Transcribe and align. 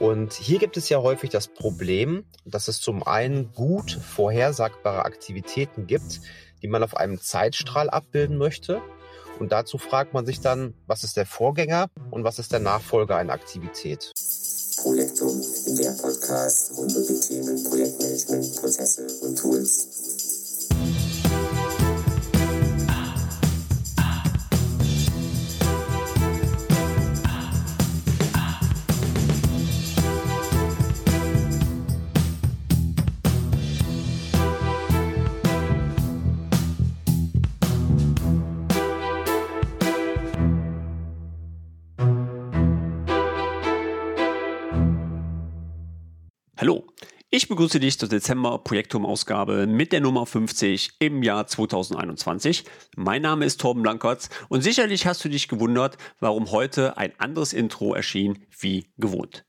Und 0.00 0.32
hier 0.32 0.58
gibt 0.58 0.78
es 0.78 0.88
ja 0.88 1.02
häufig 1.02 1.28
das 1.28 1.46
Problem, 1.46 2.24
dass 2.46 2.68
es 2.68 2.80
zum 2.80 3.02
einen 3.02 3.52
gut 3.52 3.92
vorhersagbare 3.92 5.04
Aktivitäten 5.04 5.86
gibt, 5.86 6.22
die 6.62 6.68
man 6.68 6.82
auf 6.82 6.96
einem 6.96 7.20
Zeitstrahl 7.20 7.90
abbilden 7.90 8.38
möchte. 8.38 8.80
Und 9.38 9.52
dazu 9.52 9.76
fragt 9.76 10.14
man 10.14 10.24
sich 10.24 10.40
dann, 10.40 10.72
was 10.86 11.04
ist 11.04 11.18
der 11.18 11.26
Vorgänger 11.26 11.90
und 12.10 12.24
was 12.24 12.38
ist 12.38 12.50
der 12.50 12.60
Nachfolger 12.60 13.16
einer 13.16 13.34
Aktivität. 13.34 14.12
Projektum, 14.78 15.44
der 15.66 15.92
Podcast 15.92 16.72
rund 16.78 16.96
um 16.96 17.06
die 17.06 17.20
Themen 17.20 17.62
Projektmanagement, 17.64 18.56
Prozesse 18.56 19.06
und 19.20 19.38
Tools. 19.38 20.19
Begrüße 47.50 47.80
dich 47.80 47.98
zur 47.98 48.08
Dezember 48.08 48.58
Projektum-Ausgabe 48.58 49.66
mit 49.66 49.90
der 49.90 50.00
Nummer 50.00 50.24
50 50.24 50.92
im 51.00 51.24
Jahr 51.24 51.48
2021. 51.48 52.64
Mein 52.94 53.22
Name 53.22 53.44
ist 53.44 53.60
Torben 53.60 53.82
Blankertz 53.82 54.30
und 54.48 54.62
sicherlich 54.62 55.04
hast 55.04 55.24
du 55.24 55.28
dich 55.28 55.48
gewundert, 55.48 55.98
warum 56.20 56.52
heute 56.52 56.96
ein 56.96 57.10
anderes 57.18 57.52
Intro 57.52 57.92
erschien 57.92 58.38
wie 58.56 58.86
gewohnt. 58.98 59.44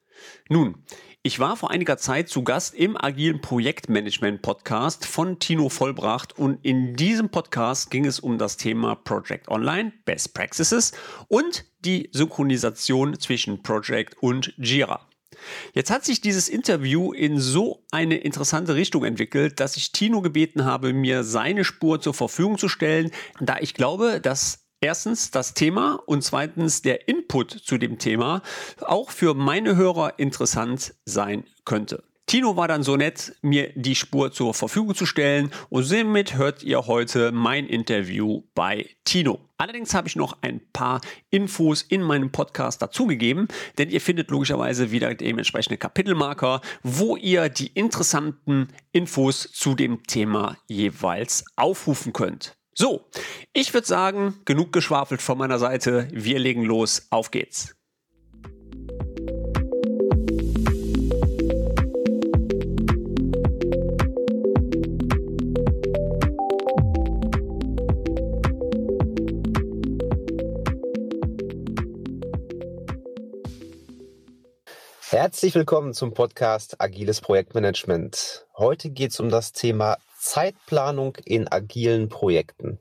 Nun, 0.49 0.83
ich 1.21 1.37
war 1.37 1.55
vor 1.55 1.69
einiger 1.69 1.97
Zeit 1.99 2.27
zu 2.27 2.43
Gast 2.43 2.73
im 2.73 2.97
agilen 2.97 3.39
Projektmanagement 3.39 4.41
Podcast 4.41 5.05
von 5.05 5.37
Tino 5.37 5.69
Vollbracht 5.69 6.35
und 6.39 6.65
in 6.65 6.95
diesem 6.95 7.29
Podcast 7.29 7.91
ging 7.91 8.07
es 8.07 8.19
um 8.19 8.39
das 8.39 8.57
Thema 8.57 8.95
Project 8.95 9.47
Online, 9.47 9.93
Best 10.05 10.33
Practices 10.33 10.93
und 11.27 11.65
die 11.85 12.09
Synchronisation 12.13 13.19
zwischen 13.19 13.61
Project 13.61 14.17
und 14.23 14.55
Jira. 14.57 15.07
Jetzt 15.73 15.91
hat 15.91 16.05
sich 16.05 16.21
dieses 16.21 16.49
Interview 16.49 17.13
in 17.13 17.39
so 17.39 17.83
eine 17.91 18.17
interessante 18.17 18.75
Richtung 18.75 19.03
entwickelt, 19.03 19.59
dass 19.59 19.77
ich 19.77 19.91
Tino 19.91 20.21
gebeten 20.21 20.65
habe, 20.65 20.93
mir 20.93 21.23
seine 21.23 21.63
Spur 21.63 22.01
zur 22.01 22.13
Verfügung 22.13 22.57
zu 22.57 22.69
stellen, 22.69 23.11
da 23.39 23.57
ich 23.59 23.73
glaube, 23.73 24.19
dass 24.21 24.65
erstens 24.81 25.31
das 25.31 25.53
Thema 25.53 26.01
und 26.05 26.23
zweitens 26.23 26.81
der 26.81 27.07
Input 27.07 27.51
zu 27.51 27.77
dem 27.77 27.99
Thema 27.99 28.41
auch 28.81 29.11
für 29.11 29.33
meine 29.33 29.75
Hörer 29.75 30.19
interessant 30.19 30.95
sein 31.05 31.45
könnte. 31.65 32.03
Tino 32.31 32.55
war 32.55 32.69
dann 32.69 32.81
so 32.81 32.95
nett, 32.95 33.35
mir 33.41 33.73
die 33.75 33.93
Spur 33.93 34.31
zur 34.31 34.53
Verfügung 34.53 34.95
zu 34.95 35.05
stellen 35.05 35.51
und 35.67 35.83
somit 35.83 36.37
hört 36.37 36.63
ihr 36.63 36.87
heute 36.87 37.33
mein 37.33 37.67
Interview 37.67 38.43
bei 38.55 38.87
Tino. 39.03 39.49
Allerdings 39.57 39.93
habe 39.93 40.07
ich 40.07 40.15
noch 40.15 40.37
ein 40.39 40.61
paar 40.71 41.01
Infos 41.29 41.81
in 41.81 42.01
meinem 42.01 42.31
Podcast 42.31 42.81
dazugegeben, 42.81 43.49
denn 43.77 43.89
ihr 43.89 43.99
findet 43.99 44.31
logischerweise 44.31 44.91
wieder 44.91 45.13
dementsprechende 45.13 45.75
Kapitelmarker, 45.75 46.61
wo 46.83 47.17
ihr 47.17 47.49
die 47.49 47.67
interessanten 47.67 48.69
Infos 48.93 49.51
zu 49.51 49.75
dem 49.75 50.01
Thema 50.03 50.55
jeweils 50.67 51.43
aufrufen 51.57 52.13
könnt. 52.13 52.55
So, 52.73 53.09
ich 53.51 53.73
würde 53.73 53.87
sagen, 53.87 54.35
genug 54.45 54.71
geschwafelt 54.71 55.21
von 55.21 55.37
meiner 55.37 55.59
Seite. 55.59 56.07
Wir 56.13 56.39
legen 56.39 56.63
los. 56.63 57.07
Auf 57.09 57.29
geht's. 57.29 57.75
Herzlich 75.11 75.55
willkommen 75.55 75.93
zum 75.93 76.13
Podcast 76.13 76.79
Agiles 76.79 77.19
Projektmanagement. 77.19 78.47
Heute 78.55 78.89
geht 78.91 79.11
es 79.11 79.19
um 79.19 79.27
das 79.27 79.51
Thema 79.51 79.97
Zeitplanung 80.17 81.17
in 81.25 81.51
agilen 81.51 82.07
Projekten. 82.07 82.79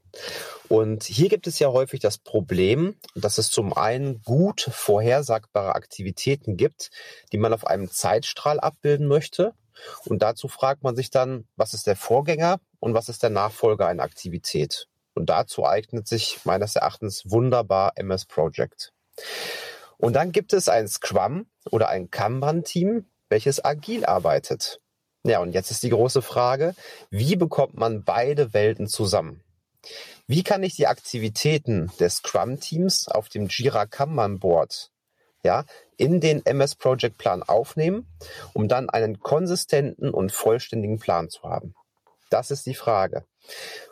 Und 0.69 1.03
hier 1.03 1.29
gibt 1.29 1.49
es 1.49 1.59
ja 1.59 1.73
häufig 1.73 1.99
das 1.99 2.19
Problem, 2.19 2.95
dass 3.17 3.39
es 3.39 3.51
zum 3.51 3.77
einen 3.77 4.23
gut 4.23 4.61
vorhersagbare 4.61 5.75
Aktivitäten 5.75 6.57
gibt, 6.57 6.93
die 7.33 7.39
man 7.39 7.53
auf 7.53 7.67
einem 7.67 7.91
Zeitstrahl 7.91 8.61
abbilden 8.61 9.09
möchte. 9.09 9.53
Und 10.05 10.23
dazu 10.23 10.47
fragt 10.47 10.85
man 10.85 10.95
sich 10.95 11.11
dann, 11.11 11.49
was 11.57 11.75
ist 11.75 11.89
der 11.89 11.97
Vorgänger 11.97 12.61
und 12.79 12.95
was 12.95 13.09
ist 13.09 13.25
der 13.25 13.31
Nachfolger 13.31 13.89
einer 13.89 14.05
Aktivität. 14.05 14.87
Und 15.15 15.31
dazu 15.31 15.67
eignet 15.67 16.07
sich 16.07 16.39
meines 16.45 16.77
Erachtens 16.77 17.25
wunderbar 17.29 17.95
MS 17.97 18.25
Project. 18.27 18.93
Und 20.01 20.15
dann 20.15 20.33
gibt 20.33 20.53
es 20.53 20.69
ein 20.69 20.89
Scrum 20.89 21.47
oder 21.71 21.89
ein 21.89 22.11
Kanban-Team, 22.11 23.07
welches 23.29 23.65
agil 23.65 24.05
arbeitet. 24.05 24.81
Ja, 25.25 25.41
und 25.41 25.53
jetzt 25.53 25.71
ist 25.71 25.83
die 25.83 25.91
große 25.91 26.23
Frage, 26.23 26.75
wie 27.11 27.37
bekommt 27.37 27.75
man 27.75 28.03
beide 28.05 28.55
Welten 28.55 28.87
zusammen? 28.87 29.43
Wie 30.27 30.43
kann 30.43 30.63
ich 30.63 30.77
die 30.77 30.87
Aktivitäten 30.87 31.91
des 32.01 32.17
Scrum-Teams 32.17 33.09
auf 33.09 33.29
dem 33.29 33.49
Jira 33.49 33.87
Kanban 33.87 34.39
Board 34.39 34.91
ja, 35.43 35.65
in 35.97 36.21
den 36.21 36.45
MS 36.45 36.77
Project 36.77 37.19
Plan 37.19 37.43
aufnehmen, 37.43 38.07
um 38.53 38.69
dann 38.69 38.89
einen 38.91 39.21
konsistenten 39.21 40.11
und 40.11 40.33
vollständigen 40.33 40.99
Plan 40.99 41.29
zu 41.29 41.43
haben? 41.43 41.75
Das 42.31 42.51
ist 42.51 42.65
die 42.65 42.75
Frage. 42.75 43.25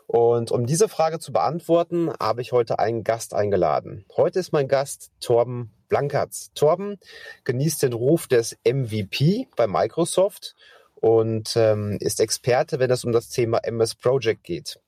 Und 0.07 0.51
um 0.53 0.65
diese 0.65 0.89
Frage 0.89 1.19
zu 1.19 1.33
beantworten, 1.33 2.11
habe 2.19 2.41
ich 2.41 2.53
heute 2.53 2.79
einen 2.79 3.05
Gast 3.05 3.35
eingeladen. 3.35 4.07
Heute 4.17 4.39
ist 4.39 4.53
mein 4.53 4.69
Gast 4.69 5.11
Torben 5.21 5.75
Blankertz. 5.89 6.53
Torben 6.55 6.99
genießt 7.45 7.83
den 7.83 7.93
Ruf 7.93 8.29
des 8.29 8.57
MVP 8.65 9.49
bei 9.57 9.67
Microsoft 9.67 10.55
und 10.95 11.57
ähm, 11.57 11.99
ist 12.01 12.21
Experte, 12.21 12.79
wenn 12.79 12.91
es 12.91 13.05
um 13.05 13.13
das 13.13 13.29
Thema 13.29 13.59
MS 13.59 13.97
Project 13.97 14.45
geht. 14.45 14.81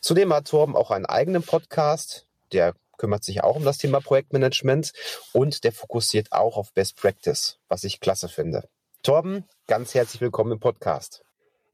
Zudem 0.00 0.32
hat 0.32 0.48
Torben 0.48 0.76
auch 0.76 0.90
einen 0.90 1.06
eigenen 1.06 1.42
Podcast, 1.42 2.26
der 2.52 2.74
kümmert 2.96 3.24
sich 3.24 3.42
auch 3.42 3.56
um 3.56 3.64
das 3.64 3.78
Thema 3.78 4.00
Projektmanagement 4.00 4.92
und 5.32 5.64
der 5.64 5.72
fokussiert 5.72 6.32
auch 6.32 6.56
auf 6.56 6.72
Best 6.72 6.96
Practice, 6.96 7.58
was 7.68 7.82
ich 7.84 8.00
klasse 8.00 8.28
finde. 8.28 8.68
Torben, 9.02 9.44
ganz 9.66 9.94
herzlich 9.94 10.20
willkommen 10.20 10.52
im 10.52 10.60
Podcast. 10.60 11.24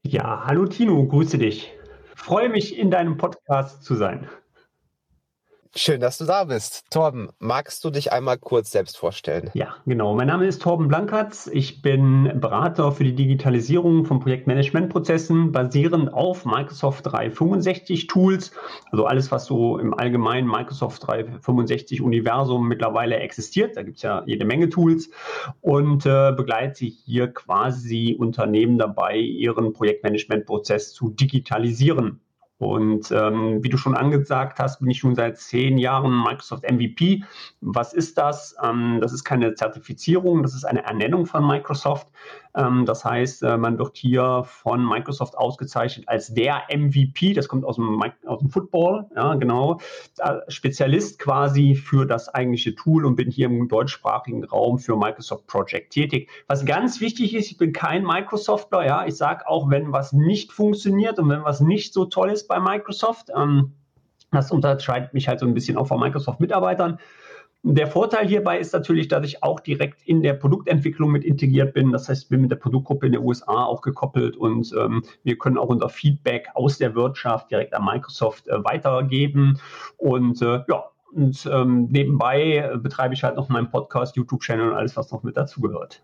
Ja, 0.03 0.45
hallo 0.45 0.65
Tino, 0.65 1.05
grüße 1.07 1.37
dich. 1.37 1.71
Freue 2.15 2.49
mich, 2.49 2.77
in 2.77 2.89
deinem 2.89 3.17
Podcast 3.17 3.83
zu 3.83 3.93
sein. 3.95 4.27
Schön, 5.73 6.01
dass 6.01 6.17
du 6.17 6.25
da 6.25 6.43
bist. 6.43 6.83
Torben, 6.91 7.29
magst 7.39 7.85
du 7.85 7.91
dich 7.91 8.11
einmal 8.11 8.37
kurz 8.37 8.71
selbst 8.71 8.97
vorstellen? 8.97 9.49
Ja, 9.53 9.75
genau. 9.85 10.13
Mein 10.15 10.27
Name 10.27 10.45
ist 10.45 10.61
Torben 10.61 10.89
Blankertz. 10.89 11.47
Ich 11.47 11.81
bin 11.81 12.29
Berater 12.41 12.91
für 12.91 13.05
die 13.05 13.15
Digitalisierung 13.15 14.03
von 14.03 14.19
Projektmanagementprozessen 14.19 15.53
basierend 15.53 16.13
auf 16.13 16.43
Microsoft 16.43 17.05
365 17.05 18.07
Tools. 18.07 18.51
Also 18.91 19.05
alles, 19.05 19.31
was 19.31 19.45
so 19.45 19.77
im 19.77 19.93
allgemeinen 19.93 20.45
Microsoft 20.45 21.07
365 21.07 22.01
Universum 22.01 22.67
mittlerweile 22.67 23.15
existiert. 23.15 23.77
Da 23.77 23.83
gibt 23.83 23.95
es 23.95 24.03
ja 24.03 24.23
jede 24.25 24.43
Menge 24.43 24.67
Tools 24.67 25.09
und 25.61 26.05
äh, 26.05 26.33
begleite 26.35 26.83
hier 26.83 27.29
quasi 27.29 28.17
Unternehmen 28.19 28.77
dabei, 28.77 29.15
ihren 29.15 29.71
Projektmanagementprozess 29.71 30.91
zu 30.91 31.11
digitalisieren. 31.11 32.19
Und 32.61 33.09
ähm, 33.11 33.63
wie 33.63 33.69
du 33.69 33.77
schon 33.77 33.97
angesagt 33.97 34.59
hast, 34.59 34.81
bin 34.81 34.91
ich 34.91 34.99
schon 34.99 35.15
seit 35.15 35.39
zehn 35.39 35.79
Jahren 35.79 36.23
Microsoft 36.23 36.63
MVP. 36.69 37.23
Was 37.59 37.91
ist 37.91 38.19
das? 38.19 38.55
Ähm, 38.63 38.99
das 39.01 39.13
ist 39.13 39.23
keine 39.23 39.55
Zertifizierung, 39.55 40.43
das 40.43 40.53
ist 40.53 40.65
eine 40.65 40.83
Ernennung 40.83 41.25
von 41.25 41.45
Microsoft. 41.45 42.07
Ähm, 42.55 42.85
das 42.85 43.05
heißt, 43.05 43.43
äh, 43.43 43.57
man 43.57 43.77
wird 43.77 43.97
hier 43.97 44.43
von 44.45 44.85
Microsoft 44.85 45.37
ausgezeichnet 45.37 46.07
als 46.07 46.33
der 46.33 46.63
MVP. 46.69 47.33
Das 47.33 47.47
kommt 47.47 47.65
aus 47.65 47.75
dem, 47.75 48.01
aus 48.25 48.39
dem 48.39 48.49
Football, 48.49 49.07
ja, 49.15 49.35
genau. 49.35 49.79
Spezialist 50.47 51.19
quasi 51.19 51.75
für 51.75 52.05
das 52.05 52.29
eigentliche 52.29 52.75
Tool 52.75 53.05
und 53.05 53.15
bin 53.15 53.31
hier 53.31 53.47
im 53.47 53.67
deutschsprachigen 53.67 54.43
Raum 54.43 54.79
für 54.79 54.97
Microsoft 54.97 55.47
Project 55.47 55.93
tätig. 55.93 56.29
Was 56.47 56.65
ganz 56.65 57.01
wichtig 57.01 57.35
ist, 57.35 57.51
ich 57.51 57.57
bin 57.57 57.73
kein 57.73 58.03
Microsoftler, 58.03 58.85
ja. 58.85 59.05
Ich 59.05 59.15
sage 59.15 59.47
auch, 59.47 59.69
wenn 59.69 59.91
was 59.91 60.13
nicht 60.13 60.51
funktioniert 60.51 61.19
und 61.19 61.29
wenn 61.29 61.43
was 61.43 61.61
nicht 61.61 61.93
so 61.93 62.05
toll 62.05 62.31
ist 62.31 62.47
bei 62.47 62.59
Microsoft, 62.59 63.29
ähm, 63.35 63.73
das 64.31 64.51
unterscheidet 64.51 65.13
mich 65.13 65.27
halt 65.27 65.39
so 65.39 65.45
ein 65.45 65.53
bisschen 65.53 65.77
auch 65.77 65.87
von 65.87 65.99
Microsoft-Mitarbeitern. 65.99 66.99
Der 67.63 67.85
Vorteil 67.85 68.27
hierbei 68.27 68.57
ist 68.57 68.73
natürlich, 68.73 69.07
dass 69.07 69.23
ich 69.25 69.43
auch 69.43 69.59
direkt 69.59 70.01
in 70.07 70.23
der 70.23 70.33
Produktentwicklung 70.33 71.11
mit 71.11 71.23
integriert 71.23 71.75
bin. 71.75 71.91
Das 71.91 72.09
heißt, 72.09 72.23
ich 72.23 72.29
bin 72.29 72.41
mit 72.41 72.51
der 72.51 72.55
Produktgruppe 72.55 73.05
in 73.05 73.11
den 73.11 73.21
USA 73.21 73.65
auch 73.65 73.81
gekoppelt 73.81 74.35
und 74.35 74.73
ähm, 74.75 75.03
wir 75.23 75.37
können 75.37 75.59
auch 75.59 75.69
unser 75.69 75.89
Feedback 75.89 76.49
aus 76.55 76.79
der 76.79 76.95
Wirtschaft 76.95 77.51
direkt 77.51 77.75
an 77.75 77.85
Microsoft 77.85 78.47
äh, 78.47 78.63
weitergeben. 78.63 79.59
Und 79.97 80.41
äh, 80.41 80.63
ja, 80.67 80.85
und 81.13 81.45
ähm, 81.45 81.87
nebenbei 81.91 82.71
äh, 82.73 82.77
betreibe 82.77 83.13
ich 83.13 83.23
halt 83.23 83.35
noch 83.35 83.49
meinen 83.49 83.69
Podcast, 83.69 84.15
YouTube-Channel 84.15 84.71
und 84.71 84.77
alles, 84.77 84.97
was 84.97 85.11
noch 85.11 85.21
mit 85.21 85.37
dazugehört. 85.37 86.03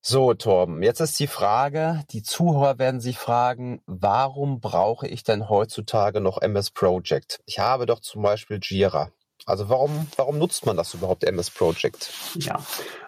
So, 0.00 0.34
Torben, 0.34 0.82
jetzt 0.82 1.00
ist 1.00 1.18
die 1.18 1.26
Frage, 1.26 2.02
die 2.10 2.22
Zuhörer 2.22 2.78
werden 2.78 3.00
sich 3.00 3.18
fragen, 3.18 3.80
warum 3.86 4.60
brauche 4.60 5.08
ich 5.08 5.22
denn 5.22 5.48
heutzutage 5.48 6.20
noch 6.20 6.40
MS 6.40 6.70
Project? 6.70 7.40
Ich 7.46 7.58
habe 7.58 7.86
doch 7.86 8.00
zum 8.00 8.22
Beispiel 8.22 8.58
Jira. 8.62 9.10
Also 9.46 9.68
warum, 9.68 10.06
warum 10.16 10.38
nutzt 10.38 10.64
man 10.64 10.76
das 10.76 10.94
überhaupt, 10.94 11.24
MS 11.24 11.50
Project? 11.50 12.10
Ja, 12.38 12.58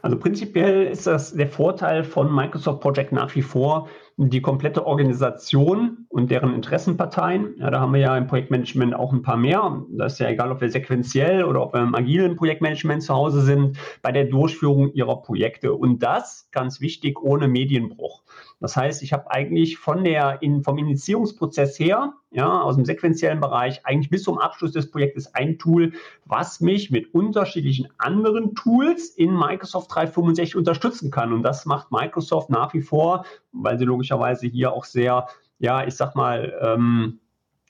also 0.02 0.18
prinzipiell 0.18 0.86
ist 0.86 1.06
das 1.06 1.32
der 1.34 1.48
Vorteil 1.48 2.04
von 2.04 2.34
Microsoft 2.34 2.80
Project 2.80 3.12
nach 3.12 3.34
wie 3.34 3.42
vor, 3.42 3.88
die 4.18 4.40
komplette 4.40 4.86
Organisation 4.86 6.06
und 6.08 6.30
deren 6.30 6.54
Interessenparteien. 6.54 7.54
Ja, 7.58 7.70
da 7.70 7.80
haben 7.80 7.92
wir 7.92 8.00
ja 8.00 8.16
im 8.16 8.26
Projektmanagement 8.26 8.94
auch 8.94 9.12
ein 9.12 9.22
paar 9.22 9.36
mehr. 9.36 9.82
Das 9.90 10.14
ist 10.14 10.18
ja 10.18 10.28
egal, 10.28 10.52
ob 10.52 10.60
wir 10.60 10.70
sequenziell 10.70 11.44
oder 11.44 11.62
ob 11.62 11.74
wir 11.74 11.82
im 11.82 11.94
agilen 11.94 12.36
Projektmanagement 12.36 13.02
zu 13.02 13.14
Hause 13.14 13.42
sind, 13.42 13.78
bei 14.00 14.12
der 14.12 14.24
Durchführung 14.24 14.92
ihrer 14.92 15.22
Projekte. 15.22 15.74
Und 15.74 16.02
das, 16.02 16.48
ganz 16.50 16.80
wichtig, 16.80 17.20
ohne 17.20 17.46
Medienbruch. 17.48 18.22
Das 18.60 18.76
heißt, 18.76 19.02
ich 19.02 19.12
habe 19.12 19.30
eigentlich 19.30 19.78
von 19.78 20.04
der, 20.04 20.42
in, 20.42 20.62
vom 20.62 20.78
Initiierungsprozess 20.78 21.78
her, 21.78 22.14
ja, 22.30 22.60
aus 22.60 22.76
dem 22.76 22.84
sequenziellen 22.84 23.40
Bereich, 23.40 23.84
eigentlich 23.84 24.10
bis 24.10 24.22
zum 24.22 24.38
Abschluss 24.38 24.72
des 24.72 24.90
Projektes 24.90 25.34
ein 25.34 25.58
Tool, 25.58 25.92
was 26.24 26.60
mich 26.60 26.90
mit 26.90 27.14
unterschiedlichen 27.14 27.88
anderen 27.98 28.54
Tools 28.54 29.08
in 29.08 29.32
Microsoft 29.34 29.94
365 29.94 30.56
unterstützen 30.56 31.10
kann. 31.10 31.32
Und 31.32 31.42
das 31.42 31.66
macht 31.66 31.90
Microsoft 31.92 32.50
nach 32.50 32.72
wie 32.74 32.82
vor, 32.82 33.24
weil 33.52 33.78
sie 33.78 33.84
logischerweise 33.84 34.46
hier 34.46 34.72
auch 34.72 34.84
sehr, 34.84 35.26
ja, 35.58 35.86
ich 35.86 35.94
sag 35.94 36.14
mal, 36.14 36.54
ähm, 36.60 37.20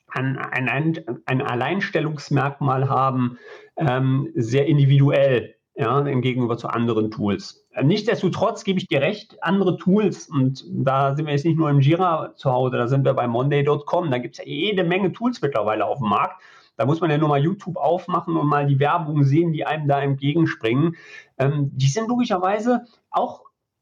ein, 0.09 0.37
ein, 0.37 0.99
ein 1.25 1.41
Alleinstellungsmerkmal 1.41 2.89
haben, 2.89 3.37
ähm, 3.75 4.31
sehr 4.35 4.65
individuell 4.67 5.55
ja, 5.75 5.99
im 5.99 6.21
Gegenüber 6.21 6.57
zu 6.57 6.67
anderen 6.67 7.11
Tools. 7.11 7.66
Nichtsdestotrotz 7.83 8.63
gebe 8.63 8.79
ich 8.79 8.87
dir 8.87 9.01
recht, 9.01 9.41
andere 9.43 9.77
Tools, 9.77 10.27
und 10.27 10.65
da 10.67 11.15
sind 11.15 11.25
wir 11.25 11.33
jetzt 11.33 11.45
nicht 11.45 11.57
nur 11.57 11.69
im 11.69 11.79
Jira 11.79 12.33
zu 12.35 12.51
Hause, 12.51 12.77
da 12.77 12.87
sind 12.87 13.05
wir 13.05 13.13
bei 13.13 13.27
Monday.com, 13.27 14.09
da 14.09 14.17
gibt 14.17 14.33
es 14.33 14.39
ja 14.39 14.51
jede 14.51 14.83
Menge 14.83 15.11
Tools 15.11 15.41
mittlerweile 15.41 15.85
auf 15.85 15.99
dem 15.99 16.09
Markt. 16.09 16.41
Da 16.75 16.85
muss 16.85 17.01
man 17.01 17.09
ja 17.09 17.17
nur 17.17 17.29
mal 17.29 17.43
YouTube 17.43 17.75
aufmachen 17.75 18.37
und 18.37 18.47
mal 18.47 18.67
die 18.67 18.79
Werbung 18.79 19.23
sehen, 19.23 19.51
die 19.51 19.65
einem 19.65 19.87
da 19.87 19.99
entgegenspringen. 19.99 20.95
Ähm, 21.37 21.71
die 21.73 21.87
sind 21.87 22.07
logischerweise 22.07 22.85
auch 23.09 23.41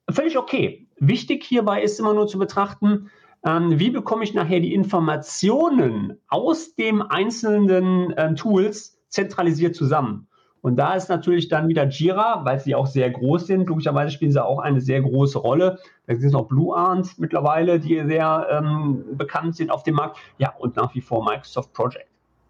völlig 0.09 0.37
okay. 0.37 0.87
Wichtig 0.97 1.43
hierbei 1.43 1.81
ist 1.81 1.99
immer 1.99 2.13
nur 2.13 2.27
zu 2.27 2.39
betrachten, 2.39 3.11
ähm, 3.45 3.79
wie 3.79 3.91
bekomme 3.91 4.23
ich 4.23 4.33
nachher 4.33 4.61
die 4.61 4.73
Informationen 4.73 6.19
aus 6.27 6.75
dem 6.75 7.01
einzelnen 7.01 8.11
äh, 8.11 8.33
Tools 8.33 8.97
zentralisiert 9.09 9.75
zusammen. 9.75 10.27
Und 10.65 10.77
da 10.77 10.95
ist 10.95 11.09
natürlich 11.09 11.47
dann 11.47 11.67
wieder 11.67 11.85
Jira, 11.85 12.43
weil 12.43 12.59
sie 12.59 12.73
auch 12.73 12.87
sehr 12.87 13.11
groß 13.11 13.45
sind. 13.45 13.69
Logischerweise 13.69 14.09
spielen 14.09 14.31
sie 14.31 14.43
auch 14.43 14.57
eine 14.57 14.81
sehr 14.81 14.99
große 14.99 15.37
Rolle. 15.37 15.77
Da 16.07 16.15
sind 16.15 16.31
noch 16.31 16.47
Blue 16.47 16.75
Arms 16.75 17.19
mittlerweile, 17.19 17.79
die 17.79 18.03
sehr 18.07 18.47
ähm, 18.49 19.05
bekannt 19.15 19.55
sind 19.55 19.69
auf 19.69 19.83
dem 19.83 19.93
Markt. 19.93 20.17
Ja, 20.39 20.55
und 20.57 20.75
nach 20.75 20.95
wie 20.95 21.01
vor 21.01 21.23
Microsoft 21.23 21.71
Project. 21.71 22.07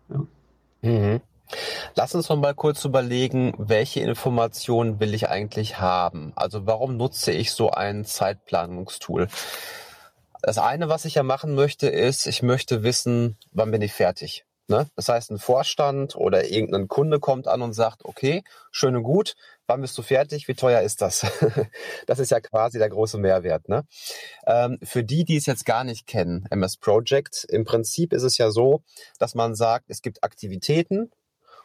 Ja. 0.08 0.22
Mhm. 0.82 1.20
Lass 1.96 2.16
uns 2.16 2.30
noch 2.30 2.38
mal 2.38 2.54
kurz 2.54 2.86
überlegen, 2.86 3.54
welche 3.58 4.00
Informationen 4.00 5.02
will 5.02 5.14
ich 5.14 5.28
eigentlich 5.28 5.82
haben? 5.82 6.32
Also 6.38 6.66
warum 6.66 6.96
nutze 6.96 7.34
ich 7.34 7.52
so 7.52 7.72
ein 7.72 8.06
Zeitplanungstool? 8.06 9.28
Das 10.42 10.58
eine, 10.58 10.88
was 10.88 11.04
ich 11.04 11.16
ja 11.16 11.24
machen 11.24 11.54
möchte, 11.54 11.88
ist, 11.88 12.28
ich 12.28 12.44
möchte 12.44 12.82
wissen, 12.82 13.36
wann 13.52 13.72
bin 13.72 13.82
ich 13.82 13.92
fertig? 13.92 14.46
Ne? 14.68 14.88
Das 14.96 15.10
heißt, 15.10 15.30
ein 15.30 15.38
Vorstand 15.38 16.16
oder 16.16 16.50
irgendein 16.50 16.88
Kunde 16.88 17.20
kommt 17.20 17.48
an 17.48 17.62
und 17.62 17.74
sagt, 17.74 18.04
okay, 18.04 18.44
schön 18.72 18.96
und 18.96 19.04
gut, 19.04 19.36
wann 19.68 19.82
bist 19.82 19.96
du 19.98 20.02
fertig? 20.02 20.48
Wie 20.48 20.56
teuer 20.56 20.82
ist 20.82 21.02
das? 21.02 21.26
das 22.08 22.20
ist 22.20 22.32
ja 22.32 22.40
quasi 22.40 22.80
der 22.80 22.90
große 22.90 23.20
Mehrwert. 23.20 23.70
Ne? 23.70 23.84
Ähm, 24.48 24.80
für 24.82 25.04
die, 25.04 25.24
die 25.24 25.38
es 25.38 25.46
jetzt 25.46 25.66
gar 25.66 25.84
nicht 25.84 26.08
kennen, 26.08 26.48
MS 26.50 26.78
Project, 26.78 27.46
im 27.50 27.64
Prinzip 27.64 28.12
ist 28.12 28.24
es 28.24 28.40
ja 28.40 28.50
so, 28.50 28.82
dass 29.20 29.36
man 29.36 29.54
sagt, 29.54 29.86
es 29.90 30.02
gibt 30.02 30.24
Aktivitäten 30.24 31.12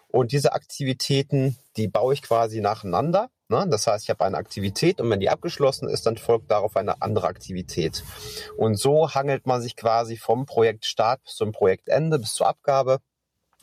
und 0.09 0.33
diese 0.33 0.53
Aktivitäten, 0.53 1.57
die 1.77 1.89
baue 1.89 2.13
ich 2.13 2.23
quasi 2.23 2.61
nacheinander. 2.61 3.31
Ne? 3.51 3.67
Das 3.69 3.87
heißt, 3.89 4.05
ich 4.05 4.11
habe 4.11 4.25
eine 4.25 4.37
Aktivität 4.37 5.01
und 5.01 5.11
wenn 5.11 5.19
die 5.19 5.29
abgeschlossen 5.29 5.89
ist, 5.89 6.07
dann 6.07 6.17
folgt 6.17 6.51
darauf 6.51 6.77
eine 6.77 7.03
andere 7.03 7.27
Aktivität. 7.27 8.05
Und 8.57 8.77
so 8.77 9.13
hangelt 9.13 9.45
man 9.47 9.61
sich 9.61 9.75
quasi 9.75 10.17
vom 10.17 10.47
Projektstart 10.47 11.23
bis 11.25 11.35
zum 11.35 11.51
Projektende, 11.51 12.21
bis 12.21 12.35
zur 12.35 12.47
Abgabe 12.47 12.99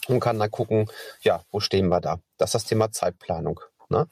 und 0.10 0.20
kann 0.20 0.40
dann 0.40 0.52
gucken, 0.52 0.92
ja, 1.22 1.42
wo 1.52 1.62
stehen 1.62 1.88
wir 1.88 2.02
da? 2.02 2.20
Das 2.38 2.50
ist 2.50 2.56
das 2.56 2.66
Thema 2.66 2.92
Zeitplanung. 2.92 3.62
Ne? 3.88 4.10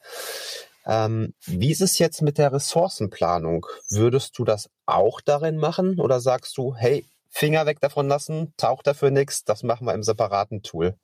Ähm, 0.86 1.34
wie 1.44 1.72
ist 1.72 1.82
es 1.82 1.98
jetzt 1.98 2.22
mit 2.22 2.38
der 2.38 2.54
Ressourcenplanung? 2.54 3.66
Würdest 3.90 4.38
du 4.38 4.44
das 4.44 4.70
auch 4.86 5.20
darin 5.20 5.58
machen 5.58 6.00
oder 6.00 6.20
sagst 6.20 6.56
du, 6.56 6.74
hey, 6.74 7.04
Finger 7.28 7.66
weg 7.66 7.80
davon 7.80 8.08
lassen, 8.08 8.54
taucht 8.56 8.86
dafür 8.86 9.10
nichts, 9.10 9.44
das 9.44 9.62
machen 9.62 9.86
wir 9.86 9.92
im 9.92 10.02
separaten 10.02 10.62
Tool? 10.62 10.96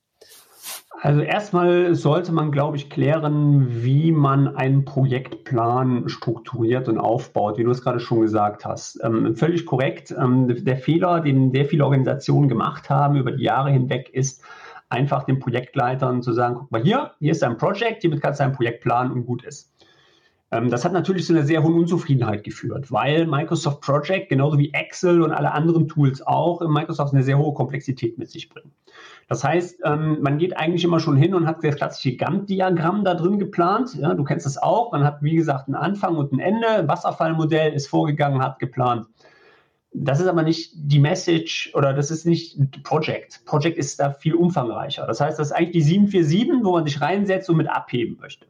Also 1.03 1.21
erstmal 1.21 1.97
sollte 1.97 2.31
man, 2.31 2.53
glaube 2.53 2.77
ich, 2.77 2.89
klären, 2.89 3.83
wie 3.83 4.13
man 4.13 4.55
einen 4.55 4.85
Projektplan 4.85 6.09
strukturiert 6.09 6.89
und 6.89 6.99
aufbaut, 6.99 7.59
wie 7.59 7.65
du 7.65 7.73
es 7.73 7.83
gerade 7.83 7.99
schon 7.99 8.21
gesagt 8.21 8.65
hast. 8.65 9.01
Ähm, 9.03 9.35
völlig 9.35 9.67
korrekt. 9.67 10.15
Ähm, 10.17 10.65
der 10.65 10.77
Fehler, 10.77 11.21
den 11.21 11.51
sehr 11.51 11.65
viele 11.65 11.85
Organisationen 11.85 12.49
gemacht 12.49 12.89
haben 12.89 13.17
über 13.17 13.33
die 13.33 13.43
Jahre 13.43 13.73
hinweg, 13.73 14.11
ist 14.13 14.43
einfach 14.91 15.25
den 15.25 15.41
Projektleitern 15.41 16.23
zu 16.23 16.33
sagen, 16.33 16.57
guck 16.61 16.71
mal 16.71 16.83
hier, 16.83 17.11
hier 17.19 17.33
ist 17.33 17.43
ein 17.43 17.57
Projekt, 17.57 18.03
hiermit 18.03 18.21
kannst 18.21 18.39
du 18.39 18.45
ein 18.45 18.53
Projekt 18.53 18.85
planen 18.85 19.11
und 19.11 19.27
gut 19.27 19.43
ist. 19.45 19.73
Ähm, 20.53 20.71
das 20.71 20.85
hat 20.85 20.93
natürlich 20.93 21.27
zu 21.27 21.33
einer 21.33 21.45
sehr 21.45 21.63
hohen 21.63 21.75
Unzufriedenheit 21.75 22.45
geführt, 22.45 22.93
weil 22.93 23.27
Microsoft 23.27 23.81
Project, 23.81 24.29
genauso 24.29 24.59
wie 24.59 24.73
Excel 24.73 25.23
und 25.23 25.33
alle 25.33 25.53
anderen 25.53 25.89
Tools 25.89 26.25
auch, 26.25 26.61
in 26.61 26.71
Microsoft 26.71 27.15
eine 27.15 27.25
sehr 27.25 27.39
hohe 27.39 27.55
Komplexität 27.55 28.19
mit 28.19 28.31
sich 28.31 28.49
bringen. 28.51 28.71
Das 29.33 29.45
heißt, 29.45 29.81
ähm, 29.87 30.19
man 30.21 30.37
geht 30.37 30.59
eigentlich 30.59 30.85
immer 30.85 31.01
schon 31.01 31.17
hin 31.17 31.33
und 31.33 31.47
hat 31.47 31.65
das 31.65 31.77
klassische 31.77 32.19
Gantt-Diagramm 32.19 33.03
da 33.03 33.15
drin 33.15 33.39
geplant. 33.39 33.95
Ja, 33.95 34.13
du 34.13 34.25
kennst 34.25 34.45
das 34.45 34.59
auch. 34.59 34.93
Man 34.93 35.05
hat, 35.05 35.23
wie 35.23 35.37
gesagt, 35.37 35.69
einen 35.69 35.75
Anfang 35.75 36.17
und 36.17 36.33
ein 36.33 36.39
Ende. 36.39 36.87
Wasserfallmodell 36.87 37.73
ist 37.73 37.87
vorgegangen, 37.87 38.43
hat 38.43 38.59
geplant. 38.59 39.07
Das 39.95 40.21
ist 40.21 40.27
aber 40.27 40.43
nicht 40.43 40.73
die 40.75 40.99
Message 40.99 41.71
oder 41.75 41.93
das 41.93 42.11
ist 42.11 42.25
nicht 42.25 42.83
Project. 42.83 43.45
Project 43.45 43.77
ist 43.77 44.01
da 44.01 44.11
viel 44.11 44.35
umfangreicher. 44.35 45.07
Das 45.07 45.21
heißt, 45.21 45.39
das 45.39 45.49
ist 45.49 45.53
eigentlich 45.53 45.73
die 45.73 45.83
747, 45.83 46.65
wo 46.65 46.73
man 46.73 46.87
sich 46.87 47.01
reinsetzt 47.01 47.51
und 47.51 47.59
mit 47.59 47.69
abheben 47.69 48.17
möchte. 48.19 48.47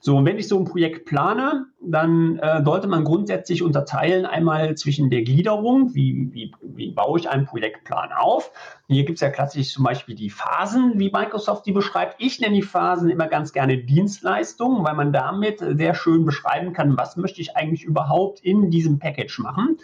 So, 0.00 0.16
und 0.16 0.24
wenn 0.24 0.38
ich 0.38 0.46
so 0.46 0.58
ein 0.58 0.64
Projekt 0.64 1.06
plane, 1.06 1.66
dann 1.80 2.38
äh, 2.38 2.62
sollte 2.64 2.86
man 2.86 3.04
grundsätzlich 3.04 3.62
unterteilen 3.62 4.24
einmal 4.24 4.74
zwischen 4.76 5.10
der 5.10 5.22
Gliederung, 5.22 5.94
wie, 5.94 6.28
wie, 6.32 6.52
wie 6.62 6.90
baue 6.92 7.18
ich 7.18 7.28
einen 7.28 7.46
Projektplan 7.46 8.10
auf. 8.12 8.50
Hier 8.86 9.04
gibt 9.04 9.16
es 9.16 9.22
ja 9.22 9.30
klassisch 9.30 9.72
zum 9.72 9.84
Beispiel 9.84 10.14
die 10.14 10.30
Phasen, 10.30 10.98
wie 10.98 11.10
Microsoft 11.10 11.66
die 11.66 11.72
beschreibt. 11.72 12.16
Ich 12.18 12.40
nenne 12.40 12.54
die 12.54 12.62
Phasen 12.62 13.08
immer 13.08 13.28
ganz 13.28 13.52
gerne 13.52 13.78
Dienstleistungen, 13.78 14.84
weil 14.84 14.94
man 14.94 15.12
damit 15.12 15.60
sehr 15.60 15.94
schön 15.94 16.24
beschreiben 16.24 16.72
kann, 16.72 16.96
was 16.96 17.16
möchte 17.16 17.40
ich 17.40 17.56
eigentlich 17.56 17.84
überhaupt 17.84 18.40
in 18.40 18.70
diesem 18.70 18.98
Package 18.98 19.38
machen. 19.38 19.78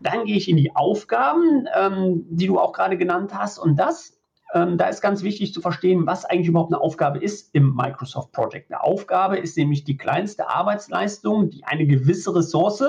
Dann 0.00 0.24
gehe 0.24 0.36
ich 0.36 0.48
in 0.48 0.55
die 0.56 0.74
Aufgaben, 0.74 1.66
ähm, 1.74 2.24
die 2.28 2.46
du 2.46 2.58
auch 2.58 2.72
gerade 2.72 2.96
genannt 2.96 3.32
hast. 3.34 3.58
Und 3.58 3.76
das 3.76 4.16
ähm, 4.54 4.78
da 4.78 4.88
ist 4.88 5.00
ganz 5.00 5.22
wichtig 5.22 5.52
zu 5.52 5.60
verstehen, 5.60 6.06
was 6.06 6.24
eigentlich 6.24 6.48
überhaupt 6.48 6.72
eine 6.72 6.80
Aufgabe 6.80 7.18
ist 7.18 7.54
im 7.54 7.74
Microsoft 7.74 8.32
Project. 8.32 8.70
Eine 8.70 8.82
Aufgabe 8.82 9.38
ist 9.38 9.56
nämlich 9.56 9.84
die 9.84 9.96
kleinste 9.96 10.48
Arbeitsleistung, 10.48 11.50
die 11.50 11.64
eine 11.64 11.86
gewisse 11.86 12.34
Ressource, 12.34 12.84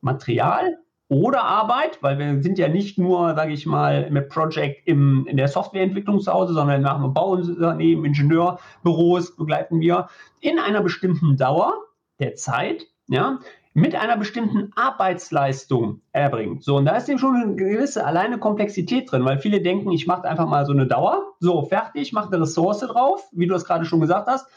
Material 0.00 0.78
oder 1.08 1.44
Arbeit, 1.44 2.02
weil 2.02 2.18
wir 2.18 2.42
sind 2.42 2.58
ja 2.58 2.68
nicht 2.68 2.98
nur, 2.98 3.34
sage 3.34 3.52
ich 3.52 3.66
mal, 3.66 4.10
mit 4.10 4.28
Project 4.28 4.86
im, 4.86 5.26
in 5.26 5.36
der 5.36 5.48
Softwareentwicklung 5.48 6.20
zu 6.20 6.32
Hause, 6.32 6.52
sondern 6.52 6.82
nach 6.82 6.96
einem 6.96 7.14
Bauunternehmen, 7.14 8.04
Ingenieurbüros 8.04 9.36
begleiten 9.36 9.80
wir 9.80 10.08
in 10.40 10.58
einer 10.58 10.82
bestimmten 10.82 11.36
Dauer 11.36 11.74
der 12.18 12.34
Zeit, 12.34 12.86
ja, 13.08 13.38
mit 13.78 13.94
einer 13.94 14.16
bestimmten 14.16 14.72
Arbeitsleistung 14.74 16.00
erbringt. 16.10 16.64
So, 16.64 16.76
und 16.76 16.84
da 16.84 16.96
ist 16.96 17.08
eben 17.08 17.20
schon 17.20 17.36
eine 17.36 17.54
gewisse 17.54 18.04
alleine 18.04 18.38
Komplexität 18.38 19.10
drin, 19.10 19.24
weil 19.24 19.38
viele 19.38 19.62
denken, 19.62 19.92
ich 19.92 20.06
mache 20.08 20.28
einfach 20.28 20.48
mal 20.48 20.66
so 20.66 20.72
eine 20.72 20.88
Dauer, 20.88 21.34
so 21.38 21.62
fertig, 21.62 22.12
mache 22.12 22.32
eine 22.32 22.42
Ressource 22.42 22.80
drauf, 22.80 23.28
wie 23.30 23.46
du 23.46 23.54
es 23.54 23.64
gerade 23.64 23.84
schon 23.84 24.00
gesagt 24.00 24.26
hast. 24.26 24.48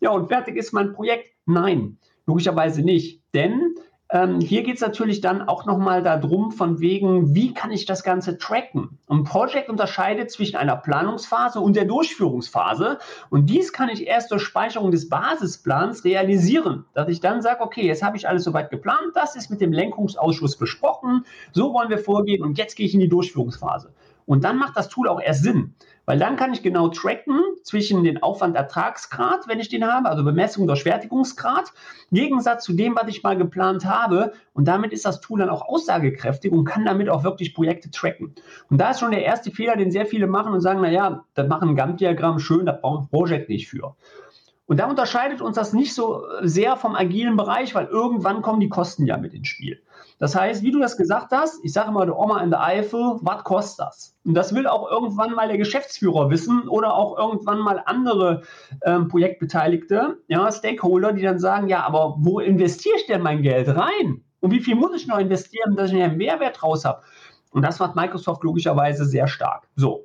Ja, 0.00 0.10
und 0.10 0.28
fertig 0.28 0.56
ist 0.56 0.72
mein 0.72 0.94
Projekt. 0.94 1.26
Nein, 1.44 1.98
logischerweise 2.26 2.80
nicht. 2.80 3.22
Denn 3.34 3.74
ähm, 4.12 4.40
hier 4.40 4.64
geht 4.64 4.74
es 4.74 4.80
natürlich 4.80 5.20
dann 5.20 5.42
auch 5.42 5.66
nochmal 5.66 6.02
darum, 6.02 6.50
von 6.50 6.80
wegen, 6.80 7.32
wie 7.34 7.54
kann 7.54 7.70
ich 7.70 7.86
das 7.86 8.02
Ganze 8.02 8.38
tracken? 8.38 8.98
Ein 9.08 9.22
Project 9.22 9.68
unterscheidet 9.68 10.32
zwischen 10.32 10.56
einer 10.56 10.76
Planungsphase 10.76 11.60
und 11.60 11.76
der 11.76 11.84
Durchführungsphase. 11.84 12.98
Und 13.30 13.46
dies 13.46 13.72
kann 13.72 13.88
ich 13.88 14.08
erst 14.08 14.32
durch 14.32 14.42
Speicherung 14.42 14.90
des 14.90 15.08
Basisplans 15.08 16.04
realisieren, 16.04 16.86
dass 16.92 17.08
ich 17.08 17.20
dann 17.20 17.40
sage, 17.40 17.60
okay, 17.60 17.86
jetzt 17.86 18.02
habe 18.02 18.16
ich 18.16 18.28
alles 18.28 18.42
soweit 18.42 18.70
geplant, 18.70 19.12
das 19.14 19.36
ist 19.36 19.48
mit 19.48 19.60
dem 19.60 19.72
Lenkungsausschuss 19.72 20.56
besprochen, 20.56 21.24
so 21.52 21.72
wollen 21.72 21.88
wir 21.88 21.98
vorgehen 21.98 22.42
und 22.42 22.58
jetzt 22.58 22.74
gehe 22.74 22.86
ich 22.86 22.94
in 22.94 23.00
die 23.00 23.08
Durchführungsphase. 23.08 23.92
Und 24.26 24.44
dann 24.44 24.58
macht 24.58 24.76
das 24.76 24.88
Tool 24.88 25.08
auch 25.08 25.20
erst 25.20 25.44
Sinn. 25.44 25.74
Weil 26.10 26.18
dann 26.18 26.34
kann 26.34 26.52
ich 26.52 26.64
genau 26.64 26.88
tracken 26.88 27.40
zwischen 27.62 28.02
den 28.02 28.20
Aufwand-Ertragsgrad, 28.20 29.46
wenn 29.46 29.60
ich 29.60 29.68
den 29.68 29.86
habe, 29.86 30.08
also 30.08 30.24
Bemessung 30.24 30.66
durch 30.66 30.84
im 30.84 31.24
Gegensatz 32.10 32.64
zu 32.64 32.72
dem, 32.72 32.96
was 32.96 33.06
ich 33.06 33.22
mal 33.22 33.36
geplant 33.36 33.84
habe. 33.84 34.32
Und 34.52 34.66
damit 34.66 34.92
ist 34.92 35.04
das 35.04 35.20
Tool 35.20 35.38
dann 35.38 35.48
auch 35.50 35.62
aussagekräftig 35.68 36.50
und 36.50 36.64
kann 36.64 36.84
damit 36.84 37.08
auch 37.08 37.22
wirklich 37.22 37.54
Projekte 37.54 37.92
tracken. 37.92 38.34
Und 38.68 38.78
da 38.78 38.90
ist 38.90 38.98
schon 38.98 39.12
der 39.12 39.22
erste 39.22 39.52
Fehler, 39.52 39.76
den 39.76 39.92
sehr 39.92 40.04
viele 40.04 40.26
machen 40.26 40.52
und 40.52 40.62
sagen, 40.62 40.80
naja, 40.80 41.24
das 41.34 41.46
machen 41.46 41.68
ein 41.68 41.76
Gantt-Diagramm 41.76 42.40
schön, 42.40 42.66
da 42.66 42.72
braucht 42.72 43.04
ein 43.04 43.08
Projekt 43.08 43.48
nicht 43.48 43.68
für. 43.68 43.94
Und 44.66 44.80
da 44.80 44.86
unterscheidet 44.86 45.40
uns 45.40 45.54
das 45.54 45.72
nicht 45.72 45.94
so 45.94 46.24
sehr 46.42 46.76
vom 46.76 46.96
agilen 46.96 47.36
Bereich, 47.36 47.76
weil 47.76 47.86
irgendwann 47.86 48.42
kommen 48.42 48.58
die 48.58 48.68
Kosten 48.68 49.06
ja 49.06 49.16
mit 49.16 49.32
ins 49.32 49.46
Spiel. 49.46 49.80
Das 50.20 50.36
heißt, 50.36 50.62
wie 50.62 50.70
du 50.70 50.78
das 50.78 50.98
gesagt 50.98 51.32
hast, 51.32 51.64
ich 51.64 51.72
sage 51.72 51.90
mal, 51.92 52.04
der 52.04 52.18
Oma 52.18 52.42
in 52.42 52.50
der 52.50 52.62
Eifel, 52.62 53.18
was 53.22 53.42
kostet 53.42 53.86
das? 53.86 54.14
Und 54.22 54.34
das 54.34 54.54
will 54.54 54.66
auch 54.66 54.90
irgendwann 54.90 55.32
mal 55.32 55.48
der 55.48 55.56
Geschäftsführer 55.56 56.28
wissen 56.28 56.68
oder 56.68 56.94
auch 56.94 57.18
irgendwann 57.18 57.58
mal 57.60 57.82
andere 57.86 58.42
ähm, 58.84 59.08
Projektbeteiligte, 59.08 60.18
ja, 60.28 60.52
Stakeholder, 60.52 61.14
die 61.14 61.22
dann 61.22 61.38
sagen, 61.38 61.68
ja, 61.68 61.86
aber 61.86 62.16
wo 62.18 62.38
investiere 62.38 62.96
ich 62.96 63.06
denn 63.06 63.22
mein 63.22 63.42
Geld 63.42 63.68
rein? 63.68 64.22
Und 64.40 64.50
wie 64.50 64.60
viel 64.60 64.74
muss 64.74 64.94
ich 64.94 65.06
noch 65.06 65.18
investieren, 65.18 65.74
dass 65.74 65.90
ich 65.90 66.02
einen 66.02 66.18
Mehrwert 66.18 66.62
raus 66.62 66.84
habe? 66.84 67.02
Und 67.52 67.62
das 67.62 67.78
macht 67.78 67.96
Microsoft 67.96 68.44
logischerweise 68.44 69.06
sehr 69.06 69.26
stark. 69.26 69.68
So. 69.74 70.04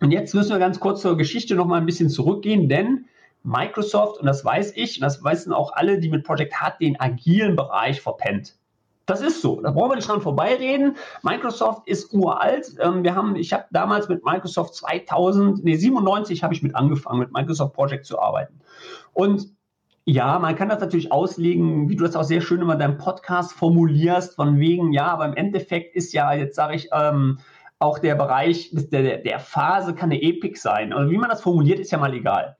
Und 0.00 0.12
jetzt 0.12 0.34
müssen 0.34 0.50
wir 0.50 0.58
ganz 0.58 0.80
kurz 0.80 1.02
zur 1.02 1.18
Geschichte 1.18 1.54
noch 1.56 1.66
mal 1.66 1.76
ein 1.76 1.86
bisschen 1.86 2.08
zurückgehen, 2.08 2.70
denn 2.70 3.04
Microsoft, 3.42 4.18
und 4.18 4.26
das 4.26 4.46
weiß 4.46 4.72
ich, 4.76 4.96
und 4.96 5.02
das 5.02 5.22
wissen 5.22 5.52
auch 5.52 5.74
alle, 5.74 6.00
die 6.00 6.08
mit 6.08 6.24
Project 6.24 6.54
hat, 6.54 6.80
den 6.80 6.98
agilen 6.98 7.54
Bereich 7.54 8.00
verpennt. 8.00 8.56
Das 9.06 9.20
ist 9.20 9.42
so. 9.42 9.60
Da 9.60 9.70
brauchen 9.72 9.90
wir 9.90 9.96
nicht 9.96 10.08
dran 10.08 10.20
vorbeireden. 10.20 10.96
Microsoft 11.22 11.88
ist 11.88 12.12
uralt. 12.12 12.76
Ähm, 12.80 13.02
wir 13.02 13.14
haben, 13.14 13.36
ich 13.36 13.52
habe 13.52 13.64
damals 13.70 14.08
mit 14.08 14.24
Microsoft 14.24 14.74
2000, 14.76 15.64
nee, 15.64 15.76
97 15.76 16.42
habe 16.42 16.54
ich 16.54 16.62
mit 16.62 16.74
angefangen, 16.74 17.18
mit 17.18 17.32
Microsoft 17.32 17.74
Project 17.74 18.06
zu 18.06 18.20
arbeiten. 18.20 18.60
Und 19.12 19.48
ja, 20.04 20.38
man 20.38 20.56
kann 20.56 20.68
das 20.68 20.80
natürlich 20.80 21.12
auslegen, 21.12 21.88
wie 21.88 21.96
du 21.96 22.04
das 22.04 22.16
auch 22.16 22.24
sehr 22.24 22.40
schön 22.40 22.60
immer 22.60 22.72
in 22.72 22.78
deinem 22.80 22.98
Podcast 22.98 23.52
formulierst, 23.52 24.34
von 24.34 24.58
wegen, 24.58 24.92
ja, 24.92 25.06
aber 25.06 25.26
im 25.26 25.34
Endeffekt 25.34 25.94
ist 25.94 26.12
ja, 26.12 26.32
jetzt 26.32 26.56
sage 26.56 26.74
ich, 26.74 26.88
ähm, 26.92 27.38
auch 27.78 27.98
der 27.98 28.14
Bereich 28.14 28.70
der, 28.72 29.18
der 29.18 29.38
Phase 29.40 29.94
kann 29.94 30.10
eine 30.10 30.22
Epic 30.22 30.58
sein. 30.60 30.92
Also 30.92 31.10
wie 31.10 31.18
man 31.18 31.30
das 31.30 31.42
formuliert, 31.42 31.80
ist 31.80 31.90
ja 31.90 31.98
mal 31.98 32.14
egal. 32.14 32.56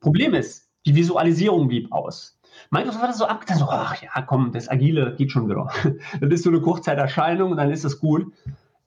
Problem 0.00 0.34
ist, 0.34 0.70
die 0.86 0.94
Visualisierung 0.94 1.68
blieb 1.68 1.92
aus. 1.92 2.39
Microsoft 2.70 3.02
hat 3.02 3.10
das 3.10 3.18
so 3.18 3.26
abgetan, 3.26 3.58
so, 3.58 3.66
ach 3.68 4.00
ja, 4.00 4.22
komm, 4.22 4.52
das 4.52 4.68
Agile 4.68 5.16
geht 5.16 5.32
schon 5.32 5.48
wieder. 5.48 5.70
das 6.20 6.30
ist 6.30 6.44
so 6.44 6.50
eine 6.50 6.60
Kurzzeiterscheinung 6.60 7.50
und 7.50 7.56
dann 7.56 7.70
ist 7.70 7.84
es 7.84 7.98
gut. 7.98 8.32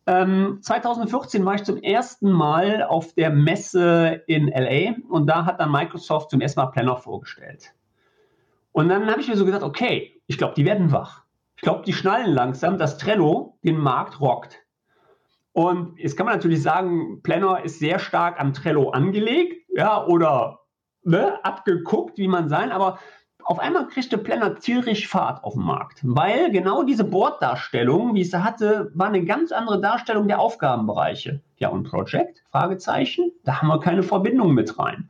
Ähm, 0.06 0.60
2014 0.62 1.46
war 1.46 1.56
ich 1.56 1.64
zum 1.64 1.78
ersten 1.78 2.32
Mal 2.32 2.84
auf 2.84 3.14
der 3.14 3.30
Messe 3.30 4.22
in 4.28 4.48
LA 4.48 4.96
und 5.10 5.28
da 5.28 5.46
hat 5.46 5.60
dann 5.60 5.72
Microsoft 5.72 6.30
zum 6.30 6.42
ersten 6.42 6.62
Mal 6.62 6.68
Planner 6.68 6.98
vorgestellt. 6.98 7.74
Und 8.72 8.90
dann 8.90 9.10
habe 9.10 9.22
ich 9.22 9.28
mir 9.28 9.38
so 9.38 9.46
gedacht, 9.46 9.64
okay, 9.64 10.22
ich 10.28 10.38
glaube, 10.38 10.56
die 10.56 10.66
werden 10.66 10.92
wach. 10.92 11.24
Ich 11.58 11.62
glaube, 11.62 11.84
die 11.86 11.94
schnallen 11.94 12.32
langsam, 12.32 12.78
dass 12.78 12.98
Trello 12.98 13.58
den 13.64 13.78
Markt 13.78 14.20
rockt. 14.20 14.60
Und 15.52 16.00
jetzt 16.00 16.18
kann 16.18 16.26
man 16.26 16.36
natürlich 16.36 16.62
sagen, 16.62 17.22
Planner 17.22 17.64
ist 17.64 17.80
sehr 17.80 18.00
stark 18.00 18.40
am 18.40 18.54
Trello 18.54 18.90
angelegt, 18.90 19.68
ja, 19.70 20.06
oder 20.06 20.62
ne, 21.04 21.44
abgeguckt, 21.46 22.18
wie 22.18 22.28
man 22.28 22.50
sein, 22.50 22.72
aber 22.72 22.98
auf 23.46 23.60
einmal 23.60 23.88
kriegte 23.88 24.18
Planner 24.18 24.56
tierisch 24.56 25.08
Fahrt 25.08 25.44
auf 25.44 25.54
dem 25.54 25.64
Markt, 25.64 26.00
weil 26.04 26.52
genau 26.52 26.84
diese 26.84 27.04
Borddarstellung, 27.04 28.14
wie 28.16 28.22
ich 28.22 28.32
sie 28.32 28.44
hatte, 28.44 28.92
war 28.94 29.08
eine 29.08 29.26
ganz 29.26 29.52
andere 29.52 29.80
Darstellung 29.80 30.28
der 30.28 30.40
Aufgabenbereiche. 30.40 31.42
Ja, 31.58 31.70
und 31.70 31.90
Project? 31.90 32.44
Fragezeichen. 32.52 33.32
Da 33.44 33.62
haben 33.62 33.68
wir 33.68 33.80
keine 33.80 34.04
Verbindung 34.04 34.54
mit 34.54 34.78
rein. 34.80 35.10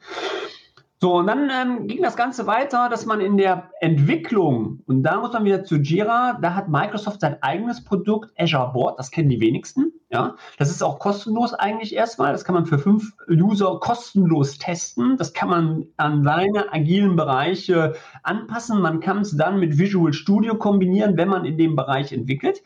So, 1.03 1.15
und 1.15 1.27
dann 1.27 1.49
ähm, 1.49 1.87
ging 1.87 2.01
das 2.01 2.15
Ganze 2.15 2.47
weiter, 2.47 2.87
dass 2.87 3.05
man 3.05 3.19
in 3.19 3.35
der 3.35 3.71
Entwicklung, 3.81 4.83
und 4.85 5.03
da 5.03 5.19
muss 5.19 5.33
man 5.33 5.43
wieder 5.43 5.65
zu 5.65 5.75
Jira, 5.75 6.39
da 6.41 6.55
hat 6.55 6.69
Microsoft 6.69 7.19
sein 7.19 7.35
eigenes 7.43 7.83
Produkt 7.83 8.31
Azure 8.39 8.71
Board, 8.71 8.97
das 8.97 9.11
kennen 9.11 9.27
die 9.27 9.41
wenigsten. 9.41 9.91
Ja, 10.09 10.37
das 10.57 10.71
ist 10.71 10.81
auch 10.81 10.99
kostenlos 10.99 11.53
eigentlich 11.53 11.93
erstmal. 11.93 12.31
Das 12.31 12.45
kann 12.45 12.55
man 12.55 12.65
für 12.65 12.79
fünf 12.79 13.11
User 13.29 13.81
kostenlos 13.81 14.57
testen. 14.59 15.17
Das 15.17 15.33
kann 15.33 15.49
man 15.49 15.87
an 15.97 16.23
seine 16.23 16.71
agilen 16.71 17.17
Bereiche 17.17 17.95
anpassen. 18.21 18.79
Man 18.79 19.01
kann 19.01 19.17
es 19.17 19.35
dann 19.35 19.59
mit 19.59 19.77
Visual 19.77 20.13
Studio 20.13 20.55
kombinieren, 20.55 21.17
wenn 21.17 21.27
man 21.27 21.43
in 21.43 21.57
dem 21.57 21.75
Bereich 21.75 22.13
entwickelt. 22.13 22.63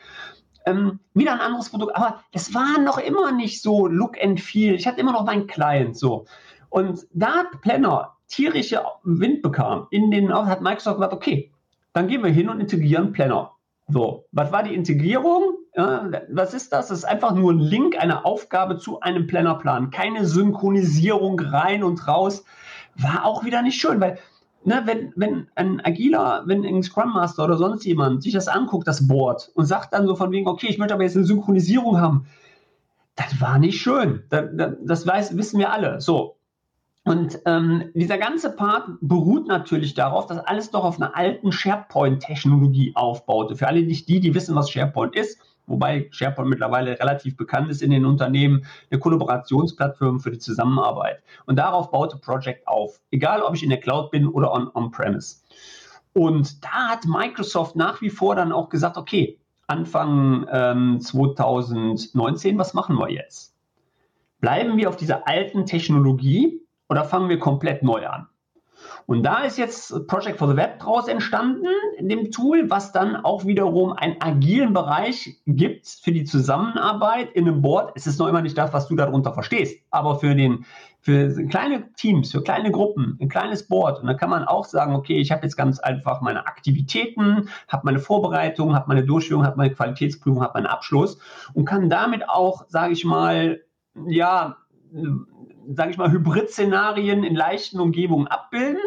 Ähm, 0.67 0.99
wieder 1.15 1.33
ein 1.33 1.39
anderes 1.39 1.71
Produkt, 1.71 1.95
aber 1.95 2.19
es 2.33 2.53
war 2.53 2.79
noch 2.79 2.99
immer 2.99 3.31
nicht 3.31 3.63
so 3.63 3.87
Look 3.87 4.23
and 4.23 4.39
Feel. 4.39 4.75
Ich 4.75 4.85
hatte 4.85 5.01
immer 5.01 5.13
noch 5.13 5.25
meinen 5.25 5.47
Client 5.47 5.97
so. 5.97 6.25
Und 6.69 7.07
da 7.13 7.37
hat 7.37 7.61
Planner 7.61 8.16
tierische 8.27 8.81
Wind 9.03 9.41
bekam, 9.41 9.87
in 9.91 10.11
den 10.11 10.33
hat 10.33 10.61
Microsoft 10.61 10.97
gesagt, 10.97 11.13
okay, 11.13 11.51
dann 11.93 12.07
gehen 12.07 12.23
wir 12.23 12.31
hin 12.31 12.49
und 12.49 12.59
integrieren 12.59 13.11
Planner. 13.11 13.51
So, 13.89 14.25
was 14.31 14.51
war 14.51 14.63
die 14.63 14.75
Integrierung? 14.75 15.55
Ja, 15.75 16.09
was 16.29 16.53
ist 16.53 16.73
das? 16.73 16.89
Das 16.89 16.99
ist 16.99 17.05
einfach 17.05 17.33
nur 17.33 17.53
ein 17.53 17.59
Link, 17.59 17.97
eine 17.97 18.25
Aufgabe 18.25 18.77
zu 18.77 18.99
einem 18.99 19.27
Plannerplan. 19.27 19.91
Keine 19.91 20.25
Synchronisierung 20.25 21.39
rein 21.39 21.83
und 21.83 22.07
raus. 22.07 22.43
War 22.95 23.25
auch 23.25 23.45
wieder 23.45 23.61
nicht 23.61 23.79
schön, 23.79 24.01
weil 24.01 24.17
ne, 24.63 24.81
wenn, 24.85 25.13
wenn 25.15 25.47
ein 25.55 25.79
Agiler, 25.83 26.43
wenn 26.45 26.65
ein 26.65 26.83
Scrum 26.83 27.13
Master 27.13 27.45
oder 27.45 27.57
sonst 27.57 27.85
jemand 27.85 28.23
sich 28.23 28.33
das 28.33 28.47
anguckt, 28.47 28.87
das 28.87 29.07
Board, 29.07 29.51
und 29.55 29.65
sagt 29.65 29.93
dann 29.93 30.07
so 30.07 30.15
von 30.15 30.31
wegen, 30.31 30.47
okay, 30.47 30.67
ich 30.69 30.77
möchte 30.77 30.93
aber 30.93 31.03
jetzt 31.03 31.15
eine 31.15 31.25
Synchronisierung 31.25 32.01
haben, 32.01 32.25
das 33.15 33.39
war 33.39 33.57
nicht 33.57 33.79
schön. 33.79 34.23
Das, 34.29 34.45
das 34.83 35.07
weiß, 35.07 35.37
wissen 35.37 35.59
wir 35.59 35.71
alle. 35.71 36.01
So, 36.01 36.36
und 37.07 37.39
ähm, 37.45 37.89
dieser 37.93 38.17
ganze 38.17 38.53
Part 38.53 38.89
beruht 38.99 39.47
natürlich 39.47 39.93
darauf, 39.93 40.25
dass 40.25 40.39
alles 40.39 40.71
doch 40.71 40.83
auf 40.83 40.99
einer 40.99 41.15
alten 41.15 41.53
SharePoint-Technologie 41.53 42.91
aufbaute. 42.95 43.55
Für 43.55 43.67
alle 43.67 43.81
nicht 43.81 44.09
die, 44.09 44.19
die 44.19 44.35
wissen, 44.35 44.55
was 44.55 44.69
SharePoint 44.69 45.15
ist, 45.15 45.39
wobei 45.67 46.09
SharePoint 46.11 46.49
mittlerweile 46.49 46.99
relativ 46.99 47.37
bekannt 47.37 47.71
ist 47.71 47.81
in 47.81 47.91
den 47.91 48.05
Unternehmen, 48.05 48.65
eine 48.91 48.99
Kollaborationsplattform 48.99 50.19
für 50.19 50.31
die 50.31 50.39
Zusammenarbeit. 50.39 51.23
Und 51.45 51.55
darauf 51.55 51.91
baute 51.91 52.17
Project 52.17 52.67
auf, 52.67 52.99
egal 53.09 53.41
ob 53.41 53.55
ich 53.55 53.63
in 53.63 53.69
der 53.69 53.79
Cloud 53.79 54.11
bin 54.11 54.27
oder 54.27 54.51
on-premise. 54.75 55.37
Und 56.11 56.61
da 56.65 56.89
hat 56.89 57.05
Microsoft 57.05 57.77
nach 57.77 58.01
wie 58.01 58.09
vor 58.09 58.35
dann 58.35 58.51
auch 58.51 58.67
gesagt, 58.67 58.97
okay, 58.97 59.39
Anfang 59.67 60.45
ähm, 60.51 60.99
2019, 60.99 62.57
was 62.57 62.73
machen 62.73 62.97
wir 62.97 63.09
jetzt? 63.09 63.55
Bleiben 64.41 64.75
wir 64.75 64.89
auf 64.89 64.97
dieser 64.97 65.25
alten 65.25 65.65
Technologie 65.65 66.66
oder 66.89 67.03
fangen 67.03 67.29
wir 67.29 67.39
komplett 67.39 67.83
neu 67.83 68.07
an? 68.07 68.27
Und 69.05 69.23
da 69.23 69.43
ist 69.43 69.57
jetzt 69.57 70.07
Project 70.07 70.37
for 70.37 70.49
the 70.49 70.57
Web 70.57 70.79
draus 70.79 71.07
entstanden, 71.07 71.65
in 71.97 72.09
dem 72.09 72.31
Tool, 72.31 72.69
was 72.69 72.91
dann 72.91 73.15
auch 73.15 73.45
wiederum 73.45 73.93
einen 73.93 74.21
agilen 74.21 74.73
Bereich 74.73 75.37
gibt 75.45 75.87
für 75.87 76.11
die 76.11 76.25
Zusammenarbeit 76.25 77.31
in 77.31 77.47
einem 77.47 77.61
Board. 77.61 77.93
Es 77.95 78.05
ist 78.05 78.19
noch 78.19 78.27
immer 78.27 78.41
nicht 78.41 78.57
das, 78.57 78.73
was 78.73 78.87
du 78.87 78.95
darunter 78.95 79.33
verstehst, 79.33 79.81
aber 79.89 80.19
für 80.19 80.35
den 80.35 80.65
für 80.99 81.47
kleine 81.47 81.93
Teams, 81.93 82.33
für 82.33 82.43
kleine 82.43 82.69
Gruppen, 82.69 83.17
ein 83.21 83.29
kleines 83.29 83.65
Board. 83.65 84.01
Und 84.01 84.07
da 84.07 84.13
kann 84.13 84.29
man 84.29 84.43
auch 84.43 84.65
sagen, 84.65 84.93
okay, 84.93 85.17
ich 85.19 85.31
habe 85.31 85.43
jetzt 85.43 85.55
ganz 85.55 85.79
einfach 85.79 86.19
meine 86.19 86.45
Aktivitäten, 86.47 87.47
habe 87.69 87.85
meine 87.85 87.99
Vorbereitung, 87.99 88.75
habe 88.75 88.89
meine 88.89 89.05
Durchführung, 89.05 89.45
habe 89.45 89.55
meine 89.55 89.73
Qualitätsprüfung, 89.73 90.43
habe 90.43 90.55
meinen 90.55 90.67
Abschluss 90.67 91.17
und 91.53 91.63
kann 91.63 91.89
damit 91.89 92.27
auch, 92.27 92.65
sage 92.67 92.91
ich 92.91 93.05
mal, 93.05 93.61
ja, 94.05 94.57
sage 95.73 95.91
ich 95.91 95.97
mal, 95.97 96.11
Hybrid-Szenarien 96.11 97.23
in 97.23 97.35
leichten 97.35 97.79
Umgebungen 97.79 98.27
abbilden. 98.27 98.81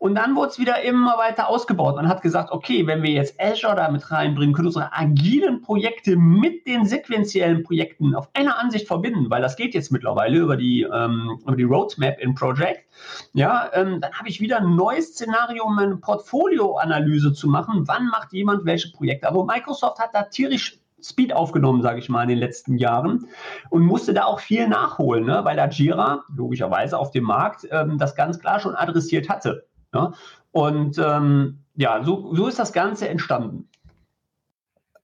Und 0.00 0.14
dann 0.14 0.34
wurde 0.34 0.48
es 0.48 0.58
wieder 0.58 0.80
immer 0.80 1.18
weiter 1.18 1.48
ausgebaut. 1.48 1.96
Man 1.96 2.08
hat 2.08 2.22
gesagt, 2.22 2.52
okay, 2.52 2.86
wenn 2.86 3.02
wir 3.02 3.10
jetzt 3.10 3.38
Azure 3.38 3.76
da 3.76 3.90
mit 3.90 4.10
reinbringen, 4.10 4.54
können 4.54 4.68
unsere 4.68 4.94
agilen 4.94 5.60
Projekte 5.60 6.16
mit 6.16 6.66
den 6.66 6.86
sequenziellen 6.86 7.64
Projekten 7.64 8.14
auf 8.14 8.30
einer 8.32 8.58
Ansicht 8.58 8.86
verbinden, 8.86 9.28
weil 9.28 9.42
das 9.42 9.56
geht 9.56 9.74
jetzt 9.74 9.92
mittlerweile 9.92 10.38
über 10.38 10.56
die, 10.56 10.88
ähm, 10.90 11.38
über 11.42 11.54
die 11.54 11.64
Roadmap 11.64 12.18
in 12.18 12.34
Project. 12.34 12.86
Ja, 13.34 13.68
ähm, 13.74 14.00
dann 14.00 14.12
habe 14.14 14.30
ich 14.30 14.40
wieder 14.40 14.62
ein 14.62 14.74
neues 14.74 15.12
Szenario, 15.12 15.64
um 15.64 15.78
eine 15.78 15.98
Portfolioanalyse 15.98 17.34
zu 17.34 17.48
machen. 17.48 17.86
Wann 17.86 18.06
macht 18.06 18.32
jemand 18.32 18.64
welche 18.64 18.90
Projekte? 18.92 19.28
Aber 19.28 19.44
Microsoft 19.44 19.98
hat 19.98 20.14
da 20.14 20.22
tierisch 20.22 20.80
Speed 21.02 21.32
aufgenommen, 21.32 21.82
sage 21.82 21.98
ich 21.98 22.08
mal, 22.08 22.22
in 22.22 22.28
den 22.28 22.38
letzten 22.38 22.76
Jahren 22.76 23.28
und 23.70 23.82
musste 23.82 24.14
da 24.14 24.24
auch 24.24 24.40
viel 24.40 24.68
nachholen, 24.68 25.24
ne? 25.24 25.40
weil 25.44 25.56
da 25.56 25.66
Jira 25.66 26.24
logischerweise 26.34 26.98
auf 26.98 27.10
dem 27.10 27.24
Markt 27.24 27.66
ähm, 27.70 27.98
das 27.98 28.14
ganz 28.14 28.38
klar 28.38 28.60
schon 28.60 28.74
adressiert 28.74 29.28
hatte. 29.28 29.66
Ne? 29.92 30.12
Und 30.52 30.98
ähm, 30.98 31.60
ja, 31.76 32.02
so, 32.04 32.34
so 32.34 32.46
ist 32.46 32.58
das 32.58 32.72
Ganze 32.72 33.08
entstanden. 33.08 33.68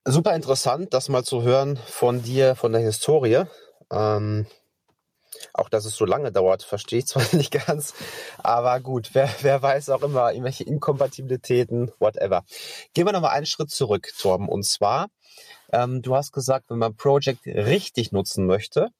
Super 0.05 0.37
interessant, 0.37 0.95
das 0.95 1.09
mal 1.09 1.25
zu 1.25 1.43
hören 1.43 1.79
von 1.85 2.23
dir, 2.23 2.55
von 2.55 2.73
der 2.73 2.81
Historie. 2.81 3.43
Ähm, 3.91 4.47
auch 5.52 5.69
dass 5.69 5.85
es 5.85 5.97
so 5.97 6.05
lange 6.05 6.33
dauert, 6.33 6.62
verstehe 6.62 7.00
ich 7.00 7.07
zwar 7.07 7.25
nicht 7.33 7.52
ganz, 7.66 7.95
aber 8.38 8.81
gut, 8.81 9.11
wer, 9.12 9.28
wer 9.43 9.62
weiß 9.62 9.90
auch 9.90 10.02
immer, 10.02 10.33
irgendwelche 10.33 10.64
Inkompatibilitäten, 10.64 11.93
whatever. 11.99 12.45
Gehen 12.95 13.07
wir 13.07 13.12
nochmal 13.12 13.33
einen 13.33 13.47
Schritt 13.47 13.71
zurück, 13.71 14.12
Torben. 14.19 14.49
Und 14.49 14.64
zwar, 14.64 15.09
ähm, 15.73 16.02
du 16.02 16.14
hast 16.16 16.33
gesagt, 16.33 16.71
wenn 16.71 16.78
man 16.78 16.97
Project 16.97 17.47
richtig 17.47 18.12
nutzen 18.12 18.47
möchte, 18.47 18.90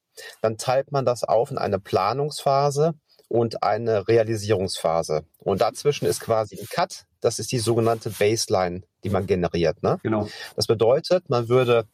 dann 0.41 0.57
teilt 0.57 0.91
man 0.91 1.05
das 1.05 1.23
auf 1.23 1.51
in 1.51 1.57
eine 1.57 1.79
Planungsphase 1.79 2.93
und 3.29 3.63
eine 3.63 4.07
Realisierungsphase. 4.07 5.25
Und 5.39 5.61
dazwischen 5.61 6.05
ist 6.05 6.21
quasi 6.21 6.57
ein 6.59 6.67
Cut. 6.69 7.05
Das 7.19 7.39
ist 7.39 7.51
die 7.51 7.59
sogenannte 7.59 8.09
Baseline, 8.09 8.83
die 9.03 9.09
man 9.09 9.27
generiert. 9.27 9.83
Ne? 9.83 9.99
Genau. 10.03 10.27
Das 10.55 10.67
bedeutet, 10.67 11.29
man 11.29 11.49
würde 11.49 11.87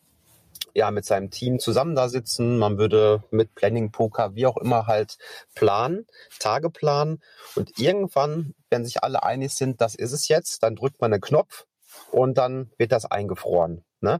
ja 0.73 0.91
mit 0.91 1.05
seinem 1.05 1.29
Team 1.29 1.59
zusammen 1.59 1.95
da 1.95 2.09
sitzen, 2.09 2.57
man 2.57 2.77
würde 2.77 3.23
mit 3.31 3.53
Planning, 3.55 3.91
Poker, 3.91 4.35
wie 4.35 4.45
auch 4.45 4.57
immer 4.57 4.87
halt 4.87 5.17
planen, 5.55 6.07
Tage 6.39 6.69
planen 6.69 7.21
und 7.55 7.79
irgendwann, 7.79 8.53
wenn 8.69 8.85
sich 8.85 9.03
alle 9.03 9.23
einig 9.23 9.53
sind, 9.53 9.81
das 9.81 9.95
ist 9.95 10.11
es 10.11 10.27
jetzt, 10.27 10.63
dann 10.63 10.75
drückt 10.75 11.01
man 11.01 11.13
einen 11.13 11.21
Knopf 11.21 11.65
und 12.11 12.37
dann 12.37 12.71
wird 12.77 12.91
das 12.91 13.05
eingefroren. 13.05 13.83
Ne? 14.01 14.19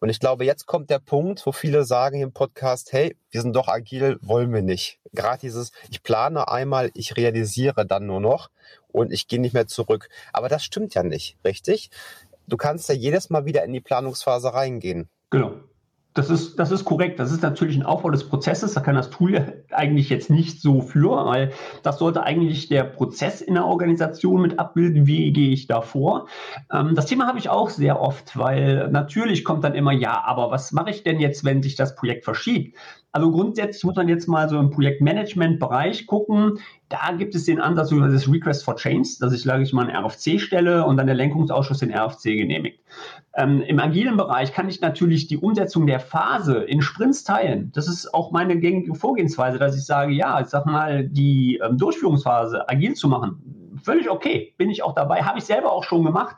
Und 0.00 0.10
ich 0.10 0.20
glaube, 0.20 0.44
jetzt 0.44 0.66
kommt 0.66 0.90
der 0.90 1.00
Punkt, 1.00 1.44
wo 1.44 1.50
viele 1.50 1.84
sagen 1.84 2.20
im 2.20 2.32
Podcast, 2.32 2.92
hey, 2.92 3.16
wir 3.30 3.42
sind 3.42 3.56
doch 3.56 3.66
agil, 3.66 4.16
wollen 4.22 4.52
wir 4.52 4.62
nicht. 4.62 5.00
Gerade 5.12 5.40
dieses, 5.40 5.72
ich 5.90 6.04
plane 6.04 6.46
einmal, 6.46 6.92
ich 6.94 7.16
realisiere 7.16 7.84
dann 7.84 8.06
nur 8.06 8.20
noch 8.20 8.50
und 8.92 9.12
ich 9.12 9.26
gehe 9.26 9.40
nicht 9.40 9.52
mehr 9.52 9.66
zurück. 9.66 10.08
Aber 10.32 10.48
das 10.48 10.64
stimmt 10.64 10.94
ja 10.94 11.02
nicht, 11.02 11.36
richtig? 11.44 11.90
Du 12.46 12.56
kannst 12.56 12.88
ja 12.88 12.94
jedes 12.94 13.28
Mal 13.28 13.44
wieder 13.44 13.64
in 13.64 13.72
die 13.72 13.80
Planungsphase 13.80 14.54
reingehen. 14.54 15.08
Genau. 15.30 15.54
Das 16.14 16.30
ist, 16.30 16.60
das 16.60 16.70
ist 16.70 16.84
korrekt. 16.84 17.18
Das 17.18 17.32
ist 17.32 17.42
natürlich 17.42 17.76
ein 17.76 17.82
Aufbau 17.82 18.10
des 18.10 18.28
Prozesses. 18.28 18.74
Da 18.74 18.80
kann 18.80 18.94
das 18.94 19.10
Tool 19.10 19.34
ja 19.34 19.46
eigentlich 19.72 20.08
jetzt 20.08 20.30
nicht 20.30 20.60
so 20.60 20.80
für, 20.80 21.26
weil 21.26 21.52
das 21.82 21.98
sollte 21.98 22.22
eigentlich 22.22 22.68
der 22.68 22.84
Prozess 22.84 23.40
in 23.40 23.54
der 23.54 23.66
Organisation 23.66 24.40
mit 24.40 24.60
abbilden. 24.60 25.08
Wie 25.08 25.32
gehe 25.32 25.50
ich 25.50 25.66
da 25.66 25.80
vor? 25.80 26.28
Ähm, 26.72 26.94
das 26.94 27.06
Thema 27.06 27.26
habe 27.26 27.38
ich 27.38 27.48
auch 27.48 27.68
sehr 27.68 28.00
oft, 28.00 28.38
weil 28.38 28.88
natürlich 28.90 29.44
kommt 29.44 29.64
dann 29.64 29.74
immer, 29.74 29.92
ja, 29.92 30.22
aber 30.24 30.52
was 30.52 30.70
mache 30.70 30.90
ich 30.90 31.02
denn 31.02 31.18
jetzt, 31.18 31.44
wenn 31.44 31.64
sich 31.64 31.74
das 31.74 31.96
Projekt 31.96 32.24
verschiebt? 32.24 32.76
Also 33.14 33.30
grundsätzlich 33.30 33.84
muss 33.84 33.94
man 33.94 34.08
jetzt 34.08 34.26
mal 34.26 34.48
so 34.48 34.58
im 34.58 34.70
Projektmanagement-Bereich 34.70 36.08
gucken. 36.08 36.58
Da 36.88 37.12
gibt 37.12 37.36
es 37.36 37.44
den 37.44 37.60
Ansatz 37.60 37.92
über 37.92 38.08
das 38.08 38.28
Request 38.28 38.64
for 38.64 38.74
Change, 38.74 39.08
dass 39.20 39.32
ich, 39.32 39.42
sage 39.42 39.62
ich 39.62 39.72
mal, 39.72 39.88
ein 39.88 40.04
RFC 40.04 40.40
stelle 40.40 40.84
und 40.84 40.96
dann 40.96 41.06
der 41.06 41.14
Lenkungsausschuss 41.14 41.78
den 41.78 41.92
RFC 41.92 42.24
genehmigt. 42.24 42.80
Ähm, 43.36 43.62
Im 43.62 43.80
agilen 43.80 44.16
Bereich 44.16 44.52
kann 44.52 44.68
ich 44.68 44.80
natürlich 44.80 45.26
die 45.26 45.38
Umsetzung 45.38 45.86
der 45.86 45.98
Phase 45.98 46.58
in 46.58 46.82
Sprints 46.82 47.24
teilen. 47.24 47.72
Das 47.74 47.88
ist 47.88 48.14
auch 48.14 48.30
meine 48.30 48.58
gängige 48.58 48.94
Vorgehensweise, 48.94 49.58
dass 49.58 49.76
ich 49.76 49.84
sage, 49.84 50.12
ja, 50.12 50.40
ich 50.40 50.46
sag 50.46 50.66
mal, 50.66 51.08
die 51.08 51.60
ähm, 51.64 51.76
Durchführungsphase 51.76 52.68
agil 52.68 52.94
zu 52.94 53.08
machen. 53.08 53.80
Völlig 53.82 54.08
okay, 54.08 54.54
bin 54.56 54.70
ich 54.70 54.84
auch 54.84 54.94
dabei, 54.94 55.22
habe 55.22 55.38
ich 55.38 55.44
selber 55.44 55.72
auch 55.72 55.82
schon 55.82 56.04
gemacht. 56.04 56.36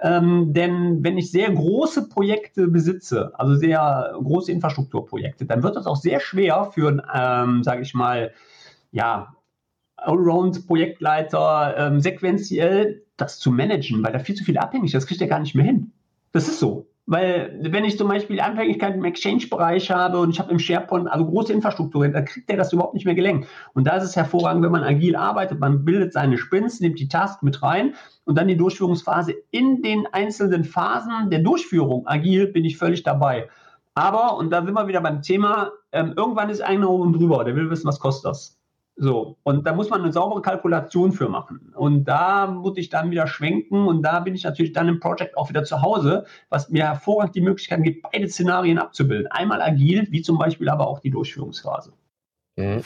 Ähm, 0.00 0.52
denn 0.52 1.02
wenn 1.02 1.16
ich 1.16 1.30
sehr 1.30 1.50
große 1.50 2.08
Projekte 2.08 2.68
besitze, 2.68 3.32
also 3.38 3.54
sehr 3.54 4.14
große 4.22 4.52
Infrastrukturprojekte, 4.52 5.46
dann 5.46 5.62
wird 5.62 5.76
es 5.76 5.86
auch 5.86 5.96
sehr 5.96 6.20
schwer 6.20 6.70
für, 6.72 7.02
ähm, 7.14 7.62
sage 7.62 7.82
ich 7.82 7.94
mal, 7.94 8.32
ja, 8.90 9.32
Allround-Projektleiter 9.96 11.74
ähm, 11.78 12.00
sequenziell 12.00 13.04
das 13.16 13.38
zu 13.38 13.50
managen, 13.50 14.04
weil 14.04 14.12
da 14.12 14.18
viel 14.18 14.34
zu 14.34 14.44
viel 14.44 14.58
abhängig 14.58 14.88
ist. 14.88 14.94
Das 14.94 15.06
kriegt 15.06 15.22
er 15.22 15.28
gar 15.28 15.40
nicht 15.40 15.54
mehr 15.54 15.64
hin. 15.64 15.92
Das 16.32 16.48
ist 16.48 16.60
so. 16.60 16.86
Weil 17.08 17.56
wenn 17.62 17.84
ich 17.84 17.96
zum 17.96 18.08
Beispiel 18.08 18.40
Abhängigkeit 18.40 18.96
im 18.96 19.04
Exchange-Bereich 19.04 19.92
habe 19.92 20.18
und 20.18 20.30
ich 20.30 20.40
habe 20.40 20.50
im 20.50 20.58
SharePoint 20.58 21.06
also 21.08 21.24
große 21.24 21.52
Infrastruktur, 21.52 22.08
dann 22.08 22.24
kriegt 22.24 22.50
der 22.50 22.56
das 22.56 22.72
überhaupt 22.72 22.94
nicht 22.94 23.06
mehr 23.06 23.14
gelenkt. 23.14 23.46
Und 23.74 23.86
da 23.86 23.96
ist 23.96 24.02
es 24.02 24.16
hervorragend, 24.16 24.64
wenn 24.64 24.72
man 24.72 24.82
agil 24.82 25.14
arbeitet, 25.14 25.60
man 25.60 25.84
bildet 25.84 26.12
seine 26.12 26.36
Sprints, 26.36 26.80
nimmt 26.80 26.98
die 26.98 27.06
Task 27.06 27.44
mit 27.44 27.62
rein 27.62 27.94
und 28.24 28.36
dann 28.36 28.48
die 28.48 28.56
Durchführungsphase 28.56 29.34
in 29.52 29.82
den 29.82 30.08
einzelnen 30.10 30.64
Phasen 30.64 31.30
der 31.30 31.38
Durchführung. 31.40 32.08
Agil 32.08 32.48
bin 32.48 32.64
ich 32.64 32.76
völlig 32.76 33.04
dabei. 33.04 33.48
Aber, 33.94 34.36
und 34.36 34.50
da 34.50 34.64
sind 34.64 34.74
wir 34.74 34.88
wieder 34.88 35.00
beim 35.00 35.22
Thema, 35.22 35.70
ähm, 35.92 36.12
irgendwann 36.16 36.50
ist 36.50 36.60
einer 36.60 36.90
oben 36.90 37.12
drüber, 37.12 37.44
der 37.44 37.54
will 37.54 37.70
wissen, 37.70 37.86
was 37.86 38.00
kostet 38.00 38.30
das. 38.30 38.58
So, 38.98 39.36
und 39.42 39.66
da 39.66 39.74
muss 39.74 39.90
man 39.90 40.00
eine 40.00 40.12
saubere 40.12 40.40
Kalkulation 40.40 41.12
für 41.12 41.28
machen. 41.28 41.74
Und 41.76 42.04
da 42.04 42.46
muss 42.46 42.78
ich 42.78 42.88
dann 42.88 43.10
wieder 43.10 43.26
schwenken 43.26 43.86
und 43.86 44.02
da 44.02 44.20
bin 44.20 44.34
ich 44.34 44.44
natürlich 44.44 44.72
dann 44.72 44.88
im 44.88 45.00
Project 45.00 45.36
auch 45.36 45.50
wieder 45.50 45.64
zu 45.64 45.82
Hause, 45.82 46.24
was 46.48 46.70
mir 46.70 46.84
hervorragend 46.84 47.34
die 47.34 47.42
Möglichkeit 47.42 47.82
gibt, 47.82 48.10
beide 48.10 48.26
Szenarien 48.26 48.78
abzubilden. 48.78 49.26
Einmal 49.26 49.60
agil, 49.60 50.06
wie 50.10 50.22
zum 50.22 50.38
Beispiel 50.38 50.70
aber 50.70 50.88
auch 50.88 51.00
die 51.00 51.10
Durchführungsphase. 51.10 51.92
Mhm. 52.56 52.82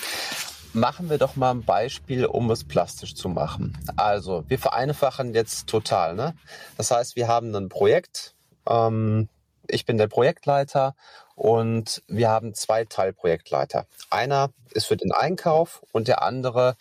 Machen 0.73 1.11
wir 1.11 1.19
doch 1.19 1.37
mal 1.37 1.53
ein 1.53 1.65
Beispiel, 1.65 2.27
um 2.27 2.51
es 2.51 2.65
plastisch 2.65 3.15
zu 3.15 3.29
machen. 3.29 3.79
Also, 3.97 4.45
wir 4.49 4.59
vereinfachen 4.59 5.35
jetzt 5.35 5.69
total. 5.69 6.17
Ne? 6.17 6.35
Das 6.77 6.91
heißt, 6.91 7.15
wir 7.15 7.29
haben 7.29 7.55
ein 7.55 7.69
Projekt. 7.69 8.35
Ähm, 8.69 9.29
ich 9.71 9.87
bin 9.87 9.99
der 9.99 10.09
Projektleiter 10.09 10.95
und 11.35 12.03
wir 12.07 12.29
haben 12.29 12.55
zwei 12.55 12.85
Teilprojektleiter. 12.85 13.87
Einer 14.11 14.51
ist 14.73 14.87
für 14.87 14.97
den 14.97 15.13
Einkauf 15.13 15.83
und 15.93 16.09
der 16.09 16.23
andere, 16.23 16.77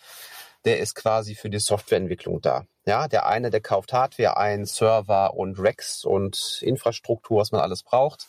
der 0.64 0.80
ist 0.80 0.94
quasi 0.94 1.34
für 1.34 1.50
die 1.50 1.58
Softwareentwicklung 1.58 2.40
da. 2.40 2.66
Ja, 2.86 3.08
der 3.08 3.26
eine, 3.26 3.50
der 3.50 3.60
kauft 3.60 3.92
Hardware 3.92 4.36
ein, 4.36 4.64
Server 4.64 5.34
und 5.34 5.58
Racks 5.58 6.04
und 6.04 6.60
Infrastruktur, 6.62 7.40
was 7.40 7.52
man 7.52 7.60
alles 7.60 7.82
braucht. 7.82 8.26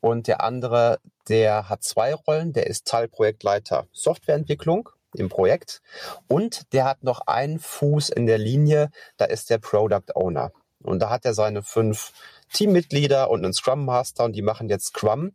Und 0.00 0.26
der 0.26 0.42
andere, 0.42 0.98
der 1.28 1.68
hat 1.68 1.82
zwei 1.82 2.14
Rollen. 2.14 2.52
Der 2.52 2.66
ist 2.66 2.86
Teilprojektleiter 2.86 3.86
Softwareentwicklung 3.92 4.90
im 5.14 5.28
Projekt 5.28 5.80
und 6.28 6.72
der 6.72 6.84
hat 6.84 7.02
noch 7.02 7.26
einen 7.26 7.58
Fuß 7.58 8.10
in 8.10 8.26
der 8.26 8.38
Linie. 8.38 8.90
Da 9.16 9.24
ist 9.24 9.48
der 9.48 9.58
Product 9.58 10.12
Owner. 10.14 10.52
Und 10.82 10.98
da 11.00 11.08
hat 11.08 11.24
er 11.24 11.32
seine 11.32 11.62
fünf 11.62 12.12
Teammitglieder 12.54 13.30
und 13.30 13.44
einen 13.44 13.52
Scrum 13.52 13.84
Master 13.84 14.24
und 14.24 14.34
die 14.34 14.42
machen 14.42 14.68
jetzt 14.70 14.86
Scrum 14.86 15.32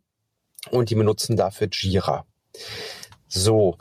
und 0.70 0.90
die 0.90 0.96
benutzen 0.96 1.36
dafür 1.36 1.68
Jira. 1.70 2.26
So, 3.28 3.78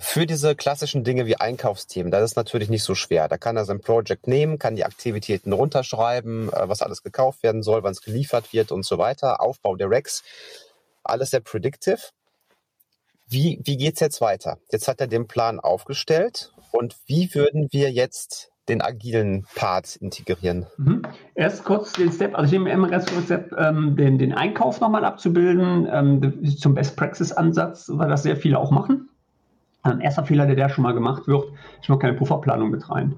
für 0.00 0.26
diese 0.26 0.54
klassischen 0.54 1.02
Dinge 1.02 1.26
wie 1.26 1.36
Einkaufsthemen, 1.36 2.12
das 2.12 2.22
ist 2.22 2.36
natürlich 2.36 2.68
nicht 2.68 2.84
so 2.84 2.94
schwer. 2.94 3.26
Da 3.26 3.36
kann 3.36 3.56
er 3.56 3.64
sein 3.64 3.80
Project 3.80 4.28
nehmen, 4.28 4.58
kann 4.58 4.76
die 4.76 4.84
Aktivitäten 4.84 5.52
runterschreiben, 5.52 6.52
äh, 6.52 6.68
was 6.68 6.82
alles 6.82 7.02
gekauft 7.02 7.42
werden 7.42 7.62
soll, 7.62 7.82
wann 7.82 7.92
es 7.92 8.02
geliefert 8.02 8.52
wird 8.52 8.70
und 8.70 8.84
so 8.84 8.98
weiter. 8.98 9.40
Aufbau 9.40 9.74
der 9.74 9.90
Racks, 9.90 10.22
alles 11.02 11.30
sehr 11.30 11.40
predictive. 11.40 11.98
Wie, 13.26 13.60
wie 13.64 13.76
geht's 13.76 14.00
jetzt 14.00 14.20
weiter? 14.20 14.58
Jetzt 14.70 14.86
hat 14.86 15.00
er 15.00 15.08
den 15.08 15.26
Plan 15.26 15.58
aufgestellt 15.58 16.52
und 16.70 16.96
wie 17.06 17.34
würden 17.34 17.68
wir 17.72 17.90
jetzt 17.90 18.52
den 18.68 18.82
agilen 18.82 19.44
Part 19.54 19.96
integrieren? 19.96 20.66
Mhm. 20.76 21.02
Erst 21.34 21.64
kurz 21.64 21.92
den 21.92 22.12
Step, 22.12 22.34
also 22.34 22.46
ich 22.46 22.52
nehme 22.52 22.70
immer 22.70 22.88
ganz 22.88 23.06
kurz 23.06 23.24
Step, 23.24 23.52
ähm, 23.58 23.96
den, 23.96 24.18
den 24.18 24.32
Einkauf 24.32 24.80
nochmal 24.80 25.04
abzubilden, 25.04 25.88
ähm, 25.90 26.56
zum 26.56 26.74
Best 26.74 26.96
Practice 26.96 27.32
Ansatz, 27.32 27.90
weil 27.92 28.08
das 28.08 28.22
sehr 28.22 28.36
viele 28.36 28.58
auch 28.58 28.70
machen. 28.70 29.08
Ein 29.82 30.00
erster 30.00 30.24
Fehler, 30.24 30.46
der 30.46 30.56
da 30.56 30.68
schon 30.68 30.82
mal 30.82 30.92
gemacht 30.94 31.26
wird, 31.28 31.44
ich 31.82 31.88
mache 31.88 32.00
keine 32.00 32.14
Pufferplanung 32.14 32.70
mit 32.70 32.90
rein. 32.90 33.14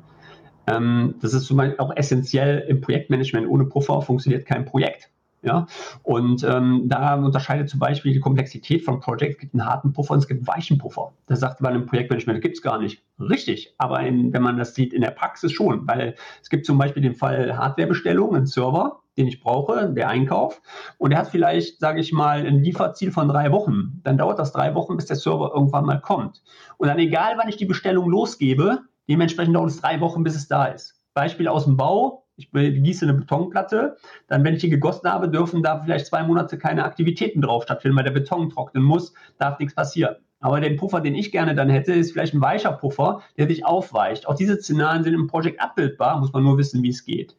Ähm, 0.66 1.14
das 1.20 1.34
ist 1.34 1.46
zum 1.46 1.56
Beispiel 1.56 1.78
auch 1.78 1.94
essentiell 1.96 2.60
im 2.68 2.80
Projektmanagement. 2.80 3.48
Ohne 3.48 3.64
Puffer 3.64 4.02
funktioniert 4.02 4.46
kein 4.46 4.64
Projekt. 4.64 5.10
Ja? 5.42 5.66
Und 6.02 6.44
ähm, 6.44 6.84
da 6.86 7.14
unterscheidet 7.14 7.68
zum 7.70 7.80
Beispiel 7.80 8.12
die 8.12 8.20
Komplexität 8.20 8.82
von 8.82 9.00
Project. 9.00 9.34
Es 9.34 9.38
gibt 9.38 9.54
einen 9.54 9.66
harten 9.66 9.92
Puffer 9.92 10.14
und 10.14 10.20
es 10.20 10.28
gibt 10.28 10.46
weichen 10.46 10.78
Puffer. 10.78 11.12
Das 11.26 11.40
sagt 11.40 11.60
man 11.60 11.74
im 11.74 11.86
Projektmanagement, 11.86 12.40
gibt 12.40 12.56
es 12.56 12.62
gar 12.62 12.78
nicht. 12.78 13.02
Richtig, 13.18 13.74
aber 13.78 14.00
in, 14.00 14.32
wenn 14.32 14.42
man 14.42 14.58
das 14.58 14.74
sieht 14.74 14.92
in 14.92 15.02
der 15.02 15.10
Praxis 15.10 15.52
schon, 15.52 15.86
weil 15.86 16.14
es 16.42 16.50
gibt 16.50 16.66
zum 16.66 16.78
Beispiel 16.78 17.02
den 17.02 17.14
Fall 17.14 17.56
Hardwarebestellung, 17.56 18.34
einen 18.34 18.46
Server, 18.46 19.00
den 19.16 19.26
ich 19.26 19.40
brauche, 19.40 19.92
der 19.92 20.08
Einkauf, 20.08 20.60
und 20.98 21.10
der 21.10 21.18
hat 21.18 21.28
vielleicht, 21.28 21.80
sage 21.80 22.00
ich 22.00 22.12
mal, 22.12 22.46
ein 22.46 22.62
Lieferziel 22.62 23.10
von 23.10 23.28
drei 23.28 23.52
Wochen. 23.52 24.00
Dann 24.02 24.16
dauert 24.16 24.38
das 24.38 24.52
drei 24.52 24.74
Wochen, 24.74 24.96
bis 24.96 25.06
der 25.06 25.16
Server 25.16 25.52
irgendwann 25.54 25.84
mal 25.84 26.00
kommt. 26.00 26.42
Und 26.78 26.88
dann 26.88 26.98
egal, 26.98 27.34
wann 27.36 27.48
ich 27.48 27.56
die 27.56 27.66
Bestellung 27.66 28.08
losgebe, 28.08 28.80
dementsprechend 29.08 29.54
dauert 29.54 29.70
es 29.70 29.80
drei 29.80 30.00
Wochen, 30.00 30.22
bis 30.22 30.36
es 30.36 30.48
da 30.48 30.66
ist. 30.66 30.94
Beispiel 31.12 31.48
aus 31.48 31.64
dem 31.64 31.76
Bau, 31.76 32.24
ich 32.40 32.82
gieße 32.82 33.04
eine 33.04 33.14
Betonplatte, 33.14 33.96
dann, 34.28 34.44
wenn 34.44 34.54
ich 34.54 34.60
die 34.60 34.70
gegossen 34.70 35.10
habe, 35.10 35.28
dürfen 35.28 35.62
da 35.62 35.80
vielleicht 35.80 36.06
zwei 36.06 36.22
Monate 36.22 36.58
keine 36.58 36.84
Aktivitäten 36.84 37.40
drauf 37.40 37.64
stattfinden, 37.64 37.96
weil 37.96 38.04
der 38.04 38.12
Beton 38.12 38.50
trocknen 38.50 38.82
muss, 38.82 39.12
darf 39.38 39.58
nichts 39.58 39.74
passieren. 39.74 40.16
Aber 40.40 40.60
der 40.60 40.70
Puffer, 40.70 41.00
den 41.00 41.14
ich 41.14 41.32
gerne 41.32 41.54
dann 41.54 41.68
hätte, 41.68 41.92
ist 41.92 42.12
vielleicht 42.12 42.34
ein 42.34 42.40
weicher 42.40 42.72
Puffer, 42.72 43.20
der 43.36 43.46
sich 43.46 43.66
aufweicht. 43.66 44.26
Auch 44.26 44.34
diese 44.34 44.56
Szenarien 44.56 45.04
sind 45.04 45.14
im 45.14 45.26
Projekt 45.26 45.60
abbildbar, 45.60 46.18
muss 46.18 46.32
man 46.32 46.42
nur 46.42 46.56
wissen, 46.56 46.82
wie 46.82 46.88
es 46.88 47.04
geht. 47.04 47.36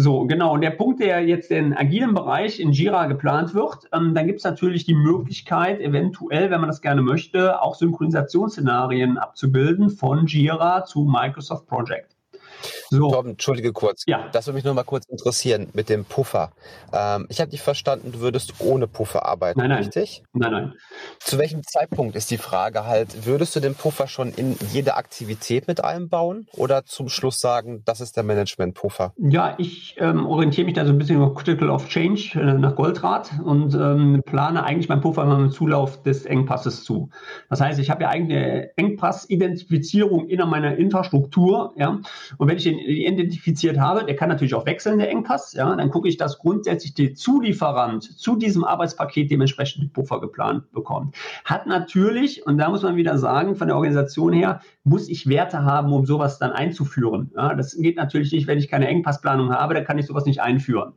So, 0.00 0.26
genau. 0.26 0.54
Und 0.54 0.60
der 0.60 0.70
Punkt, 0.70 1.00
der 1.00 1.26
jetzt 1.26 1.50
in 1.50 1.74
agilen 1.74 2.14
Bereich 2.14 2.60
in 2.60 2.70
Jira 2.70 3.06
geplant 3.06 3.52
wird, 3.52 3.88
ähm, 3.92 4.14
dann 4.14 4.28
gibt 4.28 4.38
es 4.38 4.44
natürlich 4.44 4.84
die 4.84 4.94
Möglichkeit, 4.94 5.80
eventuell, 5.80 6.52
wenn 6.52 6.60
man 6.60 6.68
das 6.68 6.82
gerne 6.82 7.02
möchte, 7.02 7.60
auch 7.60 7.74
Synchronisationsszenarien 7.74 9.18
abzubilden 9.18 9.90
von 9.90 10.26
Jira 10.26 10.84
zu 10.84 11.02
Microsoft 11.02 11.66
Project. 11.66 12.17
So. 12.90 13.10
Torben, 13.10 13.32
entschuldige 13.32 13.72
kurz. 13.72 14.04
Ja. 14.06 14.28
Das 14.32 14.46
würde 14.46 14.56
mich 14.56 14.64
nur 14.64 14.74
mal 14.74 14.84
kurz 14.84 15.06
interessieren 15.06 15.68
mit 15.72 15.88
dem 15.88 16.04
Puffer. 16.04 16.52
Ähm, 16.92 17.26
ich 17.28 17.40
habe 17.40 17.50
dich 17.50 17.62
verstanden, 17.62 18.12
du 18.12 18.20
würdest 18.20 18.54
ohne 18.60 18.86
Puffer 18.86 19.26
arbeiten, 19.26 19.60
nein, 19.60 19.70
nein. 19.70 19.78
richtig? 19.78 20.22
Nein, 20.32 20.52
nein. 20.52 20.74
Zu 21.20 21.38
welchem 21.38 21.62
Zeitpunkt 21.62 22.16
ist 22.16 22.30
die 22.30 22.38
Frage 22.38 22.86
halt, 22.86 23.26
würdest 23.26 23.54
du 23.56 23.60
den 23.60 23.74
Puffer 23.74 24.06
schon 24.06 24.32
in 24.32 24.56
jede 24.72 24.96
Aktivität 24.96 25.68
mit 25.68 25.84
einbauen 25.84 26.46
oder 26.52 26.84
zum 26.84 27.08
Schluss 27.08 27.40
sagen, 27.40 27.82
das 27.84 28.00
ist 28.00 28.16
der 28.16 28.24
Management-Puffer? 28.24 29.12
Ja, 29.18 29.54
ich 29.58 29.96
ähm, 29.98 30.26
orientiere 30.26 30.64
mich 30.64 30.74
da 30.74 30.84
so 30.84 30.92
ein 30.92 30.98
bisschen 30.98 31.16
über 31.16 31.34
Critical 31.34 31.70
of 31.70 31.88
Change 31.88 32.38
äh, 32.40 32.54
nach 32.54 32.74
Goldrad 32.76 33.30
und 33.44 33.74
ähm, 33.74 34.22
plane 34.24 34.64
eigentlich 34.64 34.88
meinen 34.88 35.00
Puffer 35.00 35.22
immer 35.22 35.38
mit 35.38 35.52
Zulauf 35.52 36.02
des 36.02 36.24
Engpasses 36.24 36.84
zu. 36.84 37.10
Das 37.50 37.60
heißt, 37.60 37.78
ich 37.78 37.90
habe 37.90 38.04
ja 38.04 38.08
eigentlich 38.08 38.38
eine 38.38 38.76
Engpass-Identifizierung 38.76 40.28
innerhalb 40.28 40.50
meiner 40.50 40.76
Infrastruktur, 40.76 41.72
ja, 41.76 42.00
und 42.38 42.47
wenn 42.48 42.56
ich 42.56 42.64
den 42.64 42.78
identifiziert 42.78 43.78
habe, 43.78 44.04
der 44.04 44.16
kann 44.16 44.28
natürlich 44.28 44.54
auch 44.54 44.66
wechseln, 44.66 44.98
der 44.98 45.10
Engpass, 45.10 45.52
ja, 45.52 45.74
dann 45.74 45.90
gucke 45.90 46.08
ich, 46.08 46.16
dass 46.16 46.38
grundsätzlich 46.38 46.94
der 46.94 47.14
Zulieferant 47.14 48.02
zu 48.02 48.36
diesem 48.36 48.64
Arbeitspaket 48.64 49.30
dementsprechend 49.30 49.84
den 49.84 49.92
Puffer 49.92 50.20
geplant 50.20 50.70
bekommt. 50.72 51.14
Hat 51.44 51.66
natürlich, 51.66 52.46
und 52.46 52.58
da 52.58 52.70
muss 52.70 52.82
man 52.82 52.96
wieder 52.96 53.18
sagen, 53.18 53.56
von 53.56 53.68
der 53.68 53.76
Organisation 53.76 54.32
her, 54.32 54.60
muss 54.84 55.08
ich 55.08 55.28
Werte 55.28 55.64
haben, 55.64 55.92
um 55.92 56.06
sowas 56.06 56.38
dann 56.38 56.52
einzuführen. 56.52 57.30
Ja, 57.36 57.54
das 57.54 57.76
geht 57.76 57.96
natürlich 57.96 58.32
nicht, 58.32 58.46
wenn 58.46 58.58
ich 58.58 58.68
keine 58.68 58.88
Engpassplanung 58.88 59.52
habe, 59.52 59.74
dann 59.74 59.84
kann 59.84 59.98
ich 59.98 60.06
sowas 60.06 60.24
nicht 60.24 60.40
einführen. 60.40 60.94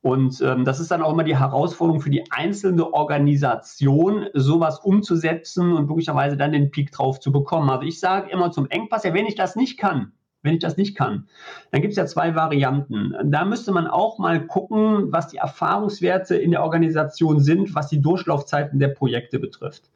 Und 0.00 0.40
ähm, 0.42 0.64
das 0.64 0.78
ist 0.78 0.90
dann 0.90 1.02
auch 1.02 1.12
immer 1.12 1.24
die 1.24 1.36
Herausforderung 1.36 2.00
für 2.00 2.10
die 2.10 2.30
einzelne 2.30 2.92
Organisation, 2.92 4.26
sowas 4.32 4.78
umzusetzen 4.78 5.72
und 5.72 5.88
möglicherweise 5.88 6.36
dann 6.36 6.52
den 6.52 6.70
Peak 6.70 6.92
drauf 6.92 7.18
zu 7.18 7.32
bekommen. 7.32 7.68
Also 7.68 7.82
ich 7.82 7.98
sage 7.98 8.30
immer 8.30 8.52
zum 8.52 8.66
Engpass, 8.70 9.02
ja, 9.02 9.12
wenn 9.12 9.26
ich 9.26 9.34
das 9.34 9.56
nicht 9.56 9.76
kann, 9.76 10.12
wenn 10.42 10.54
ich 10.54 10.60
das 10.60 10.76
nicht 10.76 10.96
kann, 10.96 11.28
dann 11.70 11.82
gibt 11.82 11.92
es 11.92 11.96
ja 11.96 12.06
zwei 12.06 12.34
Varianten. 12.34 13.14
Da 13.24 13.44
müsste 13.44 13.72
man 13.72 13.86
auch 13.86 14.18
mal 14.18 14.46
gucken, 14.46 15.10
was 15.12 15.28
die 15.28 15.38
Erfahrungswerte 15.38 16.36
in 16.36 16.52
der 16.52 16.62
Organisation 16.62 17.40
sind, 17.40 17.74
was 17.74 17.88
die 17.88 18.00
Durchlaufzeiten 18.00 18.78
der 18.78 18.88
Projekte 18.88 19.38
betrifft. 19.38 19.90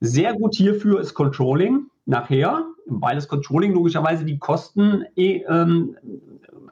Sehr 0.00 0.34
gut 0.34 0.54
hierfür 0.54 1.00
ist 1.00 1.14
Controlling 1.14 1.86
nachher, 2.06 2.64
weil 2.86 3.14
das 3.14 3.28
Controlling 3.28 3.72
logischerweise 3.74 4.24
die 4.24 4.38
Kosten 4.38 5.04
eh, 5.14 5.44
ähm, 5.48 5.96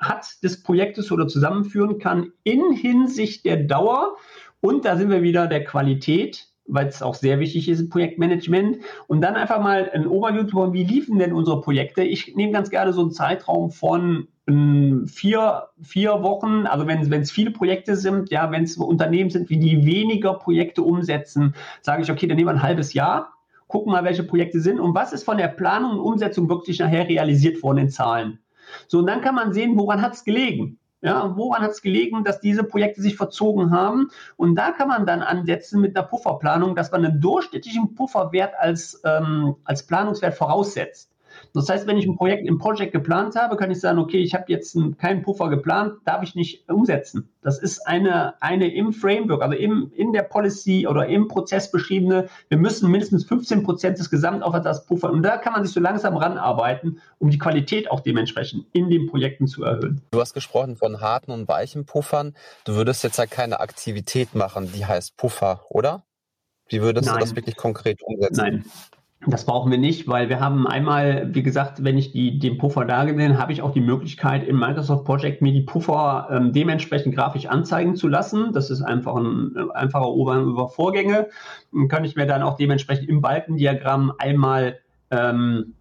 hat 0.01 0.43
des 0.43 0.63
Projektes 0.63 1.13
oder 1.13 1.29
zusammenführen 1.29 1.99
kann 1.99 2.33
in 2.43 2.73
Hinsicht 2.73 3.45
der 3.45 3.59
Dauer. 3.59 4.17
Und 4.61 4.85
da 4.85 4.97
sind 4.97 5.11
wir 5.11 5.23
wieder 5.23 5.47
der 5.47 5.65
Qualität, 5.65 6.50
weil 6.73 6.87
es 6.87 7.03
auch 7.03 7.15
sehr 7.15 7.41
wichtig 7.41 7.69
ist 7.69 7.81
im 7.81 7.89
Projektmanagement. 7.89 8.79
Und 9.07 9.21
dann 9.21 9.35
einfach 9.35 9.61
mal 9.61 9.91
ein 9.93 10.07
Overview 10.07 10.45
zu 10.45 10.73
wie 10.73 10.85
liefen 10.85 11.19
denn 11.19 11.33
unsere 11.33 11.61
Projekte? 11.61 12.03
Ich 12.03 12.37
nehme 12.37 12.53
ganz 12.53 12.71
gerne 12.71 12.93
so 12.93 13.01
einen 13.01 13.13
Zeitraum 13.13 13.71
von 13.71 14.29
ähm, 14.47 15.07
vier, 15.07 15.69
vier 15.83 16.23
Wochen, 16.23 16.67
also 16.67 16.87
wenn 16.87 17.01
es 17.03 17.31
viele 17.31 17.51
Projekte 17.51 17.97
sind, 17.97 18.31
ja, 18.31 18.51
wenn 18.51 18.65
es 18.65 18.77
Unternehmen 18.77 19.31
sind, 19.31 19.49
wie 19.49 19.59
die 19.59 19.85
weniger 19.87 20.35
Projekte 20.35 20.83
umsetzen, 20.83 21.55
sage 21.83 22.03
ich, 22.03 22.11
okay, 22.11 22.27
dann 22.27 22.37
nehmen 22.37 22.49
wir 22.49 22.55
ein 22.55 22.63
halbes 22.63 22.93
Jahr, 22.93 23.33
gucken 23.69 23.93
mal, 23.93 24.05
welche 24.05 24.25
Projekte 24.25 24.61
sind 24.61 24.81
und 24.81 24.95
was 24.95 25.13
ist 25.13 25.25
von 25.25 25.39
der 25.39 25.49
Planung 25.49 25.93
und 25.93 26.01
Umsetzung 26.01 26.49
wirklich 26.49 26.81
nachher 26.81 27.09
realisiert 27.09 27.63
worden 27.63 27.79
in 27.79 27.91
Zahlen. 27.91 28.41
So, 28.89 28.99
und 28.99 29.07
dann 29.07 29.21
kann 29.21 29.35
man 29.35 29.53
sehen, 29.53 29.77
woran 29.77 30.03
hat 30.03 30.15
es 30.15 30.25
gelegen. 30.25 30.80
Ja, 31.03 31.35
woran 31.35 31.63
hat 31.63 31.71
es 31.71 31.81
gelegen, 31.81 32.25
dass 32.25 32.41
diese 32.41 32.63
Projekte 32.63 33.01
sich 33.01 33.17
verzogen 33.17 33.71
haben? 33.71 34.11
Und 34.37 34.55
da 34.57 34.71
kann 34.71 34.89
man 34.89 35.07
dann 35.07 35.23
ansetzen 35.23 35.81
mit 35.81 35.97
einer 35.97 36.07
Pufferplanung, 36.07 36.77
dass 36.77 36.91
man 36.93 37.05
einen 37.05 37.21
durchschnittlichen 37.21 37.95
Pufferwert 37.95 38.55
als, 38.59 39.01
ähm, 39.05 39.57
als 39.65 39.87
Planungswert 39.87 40.35
voraussetzt. 40.35 41.11
Das 41.55 41.69
heißt, 41.69 41.87
wenn 41.87 41.99
ich 41.99 42.07
ein 42.07 42.17
Projekt 42.17 42.47
im 42.47 42.59
Projekt 42.59 42.93
geplant 42.93 43.37
habe, 43.37 43.57
kann 43.57 43.71
ich 43.71 43.81
sagen, 43.81 43.99
okay, 43.99 44.19
ich 44.19 44.35
habe 44.35 44.45
jetzt 44.49 44.77
keinen 44.99 45.23
Puffer 45.23 45.49
geplant, 45.49 45.95
darf 46.05 46.23
ich 46.23 46.35
nicht 46.35 46.69
umsetzen. 46.69 47.29
Das 47.43 47.59
ist 47.59 47.87
eine, 47.87 48.41
eine 48.43 48.73
im 48.73 48.93
Framework, 48.93 49.43
also 49.43 49.57
im, 49.57 49.91
in 49.95 50.13
der 50.13 50.23
Policy 50.23 50.87
oder 50.87 51.07
im 51.07 51.29
Prozess 51.29 51.71
beschriebene, 51.71 52.29
wir 52.49 52.59
müssen 52.59 52.91
mindestens 52.91 53.25
15 53.25 53.63
Prozent 53.63 53.99
des 53.99 54.11
Gesamtaufwands 54.11 54.85
puffern. 54.87 55.13
Und 55.13 55.23
da 55.23 55.39
kann 55.39 55.53
man 55.53 55.65
sich 55.65 55.73
so 55.73 55.81
langsam 55.81 56.17
ranarbeiten, 56.17 57.01
um 57.19 57.31
die 57.31 57.39
Qualität 57.39 57.91
auch 57.91 58.01
dementsprechend 58.01 58.67
in 58.73 58.91
den 58.91 59.07
Projekten 59.07 59.47
zu 59.47 59.65
erhöhen. 59.65 60.03
Du 60.11 60.21
hast 60.21 60.35
gesprochen 60.35 60.77
von 60.77 61.01
harten 61.01 61.31
und 61.31 61.49
weichen 61.49 61.87
Puffern. 61.87 62.35
Du 62.65 62.75
würdest 62.75 63.03
jetzt 63.05 63.19
ja 63.19 63.27
keine 63.27 63.61
Aktivität 63.61 64.35
machen, 64.35 64.71
die 64.73 64.85
heißt 64.85 65.17
Puffer, 65.17 65.65
oder? 65.71 66.05
Wie 66.71 66.81
würdest 66.81 67.07
Nein. 67.07 67.17
du 67.17 67.21
das 67.21 67.35
wirklich 67.35 67.57
konkret 67.57 68.01
umsetzen? 68.03 68.37
Nein, 68.37 68.65
das 69.27 69.45
brauchen 69.45 69.71
wir 69.71 69.77
nicht, 69.77 70.09
weil 70.09 70.31
wir 70.31 70.41
haben 70.41 70.67
einmal, 70.67 71.35
wie 71.35 71.43
gesagt, 71.43 71.85
wenn 71.85 71.99
ich 71.99 72.11
die, 72.11 72.39
den 72.39 72.57
Puffer 72.57 72.87
dargestellt 72.87 73.37
habe, 73.37 73.53
ich 73.53 73.61
auch 73.61 73.73
die 73.73 73.83
Möglichkeit 73.83 74.49
im 74.49 74.59
Microsoft 74.59 75.05
Project 75.05 75.43
mir 75.43 75.53
die 75.53 75.61
Puffer 75.61 76.29
ähm, 76.31 76.55
dementsprechend 76.55 77.15
grafisch 77.15 77.45
anzeigen 77.45 77.97
zu 77.97 78.09
lassen. 78.09 78.55
Das 78.55 78.71
ist 78.71 78.81
einfach 78.81 79.17
ein 79.17 79.55
einfacher 79.75 80.09
Ober 80.09 80.37
über 80.39 80.69
Vorgänge. 80.69 81.29
Dann 81.71 81.89
kann 81.89 82.07
ich 82.07 82.17
mir 82.17 82.25
dann 82.25 82.43
auch 82.43 82.57
dementsprechend 82.57 83.11
im 83.11 83.21
Balkendiagramm 83.21 84.11
einmal, 84.17 84.79
ähm, 85.11 85.75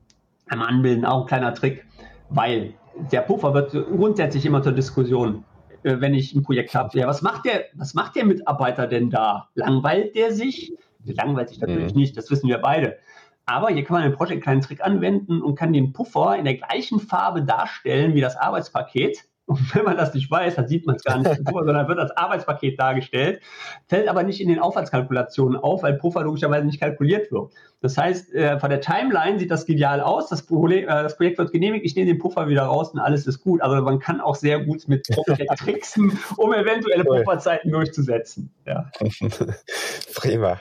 einmal 0.49 0.67
anbilden. 0.67 1.06
Auch 1.06 1.21
ein 1.21 1.28
kleiner 1.28 1.54
Trick, 1.54 1.86
weil 2.30 2.73
der 3.13 3.21
Puffer 3.21 3.54
wird 3.54 3.71
grundsätzlich 3.71 4.45
immer 4.45 4.62
zur 4.62 4.73
Diskussion 4.73 5.45
äh, 5.84 6.02
wenn 6.02 6.13
ich 6.13 6.36
ein 6.36 6.43
Projekt 6.43 6.75
habe. 6.75 6.99
Ja, 6.99 7.08
was 7.08 7.21
macht 7.21 7.45
der, 7.45 7.67
was 7.73 7.93
macht 7.93 8.17
der 8.17 8.25
Mitarbeiter 8.25 8.86
denn 8.86 9.10
da? 9.10 9.47
Langweilt 9.56 10.13
der 10.13 10.34
sich? 10.34 10.73
Langweilt 11.06 11.47
sich 11.47 11.62
natürlich 11.62 11.93
mhm. 11.93 12.02
nicht, 12.02 12.17
das 12.17 12.30
wissen 12.30 12.49
wir 12.49 12.58
beide. 12.58 12.97
Aber 13.49 13.69
hier 13.69 13.83
kann 13.83 13.97
man 13.97 14.05
im 14.05 14.15
Project 14.15 14.33
einen 14.33 14.41
kleinen 14.41 14.62
Trick 14.62 14.85
anwenden 14.85 15.41
und 15.41 15.55
kann 15.55 15.73
den 15.73 15.91
Puffer 15.91 16.38
in 16.38 16.45
der 16.45 16.53
gleichen 16.53 16.99
Farbe 16.99 17.41
darstellen 17.41 18.13
wie 18.13 18.21
das 18.21 18.38
Arbeitspaket. 18.38 19.25
Und 19.47 19.73
wenn 19.73 19.85
man 19.85 19.97
das 19.97 20.13
nicht 20.13 20.29
weiß, 20.29 20.53
dann 20.53 20.67
sieht 20.67 20.85
man 20.85 20.97
es 20.97 21.03
gar 21.03 21.17
nicht, 21.17 21.43
Puffer, 21.43 21.63
sondern 21.65 21.88
wird 21.88 21.97
das 21.97 22.15
Arbeitspaket 22.15 22.79
dargestellt, 22.79 23.41
fällt 23.88 24.07
aber 24.07 24.21
nicht 24.21 24.39
in 24.39 24.49
den 24.49 24.59
Aufwandskalkulationen 24.59 25.57
auf, 25.57 25.81
weil 25.81 25.95
Puffer 25.95 26.21
logischerweise 26.21 26.67
nicht 26.67 26.79
kalkuliert 26.79 27.31
wird. 27.31 27.51
Das 27.81 27.97
heißt, 27.97 28.35
äh, 28.35 28.59
von 28.59 28.69
der 28.69 28.81
Timeline 28.81 29.39
sieht 29.39 29.49
das 29.49 29.65
genial 29.65 30.01
aus, 30.01 30.29
das, 30.29 30.43
Problem, 30.43 30.83
äh, 30.83 31.01
das 31.01 31.17
Projekt 31.17 31.39
wird 31.39 31.51
genehmigt, 31.51 31.83
ich 31.85 31.95
nehme 31.95 32.05
den 32.05 32.19
Puffer 32.19 32.49
wieder 32.49 32.65
raus 32.65 32.91
und 32.91 32.99
alles 32.99 33.25
ist 33.25 33.41
gut. 33.41 33.63
Also 33.63 33.81
man 33.81 33.97
kann 33.97 34.21
auch 34.21 34.35
sehr 34.35 34.63
gut 34.63 34.88
mit 34.88 35.07
tricksen, 35.57 36.19
um 36.38 36.53
eventuelle 36.53 37.03
Pufferzeiten 37.03 37.71
durchzusetzen. 37.71 38.53
Ja. 38.67 38.91
Prima. 40.13 40.59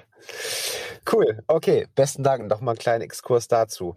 Cool, 1.10 1.42
okay. 1.46 1.86
Besten 1.94 2.22
Dank. 2.22 2.48
Noch 2.48 2.60
mal 2.60 2.72
einen 2.72 2.78
kleinen 2.78 3.02
Exkurs 3.02 3.48
dazu. 3.48 3.96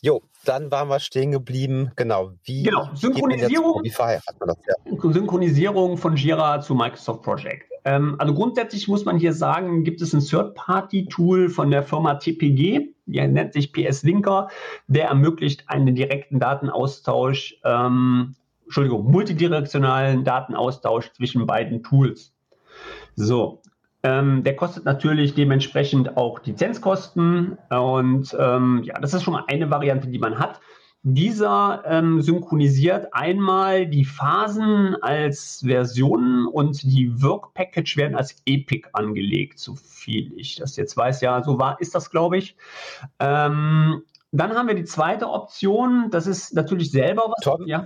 Jo, 0.00 0.22
dann 0.44 0.72
waren 0.72 0.88
wir 0.88 0.98
stehen 0.98 1.30
geblieben. 1.30 1.92
Genau. 1.94 2.32
Wie 2.42 2.64
genau. 2.64 2.88
Synchronisierung, 2.94 3.84
wie 3.84 3.90
verheiratet 3.90 4.40
man 4.40 4.48
das? 4.48 4.58
Ja. 4.66 5.12
Synchronisierung 5.12 5.96
von 5.96 6.16
Jira 6.16 6.60
zu 6.60 6.74
Microsoft 6.74 7.22
Project. 7.22 7.70
Ähm, 7.84 8.16
also 8.18 8.34
grundsätzlich 8.34 8.88
muss 8.88 9.04
man 9.04 9.18
hier 9.18 9.32
sagen, 9.32 9.84
gibt 9.84 10.02
es 10.02 10.12
ein 10.12 10.20
Third-Party-Tool 10.20 11.48
von 11.48 11.70
der 11.70 11.84
Firma 11.84 12.14
TPG, 12.14 12.88
der 13.06 13.28
nennt 13.28 13.52
sich 13.52 13.72
PS 13.72 14.02
Linker, 14.02 14.48
der 14.88 15.06
ermöglicht 15.06 15.68
einen 15.68 15.94
direkten 15.94 16.40
Datenaustausch, 16.40 17.60
ähm, 17.64 18.34
Entschuldigung, 18.64 19.10
multidirektionalen 19.10 20.24
Datenaustausch 20.24 21.12
zwischen 21.12 21.46
beiden 21.46 21.82
Tools. 21.82 22.32
So, 23.14 23.62
ähm, 24.02 24.42
der 24.42 24.56
kostet 24.56 24.84
natürlich 24.84 25.34
dementsprechend 25.34 26.16
auch 26.16 26.44
Lizenzkosten 26.44 27.58
und 27.70 28.36
ähm, 28.38 28.82
ja, 28.84 28.98
das 28.98 29.14
ist 29.14 29.22
schon 29.22 29.34
mal 29.34 29.44
eine 29.48 29.70
Variante, 29.70 30.08
die 30.08 30.18
man 30.18 30.38
hat. 30.38 30.60
Dieser 31.04 31.82
ähm, 31.84 32.22
synchronisiert 32.22 33.12
einmal 33.12 33.88
die 33.88 34.04
Phasen 34.04 34.96
als 35.02 35.64
Versionen 35.66 36.46
und 36.46 36.80
die 36.82 37.20
Work-Package 37.20 37.96
werden 37.96 38.14
als 38.16 38.40
Epic 38.46 38.88
angelegt, 38.92 39.58
so 39.58 39.74
viel 39.74 40.32
ich 40.36 40.56
das 40.56 40.76
jetzt 40.76 40.96
weiß. 40.96 41.20
Ja, 41.20 41.42
so 41.42 41.58
war, 41.58 41.80
ist 41.80 41.96
das, 41.96 42.10
glaube 42.10 42.38
ich. 42.38 42.56
Ähm, 43.18 44.04
dann 44.30 44.54
haben 44.54 44.68
wir 44.68 44.76
die 44.76 44.84
zweite 44.84 45.28
Option, 45.28 46.08
das 46.10 46.28
ist 46.28 46.54
natürlich 46.54 46.92
selber 46.92 47.24
was. 47.28 47.42
Tom, 47.42 47.66
ja. 47.66 47.84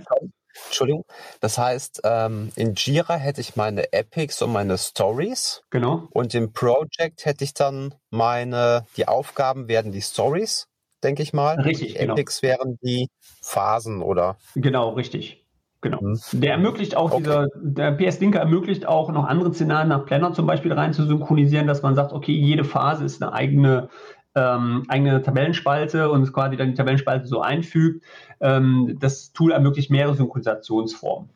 Entschuldigung. 0.65 1.05
Das 1.39 1.57
heißt, 1.57 2.01
ähm, 2.03 2.51
in 2.55 2.73
Jira 2.75 3.15
hätte 3.15 3.41
ich 3.41 3.55
meine 3.55 3.93
Epics 3.93 4.41
und 4.41 4.51
meine 4.51 4.77
Stories. 4.77 5.63
Genau. 5.69 6.07
Und 6.11 6.33
im 6.35 6.53
Project 6.53 7.25
hätte 7.25 7.43
ich 7.43 7.53
dann 7.53 7.93
meine, 8.09 8.85
die 8.97 9.07
Aufgaben 9.07 9.67
werden 9.67 9.91
die 9.91 10.01
Stories, 10.01 10.67
denke 11.03 11.23
ich 11.23 11.33
mal. 11.33 11.59
Richtig, 11.59 11.93
die 11.93 11.99
genau. 11.99 12.13
Epics 12.13 12.41
wären 12.41 12.77
die 12.81 13.09
Phasen, 13.41 14.01
oder? 14.01 14.37
Genau, 14.55 14.89
richtig. 14.89 15.43
Genau. 15.81 15.99
Hm. 15.99 16.19
Der 16.33 16.53
ermöglicht 16.53 16.97
auch, 16.97 17.11
okay. 17.11 17.23
dieser, 17.23 17.47
der 17.55 17.91
PS 17.91 18.19
Linker 18.19 18.39
ermöglicht 18.39 18.87
auch 18.87 19.11
noch 19.11 19.25
andere 19.25 19.53
Szenarien 19.53 19.89
nach 19.89 20.05
Planner 20.05 20.33
zum 20.33 20.47
Beispiel 20.47 20.73
rein 20.73 20.93
zu 20.93 21.05
synchronisieren, 21.05 21.67
dass 21.67 21.83
man 21.83 21.95
sagt, 21.95 22.13
okay, 22.13 22.33
jede 22.33 22.63
Phase 22.63 23.05
ist 23.05 23.21
eine 23.21 23.31
eigene 23.31 23.89
ähm, 24.37 24.85
eigene 24.87 25.21
Tabellenspalte 25.23 26.11
und 26.11 26.31
quasi 26.31 26.55
dann 26.55 26.69
die 26.69 26.75
Tabellenspalte 26.75 27.27
so 27.27 27.41
einfügt. 27.41 28.05
Ähm, 28.39 28.97
das 28.99 29.33
Tool 29.33 29.51
ermöglicht 29.51 29.89
mehrere 29.89 30.15
Synchronisationsformen. 30.15 31.29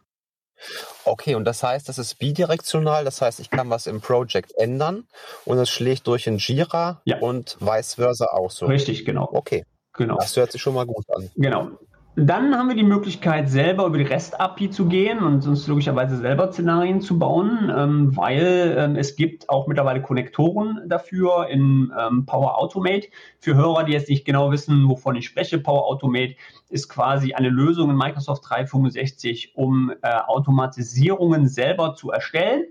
Okay, 1.06 1.34
und 1.34 1.46
das 1.46 1.64
heißt, 1.64 1.90
das 1.90 1.98
ist 1.98 2.20
bidirektional, 2.20 3.04
das 3.04 3.20
heißt, 3.20 3.40
ich 3.40 3.50
kann 3.50 3.72
was 3.72 3.88
im 3.88 4.00
Project 4.00 4.54
ändern 4.58 5.08
und 5.44 5.58
es 5.58 5.72
schlägt 5.72 6.06
durch 6.06 6.28
in 6.28 6.38
Jira 6.38 7.02
ja. 7.06 7.18
und 7.18 7.58
vice 7.60 7.96
versa 7.96 8.28
auch 8.28 8.52
so. 8.52 8.68
Richtig, 8.68 9.04
genau. 9.04 9.28
Okay. 9.34 9.66
Genau. 9.94 10.18
Das 10.18 10.38
hört 10.38 10.52
sich 10.52 10.62
schon 10.62 10.76
mal 10.76 10.86
gut 10.86 11.06
an. 11.16 11.32
Genau. 11.36 11.72
Dann 12.17 12.54
haben 12.58 12.67
wir 12.67 12.76
die 12.76 12.84
Möglichkeit, 12.84 13.50
selber 13.50 13.86
über 13.86 13.97
die 13.97 14.04
REST-API 14.04 14.69
zu 14.69 14.88
gehen 14.88 15.19
und 15.19 15.47
uns 15.47 15.65
logischerweise 15.67 16.17
selber 16.17 16.52
Szenarien 16.52 17.00
zu 17.00 17.17
bauen, 17.17 17.71
ähm, 17.74 18.17
weil 18.17 18.76
ähm, 18.78 18.95
es 18.97 19.15
gibt 19.15 19.50
auch 19.50 19.67
mittlerweile 19.67 20.02
Konnektoren 20.02 20.82
dafür 20.88 21.47
in 21.47 21.93
ähm, 21.97 22.26
Power 22.26 22.58
Automate. 22.58 23.08
Für 23.39 23.56
Hörer, 23.56 23.86
die 23.86 23.93
jetzt 23.93 24.10
nicht 24.10 24.26
genau 24.26 24.52
wissen, 24.52 24.89
wovon 24.89 25.15
ich 25.15 25.26
spreche, 25.26 25.58
Power 25.58 25.86
Automate 25.86 26.36
ist 26.69 26.89
quasi 26.89 27.34
eine 27.34 27.50
Lösung 27.50 27.89
in 27.89 27.95
Microsoft 27.95 28.43
365, 28.50 29.54
um 29.56 29.93
äh, 30.02 30.13
Automatisierungen 30.28 31.47
selber 31.47 31.95
zu 31.95 32.12
erstellen 32.12 32.65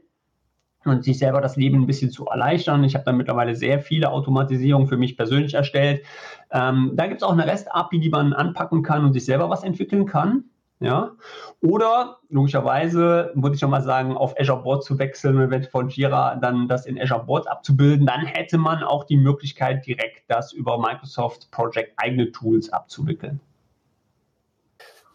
und 0.84 1.04
sich 1.04 1.18
selber 1.18 1.40
das 1.40 1.56
Leben 1.56 1.82
ein 1.82 1.86
bisschen 1.86 2.10
zu 2.10 2.26
erleichtern. 2.26 2.84
Ich 2.84 2.94
habe 2.94 3.04
dann 3.04 3.16
mittlerweile 3.16 3.54
sehr 3.54 3.80
viele 3.80 4.10
Automatisierungen 4.10 4.88
für 4.88 4.96
mich 4.96 5.16
persönlich 5.16 5.54
erstellt. 5.54 6.04
Ähm, 6.50 6.92
da 6.94 7.06
gibt 7.06 7.20
es 7.20 7.22
auch 7.22 7.32
eine 7.32 7.46
REST-API, 7.46 8.00
die 8.00 8.08
man 8.08 8.32
anpacken 8.32 8.82
kann 8.82 9.04
und 9.04 9.12
sich 9.12 9.24
selber 9.24 9.50
was 9.50 9.62
entwickeln 9.62 10.06
kann. 10.06 10.44
Ja, 10.82 11.12
oder 11.60 12.20
logischerweise 12.30 13.32
würde 13.34 13.54
ich 13.54 13.60
schon 13.60 13.68
mal 13.68 13.82
sagen, 13.82 14.16
auf 14.16 14.34
Azure 14.40 14.62
Board 14.62 14.82
zu 14.82 14.98
wechseln 14.98 15.50
wenn 15.50 15.62
von 15.64 15.90
Jira 15.90 16.36
dann 16.36 16.68
das 16.68 16.86
in 16.86 16.98
Azure 16.98 17.26
Board 17.26 17.46
abzubilden, 17.48 18.06
dann 18.06 18.24
hätte 18.24 18.56
man 18.56 18.82
auch 18.82 19.04
die 19.04 19.18
Möglichkeit, 19.18 19.84
direkt 19.84 20.22
das 20.28 20.54
über 20.54 20.78
Microsoft 20.78 21.50
Project 21.50 21.92
eigene 21.98 22.32
Tools 22.32 22.72
abzuwickeln. 22.72 23.40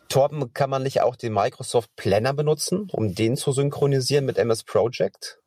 Torben, 0.08 0.54
kann 0.54 0.70
man 0.70 0.84
nicht 0.84 1.02
auch 1.02 1.16
den 1.16 1.34
Microsoft 1.34 1.96
Planner 1.96 2.34
benutzen, 2.34 2.88
um 2.92 3.16
den 3.16 3.36
zu 3.36 3.52
synchronisieren 3.52 4.26
mit 4.26 4.38
MS 4.38 4.66
Project? 4.66 5.40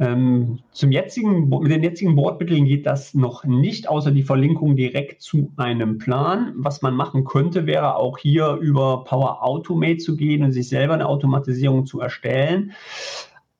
Ähm, 0.00 0.60
zum 0.72 0.90
jetzigen, 0.92 1.50
mit 1.50 1.70
den 1.70 1.82
jetzigen 1.82 2.16
Bordmitteln 2.16 2.64
geht 2.64 2.86
das 2.86 3.12
noch 3.12 3.44
nicht, 3.44 3.86
außer 3.86 4.10
die 4.10 4.22
Verlinkung 4.22 4.74
direkt 4.74 5.20
zu 5.20 5.52
einem 5.58 5.98
Plan. 5.98 6.54
Was 6.56 6.80
man 6.80 6.94
machen 6.94 7.24
könnte, 7.24 7.66
wäre 7.66 7.96
auch 7.96 8.16
hier 8.16 8.54
über 8.54 9.04
Power 9.04 9.44
Automate 9.44 9.98
zu 9.98 10.16
gehen 10.16 10.42
und 10.42 10.52
sich 10.52 10.70
selber 10.70 10.94
eine 10.94 11.06
Automatisierung 11.06 11.84
zu 11.84 12.00
erstellen. 12.00 12.72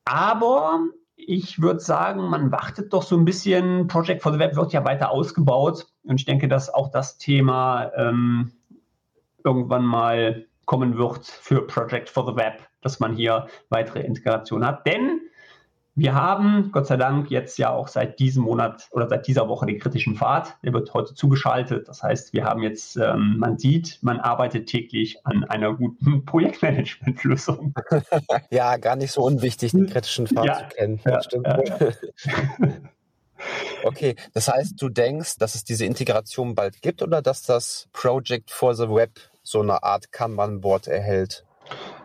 Aber 0.07 0.81
ich 1.15 1.61
würde 1.61 1.81
sagen, 1.81 2.31
man 2.31 2.51
wartet 2.51 2.95
doch 2.95 3.03
so 3.03 3.19
ein 3.19 3.27
bisschen. 3.27 3.87
Project 3.87 4.23
for 4.23 4.33
the 4.33 4.39
Web 4.39 4.57
wird 4.57 4.73
ja 4.73 4.83
weiter 4.87 5.11
ausgebaut 5.11 5.89
und 6.05 6.19
ich 6.19 6.25
denke, 6.25 6.49
dass 6.49 6.73
auch 6.73 6.91
das 6.91 7.19
Thema 7.19 7.93
ähm, 7.95 8.53
irgendwann 9.45 9.85
mal 9.85 10.47
kommen 10.65 10.97
wird 10.97 11.27
für 11.27 11.67
Project 11.67 12.09
for 12.09 12.25
the 12.27 12.37
Web, 12.37 12.63
dass 12.81 12.99
man 12.99 13.15
hier 13.15 13.47
weitere 13.69 14.01
Integration 14.01 14.65
hat. 14.65 14.87
Denn 14.87 15.20
wir 15.95 16.15
haben 16.15 16.71
Gott 16.73 16.87
sei 16.87 16.97
Dank 16.97 17.31
jetzt 17.31 17.59
ja 17.59 17.71
auch 17.71 17.89
seit 17.89 18.21
diesem 18.21 18.45
Monat 18.45 18.89
oder 18.93 19.09
seit 19.09 19.27
dieser 19.27 19.49
Woche 19.49 19.67
den 19.67 19.79
kritischen 19.79 20.17
Pfad. 20.17 20.57
Der 20.63 20.73
wird 20.73 20.95
heute 20.95 21.15
zugeschaltet. 21.15 21.89
Das 21.89 22.03
heißt, 22.03 22.33
wir 22.33 22.45
haben 22.45 22.63
jetzt, 22.63 22.97
ähm, 22.97 23.37
man 23.39 23.59
sieht, 23.59 23.99
man 24.01 24.21
arbeitet 24.21 24.69
täglich 24.69 25.27
an 25.27 25.45
einer 25.45 25.75
guten 25.75 26.25
Projektmanagement-Lösung. 26.25 27.75
ja, 28.51 28.77
gar 28.77 28.97
nicht 28.97 29.13
so 29.13 29.23
unwichtig, 29.23 29.73
den 29.73 29.89
kritischen 29.89 30.27
Pfad 30.27 30.47
ja, 30.47 30.55
zu 30.55 30.77
kennen. 30.77 31.01
Ja, 31.05 31.23
stimmt. 31.23 31.47
Ja, 31.47 31.59
okay, 33.85 34.15
das 34.33 34.49
heißt, 34.49 34.81
du 34.81 34.89
denkst, 34.89 35.39
dass 35.39 35.55
es 35.55 35.65
diese 35.65 35.87
Integration 35.87 36.55
bald 36.55 36.81
gibt 36.83 37.03
oder 37.03 37.21
dass 37.21 37.43
das 37.43 37.89
Project 37.93 38.51
for 38.51 38.75
the 38.75 38.89
Web 38.89 39.19
so 39.43 39.61
eine 39.61 39.83
Art 39.83 40.13
Kanban-Board 40.13 40.87
erhält? 40.87 41.45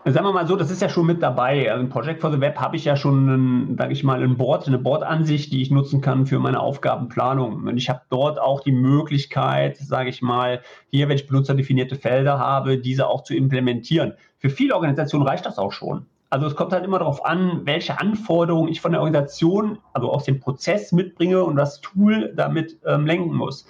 Sagen 0.07 0.23
wir 0.23 0.33
mal 0.33 0.45
so, 0.45 0.55
das 0.55 0.69
ist 0.69 0.83
ja 0.83 0.87
schon 0.87 1.07
mit 1.07 1.23
dabei. 1.23 1.71
Also 1.71 1.83
in 1.83 1.89
Project 1.89 2.21
for 2.21 2.31
the 2.31 2.39
Web 2.39 2.57
habe 2.57 2.75
ich 2.75 2.85
ja 2.85 2.95
schon, 2.95 3.75
sage 3.75 3.91
ich 3.91 4.03
mal, 4.03 4.21
ein 4.21 4.37
Board, 4.37 4.67
eine 4.67 4.77
Board-Ansicht, 4.77 5.51
die 5.51 5.63
ich 5.63 5.71
nutzen 5.71 5.99
kann 5.99 6.27
für 6.27 6.37
meine 6.37 6.59
Aufgabenplanung. 6.59 7.63
Und 7.63 7.75
ich 7.75 7.89
habe 7.89 8.01
dort 8.11 8.39
auch 8.39 8.59
die 8.59 8.71
Möglichkeit, 8.71 9.77
sage 9.77 10.09
ich 10.09 10.21
mal, 10.21 10.61
hier, 10.91 11.09
wenn 11.09 11.15
ich 11.15 11.25
benutzerdefinierte 11.25 11.95
Felder 11.95 12.37
habe, 12.37 12.77
diese 12.77 13.07
auch 13.07 13.23
zu 13.23 13.33
implementieren. 13.33 14.13
Für 14.37 14.51
viele 14.51 14.75
Organisationen 14.75 15.27
reicht 15.27 15.47
das 15.47 15.57
auch 15.57 15.71
schon. 15.71 16.05
Also 16.29 16.45
es 16.45 16.55
kommt 16.55 16.71
halt 16.71 16.85
immer 16.85 16.99
darauf 16.99 17.25
an, 17.25 17.61
welche 17.63 17.99
Anforderungen 17.99 18.69
ich 18.69 18.81
von 18.81 18.91
der 18.91 19.01
Organisation, 19.01 19.79
also 19.93 20.11
aus 20.11 20.25
dem 20.25 20.39
Prozess 20.39 20.91
mitbringe 20.91 21.43
und 21.43 21.55
das 21.55 21.81
Tool 21.81 22.31
damit 22.35 22.77
ähm, 22.85 23.07
lenken 23.07 23.33
muss. 23.33 23.65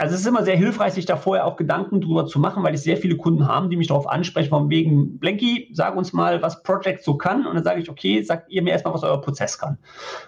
Also 0.00 0.14
es 0.14 0.22
ist 0.22 0.26
immer 0.26 0.44
sehr 0.44 0.56
hilfreich, 0.56 0.94
sich 0.94 1.04
da 1.04 1.14
vorher 1.18 1.46
auch 1.46 1.56
Gedanken 1.56 2.00
drüber 2.00 2.24
zu 2.24 2.38
machen, 2.38 2.62
weil 2.62 2.74
ich 2.74 2.80
sehr 2.80 2.96
viele 2.96 3.18
Kunden 3.18 3.46
haben, 3.46 3.68
die 3.68 3.76
mich 3.76 3.88
darauf 3.88 4.08
ansprechen, 4.08 4.48
von 4.48 4.70
wegen, 4.70 5.18
Blanky, 5.18 5.68
sag 5.74 5.94
uns 5.94 6.14
mal, 6.14 6.40
was 6.40 6.62
Project 6.62 7.04
so 7.04 7.18
kann. 7.18 7.46
Und 7.46 7.54
dann 7.54 7.64
sage 7.64 7.82
ich, 7.82 7.90
okay, 7.90 8.22
sagt 8.22 8.50
ihr 8.50 8.62
mir 8.62 8.70
erstmal, 8.70 8.94
was 8.94 9.02
euer 9.02 9.20
Prozess 9.20 9.58
kann. 9.58 9.76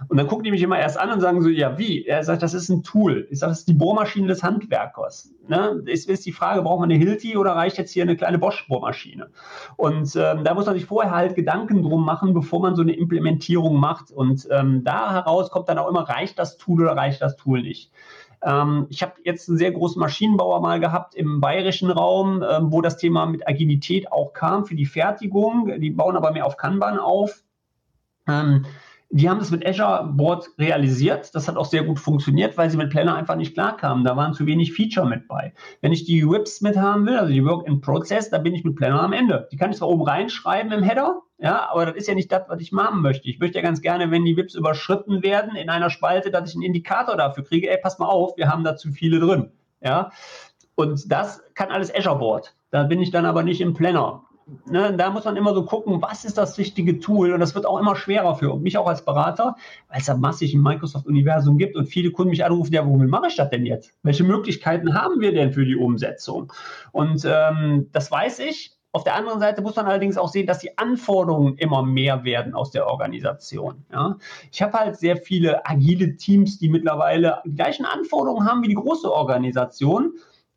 Und 0.08 0.18
dann 0.18 0.26
gucken 0.26 0.44
die 0.44 0.50
mich 0.50 0.60
immer 0.62 0.78
erst 0.78 1.00
an 1.00 1.10
und 1.10 1.20
sagen 1.20 1.40
so, 1.40 1.48
ja, 1.48 1.78
wie? 1.78 2.04
Er 2.04 2.22
sagt, 2.22 2.42
das 2.42 2.52
ist 2.52 2.68
ein 2.68 2.82
Tool. 2.82 3.26
Ich 3.30 3.38
sage, 3.38 3.52
das 3.52 3.60
ist 3.60 3.68
die 3.68 3.72
Bohrmaschine 3.72 4.26
des 4.26 4.42
Handwerkers. 4.42 5.32
Ne? 5.48 5.82
Ist, 5.86 6.06
ist 6.06 6.26
die 6.26 6.32
Frage, 6.32 6.60
braucht 6.60 6.80
man 6.80 6.90
eine 6.90 6.98
Hilti 6.98 7.38
oder 7.38 7.52
reicht 7.52 7.78
jetzt 7.78 7.92
hier 7.92 8.02
eine 8.02 8.14
kleine 8.14 8.38
Bosch-Bohrmaschine? 8.38 9.30
Und 9.76 10.14
ähm, 10.16 10.44
da 10.44 10.52
muss 10.52 10.66
man 10.66 10.74
sich 10.74 10.84
vorher 10.84 11.12
halt 11.12 11.34
Gedanken 11.34 11.82
drum 11.82 12.04
machen, 12.04 12.34
bevor 12.34 12.60
man 12.60 12.76
so 12.76 12.82
eine 12.82 12.92
Implementierung 12.92 13.76
macht. 13.76 14.10
Und 14.10 14.46
ähm, 14.50 14.84
da 14.84 15.12
heraus 15.14 15.50
kommt 15.50 15.70
dann 15.70 15.78
auch 15.78 15.88
immer, 15.88 16.06
reicht 16.06 16.38
das 16.38 16.58
Tool 16.58 16.82
oder 16.82 16.94
reicht 16.94 17.22
das 17.22 17.36
Tool 17.36 17.62
nicht? 17.62 17.90
Ähm, 18.44 18.86
ich 18.90 19.02
habe 19.02 19.14
jetzt 19.24 19.48
einen 19.48 19.58
sehr 19.58 19.72
großen 19.72 20.00
Maschinenbauer 20.00 20.60
mal 20.60 20.80
gehabt 20.80 21.14
im 21.14 21.40
bayerischen 21.40 21.90
Raum, 21.90 22.42
ähm, 22.42 22.72
wo 22.72 22.80
das 22.80 22.96
Thema 22.96 23.26
mit 23.26 23.46
Agilität 23.46 24.10
auch 24.10 24.32
kam 24.32 24.66
für 24.66 24.74
die 24.74 24.86
Fertigung. 24.86 25.80
Die 25.80 25.90
bauen 25.90 26.16
aber 26.16 26.32
mehr 26.32 26.46
auf 26.46 26.56
Kanban 26.56 26.98
auf. 26.98 27.42
Ähm, 28.28 28.64
die 29.14 29.28
haben 29.28 29.40
das 29.40 29.50
mit 29.50 29.66
Azure 29.66 30.10
Board 30.10 30.48
realisiert. 30.58 31.34
Das 31.34 31.46
hat 31.46 31.56
auch 31.56 31.66
sehr 31.66 31.84
gut 31.84 31.98
funktioniert, 31.98 32.56
weil 32.56 32.70
sie 32.70 32.78
mit 32.78 32.88
Planner 32.88 33.14
einfach 33.14 33.36
nicht 33.36 33.52
klarkamen. 33.52 34.04
Da 34.04 34.16
waren 34.16 34.32
zu 34.32 34.46
wenig 34.46 34.72
Feature 34.72 35.06
mit 35.06 35.28
bei. 35.28 35.52
Wenn 35.82 35.92
ich 35.92 36.04
die 36.04 36.26
WIPs 36.26 36.62
mit 36.62 36.78
haben 36.78 37.04
will, 37.04 37.18
also 37.18 37.30
die 37.30 37.44
Work 37.44 37.66
in 37.66 37.82
Process, 37.82 38.30
da 38.30 38.38
bin 38.38 38.54
ich 38.54 38.64
mit 38.64 38.74
Planner 38.74 39.02
am 39.02 39.12
Ende. 39.12 39.48
Die 39.52 39.58
kann 39.58 39.70
ich 39.70 39.76
zwar 39.76 39.90
oben 39.90 40.04
reinschreiben 40.04 40.72
im 40.72 40.82
Header, 40.82 41.20
ja, 41.42 41.68
aber 41.70 41.86
das 41.86 41.96
ist 41.96 42.08
ja 42.08 42.14
nicht 42.14 42.30
das, 42.32 42.42
was 42.48 42.60
ich 42.60 42.72
machen 42.72 43.02
möchte. 43.02 43.28
Ich 43.28 43.38
möchte 43.38 43.58
ja 43.58 43.62
ganz 43.62 43.82
gerne, 43.82 44.10
wenn 44.10 44.24
die 44.24 44.36
WIPs 44.36 44.54
überschritten 44.54 45.22
werden 45.22 45.56
in 45.56 45.68
einer 45.68 45.90
Spalte, 45.90 46.30
dass 46.30 46.48
ich 46.48 46.54
einen 46.54 46.64
Indikator 46.64 47.16
dafür 47.16 47.44
kriege, 47.44 47.70
ey, 47.70 47.78
pass 47.82 47.98
mal 47.98 48.06
auf, 48.06 48.36
wir 48.36 48.48
haben 48.48 48.64
da 48.64 48.76
zu 48.76 48.92
viele 48.92 49.20
drin. 49.20 49.50
Ja. 49.82 50.12
Und 50.74 51.10
das 51.10 51.42
kann 51.54 51.70
alles 51.70 51.94
Azure 51.94 52.18
Board. 52.18 52.54
Da 52.70 52.84
bin 52.84 53.02
ich 53.02 53.10
dann 53.10 53.26
aber 53.26 53.42
nicht 53.42 53.60
im 53.60 53.74
Planner 53.74 54.22
ne, 54.66 54.94
da 54.96 55.10
muss 55.10 55.24
man 55.24 55.36
immer 55.36 55.54
so 55.54 55.64
gucken, 55.64 56.00
was 56.02 56.24
ist 56.24 56.38
das 56.38 56.58
richtige 56.58 56.98
Tool? 57.00 57.32
Und 57.32 57.40
das 57.40 57.54
wird 57.54 57.66
auch 57.66 57.78
immer 57.78 57.96
schwerer 57.96 58.34
für 58.34 58.56
mich 58.56 58.78
auch 58.78 58.86
als 58.86 59.04
Berater, 59.04 59.56
weil 59.88 60.00
es 60.00 60.06
da 60.06 60.16
massig 60.16 60.54
ein 60.54 60.62
Microsoft-Universum 60.62 61.58
gibt 61.58 61.76
und 61.76 61.86
viele 61.86 62.10
Kunden 62.10 62.30
mich 62.30 62.44
anrufen, 62.44 62.72
ja, 62.72 62.86
womit 62.86 63.08
mache 63.08 63.28
ich 63.28 63.36
das 63.36 63.50
denn 63.50 63.66
jetzt? 63.66 63.92
Welche 64.02 64.24
Möglichkeiten 64.24 64.94
haben 64.94 65.20
wir 65.20 65.32
denn 65.32 65.52
für 65.52 65.64
die 65.64 65.76
Umsetzung? 65.76 66.52
Und 66.92 67.24
ähm, 67.24 67.88
das 67.92 68.10
weiß 68.10 68.40
ich. 68.40 68.72
Auf 68.92 69.04
der 69.04 69.14
anderen 69.14 69.40
Seite 69.40 69.62
muss 69.62 69.76
man 69.76 69.86
allerdings 69.86 70.18
auch 70.18 70.28
sehen, 70.28 70.46
dass 70.46 70.58
die 70.58 70.76
Anforderungen 70.76 71.56
immer 71.56 71.82
mehr 71.82 72.24
werden 72.24 72.54
aus 72.54 72.70
der 72.70 72.86
Organisation. 72.86 73.84
Ja? 73.90 74.18
Ich 74.50 74.60
habe 74.60 74.78
halt 74.78 74.96
sehr 74.96 75.16
viele 75.16 75.66
agile 75.66 76.16
Teams, 76.16 76.58
die 76.58 76.68
mittlerweile 76.68 77.40
die 77.44 77.54
gleichen 77.54 77.86
Anforderungen 77.86 78.46
haben 78.46 78.62
wie 78.62 78.68
die 78.68 78.74
große 78.74 79.10
Organisation 79.10 80.12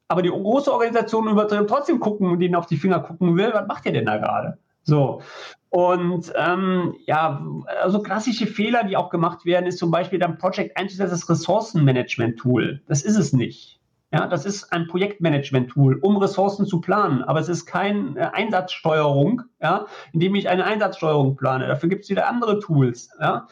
aber 0.08 0.22
die 0.22 0.30
große 0.30 0.72
Organisation 0.72 1.28
übertrieben 1.28 1.68
trotzdem 1.68 2.00
gucken 2.00 2.30
und 2.30 2.42
ihnen 2.42 2.56
auf 2.56 2.68
die 2.68 2.78
Finger 2.78 3.00
gucken 3.00 3.36
will, 3.38 3.52
was 3.54 3.68
macht 3.68 3.86
ihr 3.86 3.94
denn 3.94 4.06
da 4.06 4.18
gerade? 4.18 4.58
So. 4.84 5.22
Und 5.70 6.32
ähm, 6.36 6.96
ja, 7.06 7.44
also 7.82 8.02
klassische 8.02 8.48
Fehler, 8.48 8.84
die 8.84 8.96
auch 8.96 9.10
gemacht 9.10 9.46
werden, 9.46 9.66
ist 9.66 9.80
zum 9.80 9.92
Beispiel 9.92 10.20
dann 10.20 10.38
Project 10.38 10.78
einzusetzen, 10.78 11.12
das 11.12 11.30
Ressourcenmanagement-Tool. 11.30 12.82
Das 12.88 13.02
ist 13.02 13.18
es 13.18 13.34
nicht. 13.34 13.80
Ja, 14.12 14.28
das 14.28 14.46
ist 14.46 14.72
ein 14.72 14.88
Projektmanagement-Tool, 14.88 16.00
um 16.02 16.18
Ressourcen 16.18 16.66
zu 16.66 16.80
planen, 16.80 17.24
aber 17.24 17.40
es 17.40 17.50
ist 17.50 17.66
keine 17.66 18.18
äh, 18.18 18.24
Einsatzsteuerung, 18.32 19.42
ja, 19.62 19.88
indem 20.14 20.36
ich 20.36 20.48
eine 20.48 20.64
Einsatzsteuerung 20.64 21.36
plane. 21.36 21.68
Dafür 21.68 21.90
gibt 21.90 22.04
es 22.04 22.10
wieder 22.10 22.28
andere 22.28 22.60
Tools. 22.60 23.10
Ja. 23.20 23.48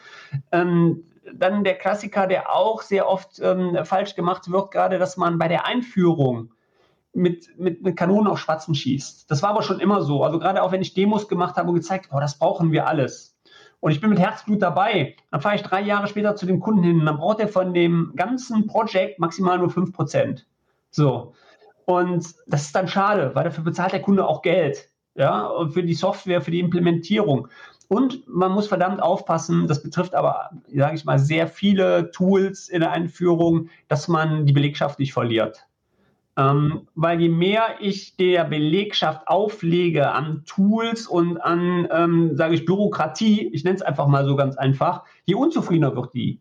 Ähm, 0.52 1.04
dann 1.34 1.64
der 1.64 1.74
Klassiker, 1.74 2.26
der 2.26 2.54
auch 2.54 2.82
sehr 2.82 3.08
oft 3.08 3.40
ähm, 3.40 3.78
falsch 3.84 4.14
gemacht 4.14 4.50
wird, 4.50 4.70
gerade, 4.70 4.98
dass 4.98 5.16
man 5.16 5.38
bei 5.38 5.48
der 5.48 5.66
Einführung 5.66 6.52
mit, 7.12 7.58
mit, 7.58 7.82
mit 7.82 7.96
Kanonen 7.96 8.26
auf 8.26 8.38
Spatzen 8.38 8.74
schießt. 8.74 9.30
Das 9.30 9.42
war 9.42 9.50
aber 9.50 9.62
schon 9.62 9.80
immer 9.80 10.02
so. 10.02 10.24
Also 10.24 10.38
gerade 10.38 10.62
auch 10.62 10.72
wenn 10.72 10.82
ich 10.82 10.94
Demos 10.94 11.28
gemacht 11.28 11.56
habe 11.56 11.68
und 11.68 11.76
gezeigt, 11.76 12.10
oh, 12.12 12.20
das 12.20 12.38
brauchen 12.38 12.72
wir 12.72 12.86
alles. 12.86 13.33
Und 13.84 13.90
ich 13.90 14.00
bin 14.00 14.08
mit 14.08 14.18
Herzblut 14.18 14.62
dabei. 14.62 15.14
Dann 15.30 15.42
fahre 15.42 15.56
ich 15.56 15.62
drei 15.62 15.82
Jahre 15.82 16.06
später 16.06 16.34
zu 16.36 16.46
dem 16.46 16.58
Kunden 16.58 16.82
hin 16.82 17.04
dann 17.04 17.18
braucht 17.18 17.38
er 17.38 17.48
von 17.48 17.74
dem 17.74 18.14
ganzen 18.16 18.66
Projekt 18.66 19.18
maximal 19.18 19.58
nur 19.58 19.68
5%. 19.68 20.42
So. 20.88 21.34
Und 21.84 22.34
das 22.46 22.62
ist 22.62 22.74
dann 22.74 22.88
schade, 22.88 23.34
weil 23.34 23.44
dafür 23.44 23.62
bezahlt 23.62 23.92
der 23.92 24.00
Kunde 24.00 24.26
auch 24.26 24.40
Geld. 24.40 24.88
Ja, 25.16 25.50
für 25.68 25.82
die 25.82 25.92
Software, 25.92 26.40
für 26.40 26.50
die 26.50 26.60
Implementierung. 26.60 27.48
Und 27.88 28.26
man 28.26 28.52
muss 28.52 28.68
verdammt 28.68 29.02
aufpassen, 29.02 29.68
das 29.68 29.82
betrifft 29.82 30.14
aber, 30.14 30.48
sage 30.74 30.94
ich 30.94 31.04
mal, 31.04 31.18
sehr 31.18 31.46
viele 31.46 32.10
Tools 32.10 32.70
in 32.70 32.80
der 32.80 32.90
Einführung, 32.90 33.68
dass 33.88 34.08
man 34.08 34.46
die 34.46 34.54
Belegschaft 34.54 34.98
nicht 34.98 35.12
verliert. 35.12 35.66
Ähm, 36.36 36.88
weil 36.96 37.20
je 37.20 37.28
mehr 37.28 37.76
ich 37.80 38.16
der 38.16 38.44
Belegschaft 38.44 39.28
auflege 39.28 40.10
an 40.10 40.42
Tools 40.46 41.06
und 41.06 41.38
an, 41.38 41.86
ähm, 41.92 42.36
sage 42.36 42.54
ich, 42.54 42.64
Bürokratie, 42.64 43.50
ich 43.52 43.62
nenne 43.62 43.76
es 43.76 43.82
einfach 43.82 44.08
mal 44.08 44.24
so 44.24 44.34
ganz 44.34 44.56
einfach, 44.56 45.04
je 45.26 45.36
unzufriedener 45.36 45.94
wird 45.94 46.12
die. 46.12 46.40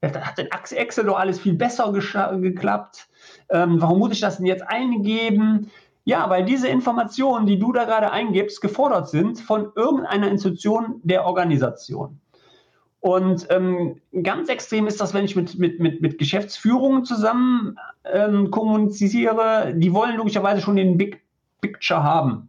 Da 0.00 0.20
hat 0.20 0.38
in 0.38 0.48
Excel 0.50 1.04
doch 1.04 1.18
alles 1.18 1.40
viel 1.40 1.54
besser 1.54 1.92
geklappt. 1.92 3.08
Ähm, 3.48 3.80
warum 3.80 3.98
muss 3.98 4.12
ich 4.12 4.20
das 4.20 4.38
denn 4.38 4.46
jetzt 4.46 4.66
eingeben? 4.66 5.70
Ja, 6.04 6.28
weil 6.28 6.44
diese 6.44 6.68
Informationen, 6.68 7.46
die 7.46 7.58
du 7.58 7.72
da 7.72 7.84
gerade 7.84 8.10
eingibst, 8.10 8.60
gefordert 8.60 9.08
sind 9.08 9.40
von 9.40 9.72
irgendeiner 9.74 10.28
Institution 10.28 11.00
der 11.02 11.24
Organisation. 11.24 12.20
Und 13.04 13.48
ähm, 13.50 14.00
ganz 14.22 14.48
extrem 14.48 14.86
ist 14.86 14.98
das, 14.98 15.12
wenn 15.12 15.26
ich 15.26 15.36
mit, 15.36 15.58
mit, 15.58 15.78
mit, 15.78 16.00
mit 16.00 16.16
Geschäftsführungen 16.16 17.04
zusammen 17.04 17.76
ähm, 18.10 18.50
kommuniziere. 18.50 19.74
Die 19.76 19.92
wollen 19.92 20.16
logischerweise 20.16 20.62
schon 20.62 20.76
den 20.76 20.96
Big 20.96 21.20
Picture 21.60 22.02
haben. 22.02 22.48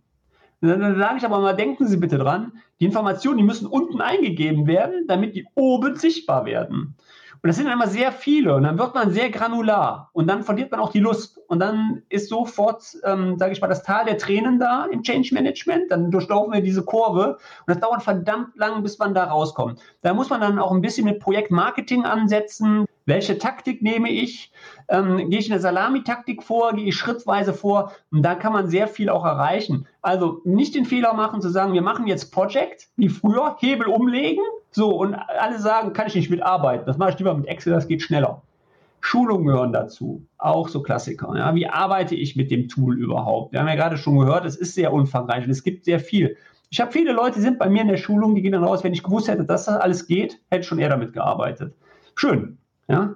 Dann, 0.61 0.97
sage 0.97 1.17
ich 1.17 1.25
aber 1.25 1.41
mal, 1.41 1.57
denken 1.57 1.85
Sie 1.87 1.97
bitte 1.97 2.17
dran, 2.17 2.53
die 2.79 2.85
Informationen, 2.85 3.39
die 3.39 3.43
müssen 3.43 3.67
unten 3.67 3.99
eingegeben 3.99 4.65
werden, 4.65 5.07
damit 5.09 5.35
die 5.35 5.45
oben 5.55 5.97
sichtbar 5.97 6.45
werden. 6.45 6.95
Und 7.45 7.49
das 7.49 7.57
sind 7.57 7.67
einmal 7.67 7.89
sehr 7.89 8.11
viele 8.11 8.55
und 8.55 8.63
dann 8.63 8.79
wird 8.79 8.95
man 8.95 9.11
sehr 9.11 9.29
granular 9.29 10.09
und 10.13 10.25
dann 10.25 10.41
verliert 10.41 10.71
man 10.71 10.79
auch 10.79 10.91
die 10.91 10.99
Lust 10.99 11.37
und 11.47 11.59
dann 11.59 12.01
ist 12.09 12.27
sofort, 12.27 12.83
ähm, 13.03 13.37
sage 13.37 13.53
ich 13.53 13.61
mal, 13.61 13.67
das 13.67 13.83
Tal 13.83 14.03
der 14.05 14.17
Tränen 14.17 14.57
da 14.57 14.85
im 14.85 15.03
Change 15.03 15.31
Management. 15.31 15.91
Dann 15.91 16.09
durchlaufen 16.09 16.51
wir 16.53 16.61
diese 16.61 16.83
Kurve 16.83 17.33
und 17.33 17.67
das 17.67 17.79
dauert 17.79 18.01
verdammt 18.01 18.55
lang, 18.55 18.81
bis 18.81 18.97
man 18.97 19.13
da 19.13 19.25
rauskommt. 19.25 19.79
Da 20.01 20.15
muss 20.15 20.31
man 20.31 20.41
dann 20.41 20.57
auch 20.57 20.71
ein 20.71 20.81
bisschen 20.81 21.05
mit 21.05 21.19
Projektmarketing 21.19 22.03
ansetzen. 22.03 22.87
Welche 23.05 23.37
Taktik 23.37 23.83
nehme 23.83 24.09
ich? 24.09 24.51
Ähm, 24.87 25.29
gehe 25.29 25.37
ich 25.37 25.51
eine 25.51 25.61
Salamitaktik 25.61 26.41
vor? 26.41 26.73
Gehe 26.73 26.87
ich 26.87 26.95
schrittweise 26.95 27.53
vor? 27.53 27.91
Und 28.09 28.23
da 28.23 28.33
kann 28.33 28.53
man 28.53 28.69
sehr 28.69 28.87
viel 28.87 29.07
auch 29.07 29.23
erreichen. 29.23 29.85
Also 30.01 30.41
nicht 30.45 30.73
den 30.73 30.85
Fehler 30.85 31.13
machen 31.13 31.41
zu 31.41 31.49
sagen, 31.49 31.73
wir 31.73 31.83
machen 31.83 32.07
jetzt 32.07 32.31
Project 32.31 32.87
wie 32.95 33.09
früher, 33.09 33.55
Hebel 33.59 33.85
umlegen 33.85 34.43
so, 34.75 34.89
und 34.89 35.15
alle 35.15 35.57
sagen, 35.57 35.93
kann 35.93 36.07
ich 36.07 36.15
nicht 36.15 36.29
mitarbeiten. 36.29 36.85
Das 36.85 36.97
mache 36.97 37.11
ich 37.11 37.17
lieber 37.17 37.33
mit 37.33 37.47
Excel, 37.47 37.71
das 37.71 37.87
geht 37.87 38.01
schneller. 38.01 38.41
Schulungen 38.99 39.45
gehören 39.45 39.71
dazu, 39.71 40.25
auch 40.37 40.67
so 40.67 40.81
Klassiker. 40.81 41.33
Ja. 41.37 41.55
Wie 41.55 41.65
arbeite 41.65 42.13
ich 42.13 42.35
mit 42.35 42.51
dem 42.51 42.67
Tool 42.67 42.99
überhaupt? 42.99 43.53
Wir 43.53 43.61
haben 43.61 43.69
ja 43.69 43.75
gerade 43.75 43.95
schon 43.95 44.19
gehört, 44.19 44.45
es 44.45 44.57
ist 44.57 44.75
sehr 44.75 44.91
umfangreich 44.91 45.45
und 45.45 45.51
es 45.51 45.63
gibt 45.63 45.85
sehr 45.85 46.01
viel. 46.01 46.35
Ich 46.71 46.81
habe 46.81 46.91
viele 46.91 47.13
Leute, 47.13 47.35
die 47.35 47.41
sind 47.41 47.57
bei 47.57 47.69
mir 47.69 47.83
in 47.83 47.87
der 47.87 47.95
Schulung, 47.95 48.35
die 48.35 48.41
gehen 48.41 48.51
dann 48.51 48.65
raus, 48.65 48.83
wenn 48.83 48.91
ich 48.91 49.03
gewusst 49.03 49.29
hätte, 49.29 49.45
dass 49.45 49.63
das 49.65 49.77
alles 49.77 50.07
geht, 50.07 50.41
hätte 50.49 50.61
ich 50.61 50.67
schon 50.67 50.79
eher 50.79 50.89
damit 50.89 51.13
gearbeitet. 51.13 51.73
Schön. 52.15 52.57
Ja. 52.89 53.15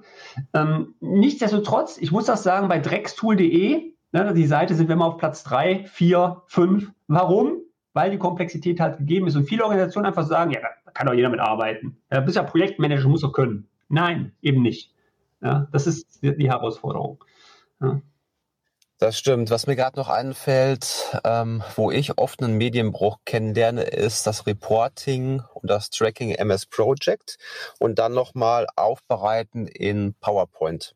Ähm, 0.53 0.93
nichtsdestotrotz, 1.01 1.97
ich 1.97 2.13
muss 2.13 2.25
das 2.25 2.43
sagen, 2.43 2.69
bei 2.69 2.79
dreckstool.de, 2.79 3.93
ne, 4.13 4.33
die 4.33 4.47
Seite 4.47 4.75
sind 4.75 4.87
wir 4.87 4.93
immer 4.93 5.07
auf 5.07 5.17
Platz 5.17 5.43
3, 5.43 5.83
4, 5.85 6.41
5. 6.47 6.89
Warum? 7.07 7.57
Weil 7.93 8.11
die 8.11 8.17
Komplexität 8.17 8.79
halt 8.79 8.97
gegeben 8.99 9.27
ist 9.27 9.35
und 9.35 9.43
viele 9.43 9.63
Organisationen 9.63 10.05
einfach 10.05 10.25
sagen, 10.25 10.51
ja, 10.51 10.61
kann 10.93 11.07
doch 11.07 11.13
jeder 11.13 11.29
mitarbeiten. 11.29 12.01
Ja, 12.11 12.19
bist 12.21 12.35
ja 12.35 12.43
Projektmanager, 12.43 13.07
muss 13.07 13.21
doch 13.21 13.33
können. 13.33 13.69
Nein, 13.87 14.33
eben 14.41 14.61
nicht. 14.61 14.93
Ja, 15.41 15.67
das 15.71 15.87
ist 15.87 16.21
die 16.21 16.49
Herausforderung. 16.49 17.23
Ja. 17.81 18.01
Das 18.99 19.17
stimmt. 19.17 19.49
Was 19.49 19.65
mir 19.65 19.77
gerade 19.77 19.97
noch 19.97 20.09
einfällt, 20.09 21.17
ähm, 21.23 21.63
wo 21.77 21.89
ich 21.89 22.17
oft 22.17 22.43
einen 22.43 22.57
Medienbruch 22.57 23.19
kennenlerne, 23.23 23.83
ist 23.83 24.27
das 24.27 24.45
Reporting 24.45 25.41
und 25.53 25.69
das 25.69 25.89
Tracking 25.89 26.31
MS 26.31 26.65
Project 26.65 27.37
und 27.79 27.97
dann 27.97 28.13
nochmal 28.13 28.67
aufbereiten 28.75 29.67
in 29.67 30.15
PowerPoint. 30.19 30.95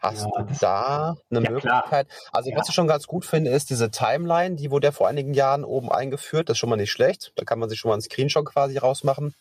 Hast 0.00 0.26
ja, 0.26 0.42
du 0.42 0.54
da 0.60 1.16
eine 1.30 1.42
ja, 1.42 1.50
Möglichkeit? 1.50 2.08
Klar. 2.08 2.30
Also, 2.32 2.50
was 2.54 2.68
ich 2.68 2.74
schon 2.74 2.86
ganz 2.86 3.06
gut 3.06 3.24
finde, 3.24 3.50
ist 3.50 3.70
diese 3.70 3.90
Timeline, 3.90 4.56
die 4.56 4.70
wurde 4.70 4.86
ja 4.86 4.92
vor 4.92 5.08
einigen 5.08 5.34
Jahren 5.34 5.64
oben 5.64 5.92
eingeführt. 5.92 6.48
Das 6.48 6.54
ist 6.54 6.58
schon 6.58 6.70
mal 6.70 6.76
nicht 6.76 6.90
schlecht. 6.90 7.32
Da 7.36 7.44
kann 7.44 7.58
man 7.58 7.68
sich 7.68 7.78
schon 7.78 7.90
mal 7.90 7.94
einen 7.94 8.02
Screenshot 8.02 8.46
quasi 8.46 8.78
rausmachen. 8.78 9.34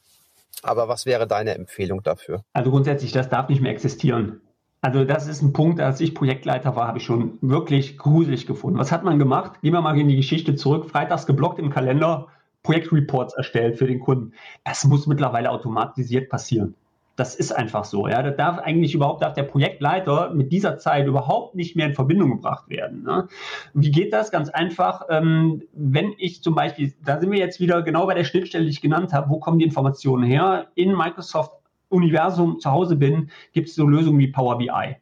Aber 0.62 0.90
was 0.90 1.06
wäre 1.06 1.28
deine 1.28 1.56
Empfehlung 1.56 2.04
dafür? 2.04 2.44
Also 2.52 2.72
grundsätzlich, 2.72 3.14
das 3.14 3.30
darf 3.30 3.48
nicht 3.48 3.62
mehr 3.62 3.72
existieren. 3.72 4.42
Also 4.82 5.04
das 5.04 5.28
ist 5.28 5.42
ein 5.42 5.54
Punkt, 5.54 5.82
als 5.82 6.00
ich 6.00 6.16
Projektleiter 6.16 6.76
war, 6.76 6.88
habe 6.88 7.00
ich 7.00 7.04
schon 7.04 7.38
wirklich 7.42 7.98
gruselig 7.98 8.48
gefunden. 8.48 8.80
Was 8.80 8.92
hat 8.92 9.04
man 9.04 9.20
gemacht? 9.20 9.62
Gehen 9.62 9.74
wir 9.74 9.82
mal 9.82 9.98
in 9.98 10.08
die 10.08 10.16
Geschichte 10.16 10.56
zurück. 10.56 10.90
Freitags 10.90 11.26
geblockt 11.26 11.60
im 11.60 11.70
Kalender, 11.70 12.28
Projektreports 12.64 13.34
erstellt 13.34 13.78
für 13.78 13.88
den 13.88 14.00
Kunden. 14.00 14.34
Das 14.64 14.86
muss 14.86 15.08
mittlerweile 15.08 15.52
automatisiert 15.52 16.30
passieren. 16.30 16.76
Das 17.20 17.36
ist 17.36 17.52
einfach 17.52 17.84
so. 17.84 18.08
Ja, 18.08 18.24
da 18.24 18.32
darf 18.32 18.60
eigentlich 18.60 18.96
überhaupt 18.96 19.22
darf 19.22 19.34
der 19.34 19.44
Projektleiter 19.44 20.34
mit 20.34 20.54
dieser 20.54 20.78
Zeit 20.78 21.06
überhaupt 21.06 21.54
nicht 21.54 21.76
mehr 21.76 21.88
in 21.88 21.94
Verbindung 21.94 22.30
gebracht 22.32 22.70
werden. 22.70 23.04
Ne? 23.04 23.28
Wie 23.74 23.92
geht 23.92 24.14
das? 24.14 24.32
Ganz 24.32 24.50
einfach. 24.50 25.04
Ähm, 25.10 25.64
wenn 25.74 26.14
ich 26.18 26.42
zum 26.42 26.56
Beispiel, 26.56 26.94
da 27.04 27.20
sind 27.20 27.32
wir 27.32 27.40
jetzt 27.40 27.60
wieder 27.60 27.82
genau 27.82 28.06
bei 28.06 28.14
der 28.14 28.24
Schnittstelle, 28.24 28.64
die 28.64 28.70
ich 28.70 28.80
genannt 28.80 29.12
habe. 29.12 29.30
Wo 29.30 29.40
kommen 29.40 29.60
die 29.60 29.66
Informationen 29.66 30.24
her? 30.24 30.68
In 30.76 30.96
Microsoft 30.96 31.52
Universum 31.90 32.60
zu 32.60 32.72
Hause 32.72 32.96
bin, 32.96 33.32
gibt 33.52 33.68
es 33.68 33.76
so 33.76 33.86
Lösungen 33.86 34.20
wie 34.20 34.28
Power 34.28 34.58
BI. 34.58 34.96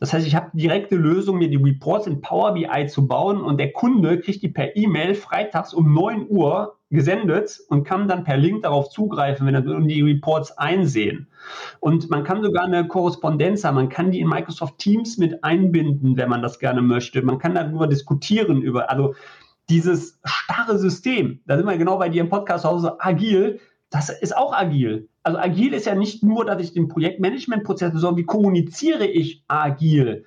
Das 0.00 0.12
heißt, 0.12 0.26
ich 0.26 0.34
habe 0.34 0.50
direkte 0.54 0.96
Lösung, 0.96 1.38
mir 1.38 1.50
die 1.50 1.56
Reports 1.56 2.08
in 2.08 2.20
Power 2.20 2.54
BI 2.54 2.86
zu 2.88 3.06
bauen 3.06 3.40
und 3.42 3.58
der 3.58 3.70
Kunde 3.70 4.18
kriegt 4.18 4.42
die 4.42 4.48
per 4.48 4.74
E-Mail 4.74 5.14
freitags 5.14 5.72
um 5.72 5.94
9 5.94 6.26
Uhr 6.28 6.79
gesendet 6.90 7.60
und 7.68 7.84
kann 7.84 8.08
dann 8.08 8.24
per 8.24 8.36
Link 8.36 8.62
darauf 8.62 8.90
zugreifen, 8.90 9.46
wenn 9.46 9.54
er 9.54 9.62
die 9.62 10.02
Reports 10.02 10.56
einsehen. 10.58 11.28
Und 11.78 12.10
man 12.10 12.24
kann 12.24 12.42
sogar 12.42 12.64
eine 12.64 12.86
Korrespondenz 12.86 13.64
haben, 13.64 13.76
man 13.76 13.88
kann 13.88 14.10
die 14.10 14.20
in 14.20 14.28
Microsoft 14.28 14.78
Teams 14.78 15.16
mit 15.16 15.44
einbinden, 15.44 16.16
wenn 16.16 16.28
man 16.28 16.42
das 16.42 16.58
gerne 16.58 16.82
möchte. 16.82 17.22
Man 17.22 17.38
kann 17.38 17.54
darüber 17.54 17.86
diskutieren 17.86 18.60
über, 18.60 18.90
also 18.90 19.14
dieses 19.68 20.18
starre 20.24 20.78
System, 20.78 21.40
da 21.46 21.56
sind 21.56 21.66
wir 21.66 21.78
genau 21.78 21.98
bei 21.98 22.08
dir 22.08 22.22
im 22.22 22.28
Podcast 22.28 22.64
Hause, 22.64 22.96
agil, 22.98 23.60
das 23.90 24.10
ist 24.10 24.36
auch 24.36 24.52
agil. 24.52 25.08
Also 25.22 25.38
agil 25.38 25.74
ist 25.74 25.86
ja 25.86 25.94
nicht 25.94 26.24
nur, 26.24 26.44
dass 26.44 26.60
ich 26.60 26.72
den 26.72 26.88
Projektmanagementprozess, 26.88 27.92
sondern 27.92 28.16
wie 28.16 28.24
kommuniziere 28.24 29.06
ich 29.06 29.44
agil? 29.46 30.24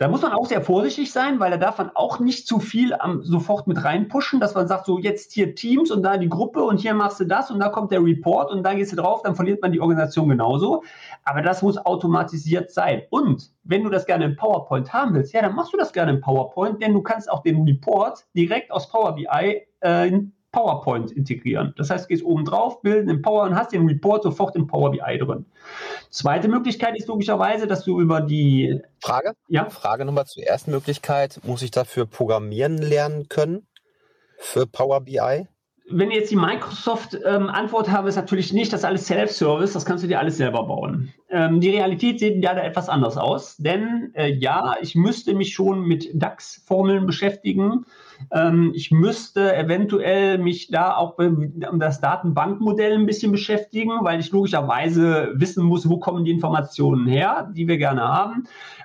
Da 0.00 0.08
muss 0.08 0.22
man 0.22 0.32
auch 0.32 0.46
sehr 0.46 0.62
vorsichtig 0.62 1.12
sein, 1.12 1.40
weil 1.40 1.50
da 1.50 1.58
darf 1.58 1.76
man 1.76 1.90
auch 1.94 2.20
nicht 2.20 2.46
zu 2.46 2.58
viel 2.58 2.94
am, 2.94 3.22
sofort 3.22 3.66
mit 3.66 3.84
reinpushen, 3.84 4.40
dass 4.40 4.54
man 4.54 4.66
sagt, 4.66 4.86
so 4.86 4.98
jetzt 4.98 5.34
hier 5.34 5.54
Teams 5.54 5.90
und 5.90 6.02
da 6.02 6.16
die 6.16 6.30
Gruppe 6.30 6.62
und 6.62 6.80
hier 6.80 6.94
machst 6.94 7.20
du 7.20 7.26
das 7.26 7.50
und 7.50 7.60
da 7.60 7.68
kommt 7.68 7.92
der 7.92 8.02
Report 8.02 8.50
und 8.50 8.62
da 8.62 8.72
gehst 8.72 8.92
du 8.92 8.96
drauf, 8.96 9.20
dann 9.20 9.36
verliert 9.36 9.60
man 9.60 9.72
die 9.72 9.80
Organisation 9.80 10.30
genauso. 10.30 10.84
Aber 11.24 11.42
das 11.42 11.60
muss 11.60 11.76
automatisiert 11.76 12.70
sein. 12.70 13.02
Und 13.10 13.50
wenn 13.64 13.84
du 13.84 13.90
das 13.90 14.06
gerne 14.06 14.24
in 14.24 14.36
PowerPoint 14.36 14.90
haben 14.90 15.12
willst, 15.12 15.34
ja, 15.34 15.42
dann 15.42 15.54
machst 15.54 15.74
du 15.74 15.76
das 15.76 15.92
gerne 15.92 16.12
in 16.12 16.22
PowerPoint, 16.22 16.80
denn 16.80 16.94
du 16.94 17.02
kannst 17.02 17.30
auch 17.30 17.42
den 17.42 17.62
Report 17.64 18.24
direkt 18.34 18.70
aus 18.70 18.88
Power 18.88 19.14
BI 19.14 19.66
äh, 19.80 20.22
PowerPoint 20.52 21.12
integrieren. 21.12 21.74
Das 21.76 21.90
heißt, 21.90 22.04
du 22.04 22.08
gehst 22.08 22.24
oben 22.24 22.44
drauf, 22.44 22.82
bilden 22.82 23.08
in 23.08 23.22
Power 23.22 23.44
und 23.44 23.54
hast 23.54 23.72
den 23.72 23.86
Report 23.86 24.22
sofort 24.22 24.56
in 24.56 24.66
Power 24.66 24.90
BI 24.90 25.18
drin. 25.18 25.46
Zweite 26.10 26.48
Möglichkeit 26.48 26.96
ist 26.96 27.08
logischerweise, 27.08 27.66
dass 27.66 27.84
du 27.84 28.00
über 28.00 28.20
die 28.20 28.80
Frage, 29.00 29.34
ja? 29.48 29.68
Frage 29.70 30.04
nochmal 30.04 30.26
zur 30.26 30.42
ersten 30.42 30.72
Möglichkeit. 30.72 31.40
Muss 31.44 31.62
ich 31.62 31.70
dafür 31.70 32.06
programmieren 32.06 32.78
lernen 32.78 33.28
können 33.28 33.66
für 34.38 34.66
Power 34.66 35.00
BI? 35.02 35.46
wenn 35.90 36.10
jetzt 36.10 36.30
die 36.30 36.36
Microsoft-Antwort 36.36 37.88
ähm, 37.88 37.92
habe, 37.92 38.08
ist 38.08 38.16
natürlich 38.16 38.52
nicht, 38.52 38.72
das 38.72 38.80
ist 38.80 38.84
alles 38.84 39.06
Self-Service, 39.06 39.72
das 39.72 39.84
kannst 39.84 40.04
du 40.04 40.08
dir 40.08 40.20
alles 40.20 40.36
selber 40.36 40.64
bauen. 40.64 41.12
Ähm, 41.28 41.60
die 41.60 41.70
Realität 41.70 42.20
sieht 42.20 42.42
ja 42.42 42.54
da 42.54 42.62
etwas 42.62 42.88
anders 42.88 43.16
aus, 43.16 43.56
denn 43.56 44.12
äh, 44.14 44.32
ja, 44.32 44.76
ich 44.80 44.94
müsste 44.94 45.34
mich 45.34 45.52
schon 45.52 45.82
mit 45.82 46.08
DAX-Formeln 46.14 47.06
beschäftigen. 47.06 47.86
Ähm, 48.32 48.72
ich 48.74 48.90
müsste 48.90 49.54
eventuell 49.56 50.38
mich 50.38 50.68
da 50.68 50.94
auch 50.96 51.18
um 51.18 51.78
das 51.78 52.00
Datenbankmodell 52.00 52.94
ein 52.94 53.06
bisschen 53.06 53.32
beschäftigen, 53.32 53.90
weil 54.02 54.20
ich 54.20 54.30
logischerweise 54.30 55.32
wissen 55.34 55.64
muss, 55.64 55.88
wo 55.88 55.98
kommen 55.98 56.24
die 56.24 56.30
Informationen 56.30 57.06
her, 57.06 57.50
die 57.54 57.68
wir 57.68 57.78
gerne 57.78 58.02
haben. 58.02 58.44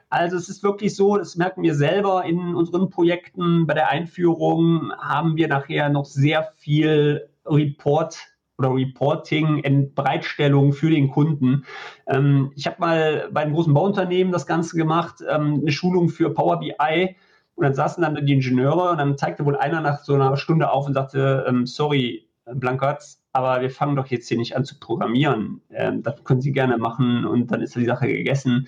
Also 0.09 0.37
es 0.37 0.49
ist 0.49 0.63
wirklich 0.63 0.95
so, 0.95 1.17
das 1.17 1.35
merken 1.35 1.63
wir 1.63 1.75
selber 1.75 2.25
in 2.25 2.55
unseren 2.55 2.89
Projekten. 2.89 3.67
Bei 3.67 3.73
der 3.73 3.89
Einführung 3.89 4.91
haben 4.97 5.35
wir 5.35 5.47
nachher 5.47 5.89
noch 5.89 6.05
sehr 6.05 6.51
viel 6.57 7.27
Report 7.45 8.17
oder 8.57 8.73
Reporting 8.73 9.59
in 9.59 9.93
Bereitstellung 9.93 10.73
für 10.73 10.89
den 10.89 11.09
Kunden. 11.09 11.65
Ähm, 12.07 12.51
ich 12.55 12.67
habe 12.67 12.77
mal 12.79 13.29
bei 13.31 13.41
einem 13.41 13.53
großen 13.53 13.73
Bauunternehmen 13.73 14.31
das 14.31 14.47
Ganze 14.47 14.77
gemacht, 14.77 15.15
ähm, 15.29 15.59
eine 15.61 15.71
Schulung 15.71 16.09
für 16.09 16.33
Power 16.33 16.59
BI. 16.59 17.15
Und 17.55 17.63
dann 17.63 17.73
saßen 17.73 18.03
dann 18.03 18.25
die 18.25 18.33
Ingenieure 18.33 18.91
und 18.91 18.97
dann 18.97 19.17
zeigte 19.17 19.45
wohl 19.45 19.55
einer 19.55 19.81
nach 19.81 20.03
so 20.03 20.13
einer 20.13 20.35
Stunde 20.37 20.71
auf 20.71 20.85
und 20.85 20.93
sagte, 20.93 21.45
ähm, 21.47 21.65
sorry, 21.65 22.27
Blankertz, 22.45 23.23
aber 23.33 23.61
wir 23.61 23.71
fangen 23.71 23.95
doch 23.95 24.07
jetzt 24.07 24.27
hier 24.27 24.37
nicht 24.37 24.55
an 24.55 24.65
zu 24.65 24.79
programmieren. 24.79 25.61
Ähm, 25.71 26.03
das 26.03 26.23
können 26.23 26.41
Sie 26.41 26.51
gerne 26.51 26.77
machen 26.77 27.25
und 27.25 27.51
dann 27.51 27.61
ist 27.61 27.75
die 27.75 27.85
Sache 27.85 28.07
gegessen. 28.07 28.67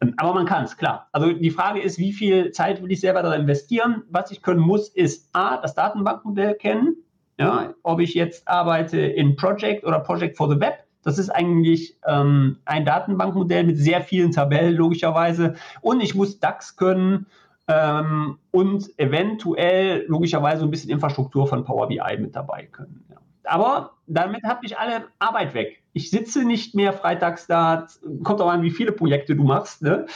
Ähm, 0.00 0.14
aber 0.16 0.34
man 0.34 0.46
kann 0.46 0.64
es, 0.64 0.76
klar. 0.76 1.08
Also 1.12 1.32
die 1.32 1.50
Frage 1.50 1.80
ist, 1.80 1.98
wie 1.98 2.12
viel 2.12 2.50
Zeit 2.52 2.82
will 2.82 2.90
ich 2.90 3.00
selber 3.00 3.22
da 3.22 3.34
investieren? 3.34 4.02
Was 4.10 4.30
ich 4.30 4.42
können 4.42 4.60
muss, 4.60 4.88
ist 4.88 5.28
A, 5.34 5.58
das 5.58 5.74
Datenbankmodell 5.74 6.54
kennen. 6.54 6.96
Ja, 7.40 7.74
ob 7.84 8.00
ich 8.00 8.14
jetzt 8.14 8.48
arbeite 8.48 8.98
in 8.98 9.36
Project 9.36 9.84
oder 9.84 10.00
Project 10.00 10.36
for 10.36 10.50
the 10.52 10.58
Web. 10.58 10.84
Das 11.04 11.18
ist 11.18 11.30
eigentlich 11.30 11.96
ähm, 12.04 12.58
ein 12.64 12.84
Datenbankmodell 12.84 13.62
mit 13.62 13.78
sehr 13.78 14.00
vielen 14.00 14.32
Tabellen, 14.32 14.74
logischerweise. 14.74 15.54
Und 15.80 16.00
ich 16.00 16.16
muss 16.16 16.40
DAX 16.40 16.74
können 16.74 17.26
ähm, 17.68 18.38
und 18.50 18.98
eventuell 18.98 20.04
logischerweise 20.08 20.64
ein 20.64 20.70
bisschen 20.70 20.90
Infrastruktur 20.90 21.46
von 21.46 21.64
Power 21.64 21.88
BI 21.88 22.16
mit 22.18 22.34
dabei 22.34 22.64
können. 22.64 23.04
Ja. 23.10 23.16
Aber 23.44 23.92
damit 24.06 24.42
habe 24.44 24.64
ich 24.64 24.78
alle 24.78 25.06
Arbeit 25.18 25.54
weg. 25.54 25.82
Ich 25.92 26.10
sitze 26.10 26.44
nicht 26.44 26.74
mehr 26.74 26.92
freitags 26.92 27.46
da, 27.46 27.86
kommt 28.22 28.40
auch 28.40 28.48
an, 28.48 28.62
wie 28.62 28.70
viele 28.70 28.92
Projekte 28.92 29.34
du 29.34 29.44
machst. 29.44 29.82
Ne? 29.82 30.06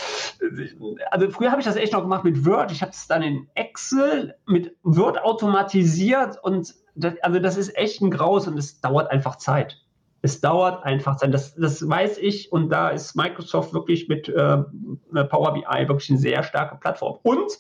Also 1.11 1.31
früher 1.31 1.51
habe 1.51 1.61
ich 1.61 1.67
das 1.67 1.77
echt 1.77 1.93
noch 1.93 2.03
gemacht 2.03 2.25
mit 2.25 2.45
Word. 2.45 2.73
Ich 2.73 2.83
habe 2.83 2.93
es 2.93 3.07
dann 3.07 3.23
in 3.23 3.49
Excel 3.55 4.35
mit 4.47 4.77
Word 4.83 5.23
automatisiert 5.23 6.39
und 6.43 6.75
das, 6.95 7.15
also 7.23 7.39
das 7.39 7.57
ist 7.57 7.77
echt 7.77 8.03
ein 8.03 8.11
Graus 8.11 8.47
und 8.47 8.59
es 8.59 8.81
dauert 8.81 9.11
einfach 9.11 9.37
Zeit. 9.37 9.82
Es 10.23 10.41
dauert 10.41 10.85
einfach 10.85 11.17
Zeit. 11.17 11.35
Das, 11.35 11.55
das 11.55 11.87
weiß 11.87 12.19
ich 12.19 12.53
und 12.53 12.71
da 12.71 12.91
ist 12.91 13.17
Microsoft 13.17 13.75
wirklich 13.75 14.09
mit 14.09 14.29
äh, 14.29 14.63
Power 15.29 15.55
BI 15.55 15.89
wirklich 15.89 16.11
eine 16.11 16.19
sehr 16.19 16.43
starke 16.43 16.77
Plattform. 16.77 17.19
Und 17.23 17.59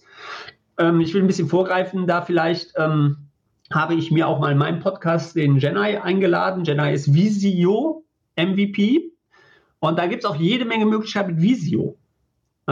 ähm, 0.79 1.01
ich 1.01 1.13
will 1.13 1.23
ein 1.23 1.27
bisschen 1.27 1.49
vorgreifen, 1.49 2.07
da 2.07 2.23
vielleicht 2.23 2.73
ähm, 2.77 3.29
habe 3.73 3.95
ich 3.95 4.11
mir 4.11 4.29
auch 4.29 4.39
mal 4.39 4.53
in 4.53 4.59
meinem 4.59 4.81
Podcast 4.81 5.35
den 5.37 5.59
Jenai 5.59 6.01
eingeladen. 6.01 6.65
Jenai 6.65 6.93
ist 6.93 7.13
Visio 7.13 8.05
MVP 8.37 9.13
und 9.81 9.99
da 9.99 10.07
gibt 10.07 10.25
es 10.25 10.31
auch 10.31 10.37
jede 10.37 10.65
Menge 10.65 10.87
Möglichkeiten 10.87 11.35
mit 11.35 11.43
Visio. 11.43 11.99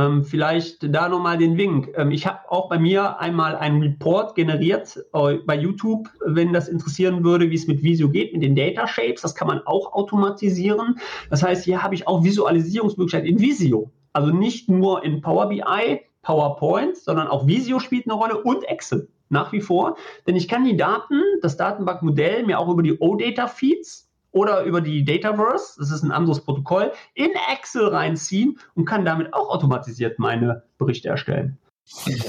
Ähm, 0.01 0.25
vielleicht 0.25 0.95
da 0.95 1.09
nochmal 1.09 1.39
den 1.39 1.57
Wink. 1.57 1.93
Ähm, 1.97 2.11
ich 2.11 2.27
habe 2.27 2.51
auch 2.51 2.69
bei 2.69 2.79
mir 2.79 3.19
einmal 3.19 3.57
einen 3.57 3.83
Report 3.83 4.35
generiert 4.35 4.99
äh, 5.13 5.37
bei 5.45 5.57
YouTube, 5.57 6.09
wenn 6.25 6.53
das 6.53 6.69
interessieren 6.69 7.25
würde, 7.25 7.51
wie 7.51 7.55
es 7.55 7.67
mit 7.67 7.83
Visio 7.83 8.09
geht, 8.09 8.33
mit 8.33 8.43
den 8.43 8.55
Data 8.55 8.87
Shapes. 8.87 9.23
Das 9.23 9.35
kann 9.35 9.49
man 9.49 9.61
auch 9.67 9.93
automatisieren. 9.93 10.99
Das 11.29 11.43
heißt, 11.43 11.65
hier 11.65 11.83
habe 11.83 11.95
ich 11.95 12.07
auch 12.07 12.25
Visualisierungsmöglichkeiten 12.25 13.29
in 13.29 13.41
Visio. 13.41 13.91
Also 14.13 14.31
nicht 14.31 14.69
nur 14.69 15.05
in 15.05 15.21
Power 15.21 15.49
BI, 15.49 16.01
PowerPoint, 16.23 16.97
sondern 16.97 17.29
auch 17.29 17.47
Visio 17.47 17.79
spielt 17.79 18.07
eine 18.07 18.15
Rolle 18.15 18.43
und 18.43 18.65
Excel 18.65 19.09
nach 19.29 19.53
wie 19.53 19.61
vor. 19.61 19.97
Denn 20.27 20.37
ich 20.37 20.49
kann 20.49 20.65
die 20.65 20.77
Daten, 20.77 21.21
das 21.43 21.57
Datenbankmodell, 21.57 22.45
mir 22.45 22.59
auch 22.59 22.69
über 22.69 22.83
die 22.83 22.99
OData-Feeds 22.99 24.10
oder 24.33 24.63
über 24.63 24.81
die 24.81 25.05
Dataverse, 25.05 25.75
das 25.79 25.91
ist 25.91 26.03
ein 26.03 26.13
anderes 26.13 26.41
Protokoll, 26.41 26.93
in 27.15 27.31
Excel 27.53 27.89
reinziehen 27.89 28.59
und 28.75 28.85
kann 28.85 29.05
damit 29.05 29.35
auch 29.35 29.51
automatisiert 29.51 30.19
meine 30.19 30.63
Berichte 30.79 31.09
erstellen. 31.09 31.59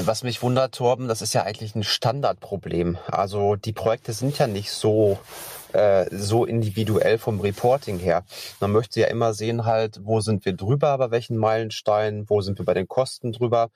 Was 0.06 0.24
mich 0.24 0.42
wundert, 0.42 0.74
Torben, 0.74 1.08
das 1.08 1.22
ist 1.22 1.34
ja 1.34 1.44
eigentlich 1.44 1.76
ein 1.76 1.84
Standardproblem. 1.84 2.98
Also 3.06 3.56
die 3.56 3.74
Projekte 3.74 4.12
sind 4.14 4.40
ja 4.40 4.48
nicht 4.48 4.72
so 4.72 5.20
äh, 5.74 6.06
so 6.12 6.46
individuell 6.46 7.18
vom 7.18 7.40
Reporting 7.40 7.98
her. 8.00 8.26
Man 8.60 8.72
möchte 8.72 9.00
ja 9.00 9.08
immer 9.08 9.34
sehen 9.34 9.66
halt, 9.66 10.00
wo 10.04 10.20
sind 10.20 10.44
wir 10.46 10.54
drüber 10.54 10.98
bei 10.98 11.12
welchen 11.12 11.38
Meilensteinen, 11.38 12.30
wo 12.30 12.42
sind 12.42 12.60
wir 12.60 12.66
bei 12.66 12.74
den 12.74 12.88
Kosten 12.88 13.32
drüber. 13.32 13.70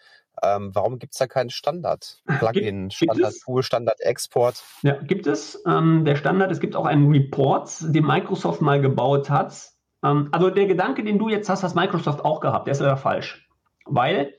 Ähm, 0.44 0.72
warum 0.74 1.00
gibt 1.00 1.14
es 1.14 1.20
da 1.20 1.28
keinen 1.28 1.50
Standard? 1.50 2.22
Plugin, 2.40 2.92
Standard 2.92 3.34
Tool, 3.44 3.64
Standard 3.64 4.00
Export? 4.02 4.64
Ja, 4.82 4.94
gibt 5.02 5.28
es. 5.28 5.62
Ähm, 5.66 6.06
der 6.06 6.16
Standard, 6.16 6.52
es 6.52 6.60
gibt 6.60 6.76
auch 6.76 6.86
einen 6.86 7.12
Report, 7.12 7.70
den 7.82 8.06
Microsoft 8.06 8.62
mal 8.62 8.82
gebaut 8.82 9.30
hat. 9.30 9.72
Ähm, 10.04 10.30
also 10.32 10.50
der 10.50 10.68
Gedanke, 10.68 11.04
den 11.04 11.20
du 11.20 11.30
jetzt 11.30 11.50
hast, 11.50 11.64
hast 11.64 11.76
Microsoft 11.76 12.24
auch 12.24 12.40
gehabt. 12.40 12.68
Der 12.68 12.74
ist 12.74 12.80
leider 12.80 12.98
falsch. 12.98 13.48
Weil 13.86 14.34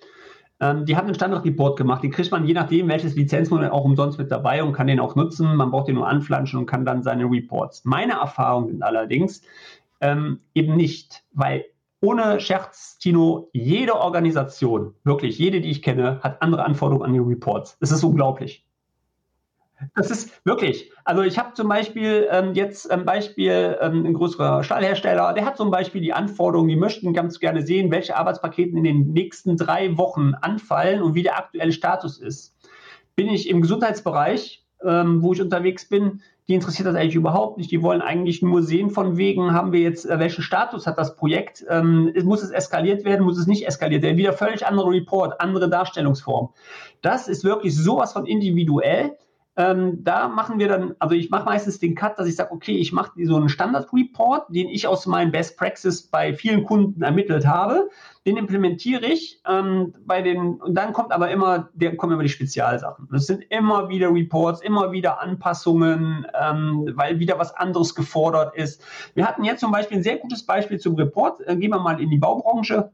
ähm, 0.61 0.86
die 0.86 0.97
haben 0.97 1.07
einen 1.07 1.14
Standard-Report 1.14 1.76
gemacht. 1.76 2.03
Den 2.03 2.11
kriegt 2.11 2.30
man 2.30 2.47
je 2.47 2.55
nachdem, 2.55 2.88
welches 2.88 3.14
Lizenzmodell 3.14 3.70
auch 3.70 3.84
umsonst 3.84 4.18
mit 4.18 4.30
dabei 4.30 4.62
und 4.62 4.72
kann 4.72 4.86
den 4.86 5.01
auch 5.01 5.14
nutzen. 5.14 5.57
Man 5.57 5.70
braucht 5.70 5.88
den 5.88 5.97
nur 5.97 6.09
anflanschen 6.09 6.59
und 6.59 6.66
kann 6.66 6.84
dann 6.84 7.03
seine 7.03 7.24
Reports. 7.24 7.84
Meine 7.84 8.14
Erfahrungen 8.14 8.68
sind 8.68 8.82
allerdings 8.82 9.42
ähm, 10.01 10.40
eben 10.55 10.76
nicht, 10.76 11.24
weil 11.32 11.66
ohne 12.01 12.40
Scherz, 12.40 12.99
Tino, 12.99 13.49
jede 13.53 13.97
Organisation, 13.97 14.94
wirklich 15.05 15.38
jede, 15.38 15.61
die 15.61 15.70
ich 15.70 15.82
kenne, 15.82 16.20
hat 16.22 16.42
andere 16.42 16.64
Anforderungen 16.64 17.07
an 17.07 17.12
die 17.12 17.18
Reports. 17.18 17.76
Es 17.80 17.90
ist 17.90 18.05
unglaublich. 18.05 18.66
Das 19.94 20.11
ist 20.11 20.44
wirklich. 20.47 20.90
Also 21.05 21.22
ich 21.22 21.38
habe 21.38 21.53
zum 21.53 21.68
Beispiel 21.68 22.26
ähm, 22.30 22.55
jetzt 22.55 22.90
ein 22.90 23.05
Beispiel, 23.05 23.76
ähm, 23.80 24.07
ein 24.07 24.14
größerer 24.14 24.64
Stahlhersteller, 24.64 25.34
der 25.34 25.44
hat 25.44 25.57
zum 25.59 25.70
Beispiel 25.70 26.01
die 26.01 26.14
Anforderungen, 26.14 26.68
die 26.68 26.76
möchten 26.76 27.12
ganz 27.12 27.40
gerne 27.40 27.61
sehen, 27.62 27.90
welche 27.90 28.16
Arbeitspakete 28.16 28.76
in 28.76 28.84
den 28.84 29.12
nächsten 29.12 29.57
drei 29.57 29.97
Wochen 29.99 30.32
anfallen 30.40 31.03
und 31.03 31.14
wie 31.14 31.22
der 31.22 31.36
aktuelle 31.36 31.72
Status 31.72 32.18
ist. 32.18 32.57
Bin 33.16 33.28
ich 33.28 33.51
im 33.51 33.61
Gesundheitsbereich, 33.61 34.64
ähm, 34.82 35.22
wo 35.22 35.34
ich 35.34 35.42
unterwegs 35.42 35.88
bin, 35.88 36.22
die 36.49 36.55
interessiert 36.55 36.86
das 36.86 36.94
eigentlich 36.94 37.16
überhaupt 37.16 37.59
nicht. 37.59 37.70
Die 37.72 37.82
wollen 37.82 38.01
eigentlich 38.01 38.40
nur 38.40 38.62
sehen, 38.62 38.90
von 38.90 39.16
wegen 39.16 39.53
haben 39.53 39.72
wir 39.72 39.80
jetzt, 39.80 40.09
äh, 40.09 40.18
welchen 40.18 40.42
Status 40.42 40.86
hat 40.86 40.97
das 40.97 41.16
Projekt? 41.16 41.64
Ähm, 41.68 42.12
muss 42.24 42.42
es 42.42 42.51
eskaliert 42.51 43.05
werden, 43.05 43.24
muss 43.24 43.38
es 43.38 43.49
nicht 43.49 43.66
eskaliert 43.66 44.03
werden? 44.03 44.16
Wieder 44.16 44.32
völlig 44.32 44.64
andere 44.64 44.90
Report, 44.90 45.40
andere 45.40 45.68
Darstellungsform. 45.68 46.51
Das 47.03 47.26
ist 47.26 47.42
wirklich 47.42 47.76
sowas 47.76 48.12
von 48.12 48.26
individuell. 48.26 49.16
Ähm, 49.59 50.04
da 50.04 50.28
machen 50.28 50.59
wir 50.59 50.68
dann, 50.68 50.94
also 50.98 51.14
ich 51.14 51.30
mache 51.30 51.46
meistens 51.46 51.78
den 51.78 51.94
Cut, 51.94 52.18
dass 52.18 52.28
ich 52.28 52.36
sage, 52.36 52.52
okay, 52.52 52.76
ich 52.76 52.92
mache 52.92 53.12
so 53.24 53.36
einen 53.36 53.48
Standard-Report, 53.48 54.54
den 54.54 54.68
ich 54.68 54.86
aus 54.86 55.07
meinen 55.07 55.32
Best 55.32 55.57
Practice 55.57 56.02
bei 56.02 56.34
vielen 56.34 56.64
Kunden 56.64 57.02
ermittelt 57.02 57.46
habe. 57.46 57.88
Den 58.26 58.36
implementiere 58.36 59.07
ich 59.07 59.40
ähm, 59.48 59.94
bei 60.04 60.20
den, 60.20 60.57
und 60.57 60.74
dann 60.74 60.92
kommt 60.92 61.11
aber 61.11 61.30
immer, 61.30 61.70
der 61.72 61.96
kommen 61.96 62.12
immer 62.12 62.22
die 62.22 62.28
Spezialsachen. 62.28 63.09
Das 63.11 63.26
sind 63.26 63.44
immer 63.48 63.88
wieder 63.88 64.12
Reports, 64.12 64.61
immer 64.61 64.92
wieder 64.92 65.22
Anpassungen, 65.22 66.26
ähm, 66.38 66.92
weil 66.94 67.18
wieder 67.18 67.38
was 67.38 67.54
anderes 67.54 67.94
gefordert 67.94 68.54
ist. 68.57 68.84
Wir 69.14 69.26
hatten 69.26 69.42
jetzt 69.42 69.61
zum 69.61 69.72
Beispiel 69.72 69.96
ein 69.96 70.02
sehr 70.02 70.18
gutes 70.18 70.44
Beispiel 70.44 70.78
zum 70.78 70.96
Report. 70.96 71.40
Äh, 71.46 71.57
gehen 71.57 71.70
wir 71.70 71.80
mal 71.80 71.98
in 71.98 72.11
die 72.11 72.18
Baubranche. 72.18 72.90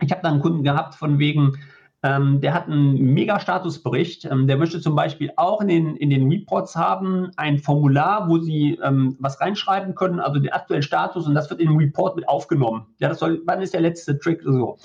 Ich 0.00 0.10
habe 0.10 0.22
da 0.22 0.30
einen 0.30 0.40
Kunden 0.40 0.62
gehabt 0.62 0.94
von 0.94 1.18
wegen, 1.18 1.58
ähm, 2.02 2.40
der 2.40 2.52
hat 2.52 2.66
einen 2.66 2.94
Mega-Statusbericht. 3.14 4.24
Ähm, 4.24 4.46
der 4.48 4.56
möchte 4.56 4.80
zum 4.80 4.96
Beispiel 4.96 5.32
auch 5.36 5.60
in 5.60 5.68
den, 5.68 5.96
in 5.96 6.10
den 6.10 6.28
Reports 6.28 6.74
haben 6.74 7.30
ein 7.36 7.58
Formular, 7.58 8.28
wo 8.28 8.38
Sie 8.38 8.78
ähm, 8.82 9.16
was 9.20 9.40
reinschreiben 9.40 9.94
können, 9.94 10.18
also 10.18 10.40
den 10.40 10.52
aktuellen 10.52 10.82
Status, 10.82 11.26
und 11.26 11.34
das 11.34 11.48
wird 11.48 11.60
in 11.60 11.68
den 11.68 11.78
Report 11.78 12.16
mit 12.16 12.28
aufgenommen. 12.28 12.86
Ja, 12.98 13.08
das 13.08 13.20
soll, 13.20 13.42
wann 13.46 13.62
ist 13.62 13.72
der 13.72 13.80
letzte 13.80 14.18
Trick? 14.18 14.42
So. 14.42 14.78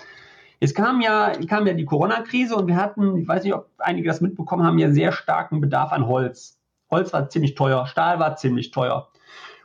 Jetzt 0.59 0.75
kam 0.75 1.01
ja, 1.01 1.31
kam 1.47 1.65
ja 1.65 1.73
die 1.73 1.85
Corona-Krise 1.85 2.55
und 2.55 2.67
wir 2.67 2.75
hatten, 2.75 3.17
ich 3.17 3.27
weiß 3.27 3.43
nicht, 3.43 3.53
ob 3.53 3.67
einige 3.79 4.07
das 4.07 4.21
mitbekommen 4.21 4.63
haben, 4.63 4.77
ja 4.77 4.91
sehr 4.91 5.11
starken 5.11 5.59
Bedarf 5.59 5.91
an 5.91 6.07
Holz. 6.07 6.59
Holz 6.91 7.11
war 7.13 7.29
ziemlich 7.29 7.55
teuer, 7.55 7.87
Stahl 7.87 8.19
war 8.19 8.35
ziemlich 8.35 8.71
teuer. 8.71 9.09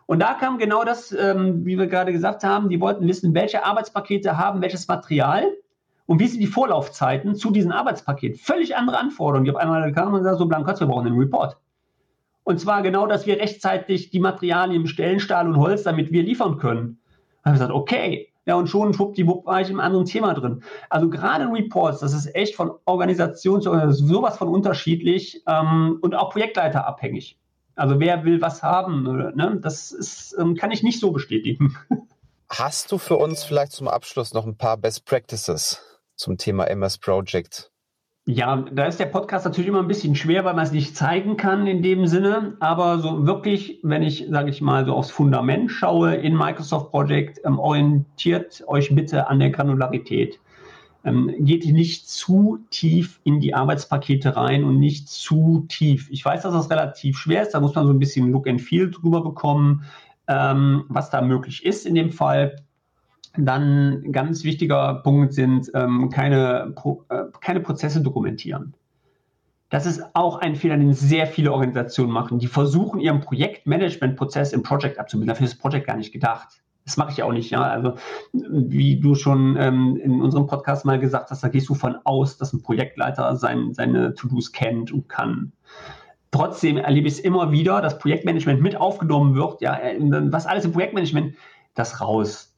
Und 0.06 0.20
da 0.20 0.34
kam 0.34 0.58
genau 0.58 0.84
das, 0.84 1.12
ähm, 1.12 1.64
wie 1.64 1.78
wir 1.78 1.86
gerade 1.86 2.12
gesagt 2.12 2.44
haben, 2.44 2.68
die 2.68 2.80
wollten 2.80 3.06
wissen, 3.06 3.34
welche 3.34 3.64
Arbeitspakete 3.64 4.36
haben 4.36 4.60
welches 4.60 4.88
Material 4.88 5.44
und 6.12 6.18
wie 6.18 6.26
sind 6.26 6.40
die 6.40 6.46
Vorlaufzeiten 6.46 7.36
zu 7.36 7.50
diesem 7.50 7.72
Arbeitspaket? 7.72 8.38
Völlig 8.38 8.76
andere 8.76 8.98
Anforderungen. 8.98 9.46
Die 9.46 9.50
auf 9.50 9.56
einmal 9.56 9.90
kamen 9.92 10.12
und 10.12 10.24
sagen, 10.24 10.36
so 10.36 10.44
Blankatz, 10.44 10.78
wir 10.78 10.86
brauchen 10.86 11.06
einen 11.06 11.18
Report. 11.18 11.56
Und 12.44 12.60
zwar 12.60 12.82
genau, 12.82 13.06
dass 13.06 13.24
wir 13.24 13.38
rechtzeitig 13.38 14.10
die 14.10 14.20
Materialien 14.20 14.82
bestellen, 14.82 15.20
Stahl 15.20 15.48
und 15.48 15.56
Holz, 15.56 15.84
damit 15.84 16.12
wir 16.12 16.22
liefern 16.22 16.58
können. 16.58 16.98
Da 17.42 17.46
habe 17.46 17.56
ich 17.56 17.60
gesagt, 17.60 17.72
okay. 17.72 18.28
Ja, 18.44 18.56
und 18.56 18.68
schon 18.68 18.92
schwuppdiwupp 18.92 19.46
war 19.46 19.62
ich 19.62 19.70
im 19.70 19.80
anderen 19.80 20.04
Thema 20.04 20.34
drin. 20.34 20.62
Also 20.90 21.08
gerade 21.08 21.46
Reports, 21.50 22.00
das 22.00 22.12
ist 22.12 22.34
echt 22.34 22.56
von 22.56 22.72
Organisation 22.84 23.62
zu 23.62 23.70
Organisation 23.70 24.06
sowas 24.06 24.36
von 24.36 24.48
unterschiedlich 24.48 25.42
ähm, 25.46 25.96
und 26.02 26.14
auch 26.14 26.28
Projektleiter 26.28 26.86
abhängig. 26.86 27.38
Also 27.74 28.00
wer 28.00 28.22
will 28.26 28.42
was 28.42 28.62
haben, 28.62 29.04
ne? 29.34 29.58
das 29.62 29.92
ist, 29.92 30.36
ähm, 30.38 30.56
kann 30.56 30.72
ich 30.72 30.82
nicht 30.82 31.00
so 31.00 31.10
bestätigen. 31.10 31.74
Hast 32.50 32.92
du 32.92 32.98
für 32.98 33.16
uns 33.16 33.44
vielleicht 33.44 33.72
zum 33.72 33.88
Abschluss 33.88 34.34
noch 34.34 34.44
ein 34.44 34.58
paar 34.58 34.76
Best 34.76 35.06
Practices? 35.06 35.80
Zum 36.22 36.38
Thema 36.38 36.64
MS 36.64 36.98
Project? 36.98 37.70
Ja, 38.24 38.64
da 38.72 38.86
ist 38.86 39.00
der 39.00 39.06
Podcast 39.06 39.44
natürlich 39.44 39.66
immer 39.66 39.80
ein 39.80 39.88
bisschen 39.88 40.14
schwer, 40.14 40.44
weil 40.44 40.54
man 40.54 40.64
es 40.64 40.70
nicht 40.70 40.96
zeigen 40.96 41.36
kann 41.36 41.66
in 41.66 41.82
dem 41.82 42.06
Sinne. 42.06 42.56
Aber 42.60 43.00
so 43.00 43.26
wirklich, 43.26 43.80
wenn 43.82 44.02
ich, 44.02 44.28
sage 44.30 44.48
ich 44.50 44.60
mal, 44.60 44.86
so 44.86 44.94
aufs 44.94 45.10
Fundament 45.10 45.72
schaue 45.72 46.14
in 46.14 46.36
Microsoft 46.36 46.92
Project, 46.92 47.40
ähm, 47.44 47.58
orientiert 47.58 48.62
euch 48.68 48.94
bitte 48.94 49.28
an 49.28 49.40
der 49.40 49.50
Granularität. 49.50 50.38
Ähm, 51.04 51.34
geht 51.40 51.66
nicht 51.66 52.08
zu 52.08 52.60
tief 52.70 53.20
in 53.24 53.40
die 53.40 53.54
Arbeitspakete 53.54 54.36
rein 54.36 54.62
und 54.62 54.78
nicht 54.78 55.08
zu 55.08 55.66
tief. 55.68 56.08
Ich 56.12 56.24
weiß, 56.24 56.42
dass 56.42 56.54
das 56.54 56.70
relativ 56.70 57.18
schwer 57.18 57.42
ist. 57.42 57.54
Da 57.54 57.60
muss 57.60 57.74
man 57.74 57.88
so 57.88 57.92
ein 57.92 57.98
bisschen 57.98 58.30
Look 58.30 58.46
and 58.46 58.60
Feel 58.62 58.88
drüber 58.88 59.24
bekommen, 59.24 59.82
ähm, 60.28 60.84
was 60.88 61.10
da 61.10 61.22
möglich 61.22 61.66
ist 61.66 61.86
in 61.86 61.96
dem 61.96 62.12
Fall. 62.12 62.54
Dann 63.36 64.12
ganz 64.12 64.44
wichtiger 64.44 64.96
Punkt 65.02 65.32
sind 65.32 65.70
ähm, 65.74 66.10
keine, 66.10 66.72
Pro, 66.74 67.04
äh, 67.08 67.24
keine 67.40 67.60
Prozesse 67.60 68.02
dokumentieren. 68.02 68.74
Das 69.70 69.86
ist 69.86 70.02
auch 70.12 70.36
ein 70.36 70.54
Fehler, 70.54 70.76
den 70.76 70.92
sehr 70.92 71.26
viele 71.26 71.50
Organisationen 71.50 72.12
machen. 72.12 72.38
Die 72.38 72.46
versuchen, 72.46 73.00
ihren 73.00 73.20
Projektmanagementprozess 73.20 74.52
im 74.52 74.62
Projekt 74.62 74.98
abzubilden. 74.98 75.28
Dafür 75.28 75.46
ist 75.46 75.54
das 75.54 75.60
Projekt 75.60 75.86
gar 75.86 75.96
nicht 75.96 76.12
gedacht. 76.12 76.62
Das 76.84 76.98
mache 76.98 77.12
ich 77.12 77.22
auch 77.22 77.32
nicht. 77.32 77.50
Ja? 77.50 77.62
Also, 77.62 77.94
wie 78.32 79.00
du 79.00 79.14
schon 79.14 79.56
ähm, 79.58 79.96
in 79.96 80.20
unserem 80.20 80.46
Podcast 80.46 80.84
mal 80.84 80.98
gesagt 80.98 81.30
hast, 81.30 81.42
da 81.42 81.48
gehst 81.48 81.70
du 81.70 81.74
von 81.74 81.96
aus, 82.04 82.36
dass 82.36 82.52
ein 82.52 82.60
Projektleiter 82.60 83.34
sein, 83.36 83.72
seine 83.72 84.12
To-Dos 84.12 84.52
kennt 84.52 84.92
und 84.92 85.08
kann. 85.08 85.52
Trotzdem 86.32 86.76
erlebe 86.76 87.08
ich 87.08 87.14
es 87.14 87.20
immer 87.20 87.50
wieder, 87.50 87.80
dass 87.80 87.98
Projektmanagement 87.98 88.60
mit 88.60 88.76
aufgenommen 88.76 89.34
wird. 89.34 89.62
Ja, 89.62 89.80
was 89.98 90.46
alles 90.46 90.66
im 90.66 90.72
Projektmanagement, 90.72 91.34
das 91.74 92.02
raus 92.02 92.51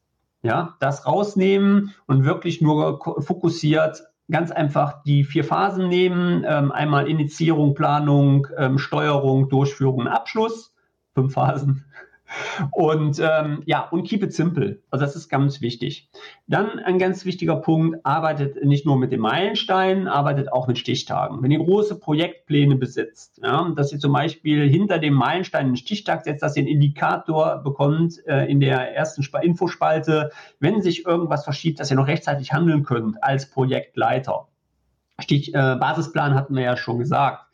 ja, 0.45 0.77
das 0.79 1.07
rausnehmen 1.07 1.95
und 2.07 2.25
wirklich 2.25 2.61
nur 2.61 3.01
fokussiert 3.19 4.05
ganz 4.31 4.51
einfach 4.51 5.03
die 5.03 5.25
vier 5.25 5.43
Phasen 5.43 5.89
nehmen. 5.89 6.45
Ähm, 6.47 6.71
einmal 6.71 7.09
Initiierung, 7.09 7.75
Planung, 7.75 8.47
ähm, 8.57 8.79
Steuerung, 8.79 9.49
Durchführung 9.49 10.07
Abschluss. 10.07 10.75
fünf 11.15 11.33
Phasen. 11.35 11.85
Und 12.71 13.21
ähm, 13.21 13.63
ja, 13.67 13.89
und 13.89 14.05
keep 14.05 14.23
it 14.23 14.33
simple. 14.33 14.81
Also 14.91 15.05
das 15.05 15.17
ist 15.17 15.29
ganz 15.29 15.61
wichtig. 15.61 16.09
Dann 16.47 16.79
ein 16.79 16.99
ganz 16.99 17.25
wichtiger 17.25 17.57
Punkt, 17.57 18.05
arbeitet 18.05 18.65
nicht 18.65 18.87
nur 18.87 18.97
mit 18.97 19.13
den 19.13 19.21
Meilensteinen, 19.21 20.09
arbeitet 20.09 20.53
auch 20.53 20.67
mit 20.67 20.79
Stichtagen. 20.79 21.43
Wenn 21.43 21.51
ihr 21.51 21.59
große 21.59 21.99
Projektpläne 21.99 22.77
besitzt, 22.77 23.41
ja, 23.43 23.73
dass 23.77 23.93
ihr 23.93 23.99
zum 23.99 24.13
Beispiel 24.13 24.69
hinter 24.69 24.99
dem 24.99 25.15
Meilenstein 25.15 25.67
einen 25.67 25.77
Stichtag 25.77 26.25
setzt, 26.25 26.43
dass 26.43 26.57
ihr 26.57 26.63
einen 26.63 26.73
Indikator 26.73 27.63
bekommt 27.63 28.25
äh, 28.27 28.47
in 28.47 28.61
der 28.61 28.95
ersten 28.95 29.23
Sp 29.23 29.39
Infospalte, 29.43 30.31
wenn 30.61 30.81
sich 30.81 31.05
irgendwas 31.05 31.45
verschiebt, 31.45 31.81
dass 31.81 31.91
ihr 31.91 31.97
noch 31.97 32.07
rechtzeitig 32.07 32.53
handeln 32.53 32.85
könnt 32.85 33.23
als 33.23 33.51
Projektleiter. 33.51 34.49
Stich, 35.21 35.55
äh, 35.55 35.77
Basisplan 35.77 36.35
hatten 36.35 36.55
wir 36.55 36.63
ja 36.63 36.77
schon 36.77 36.99
gesagt. 36.99 37.47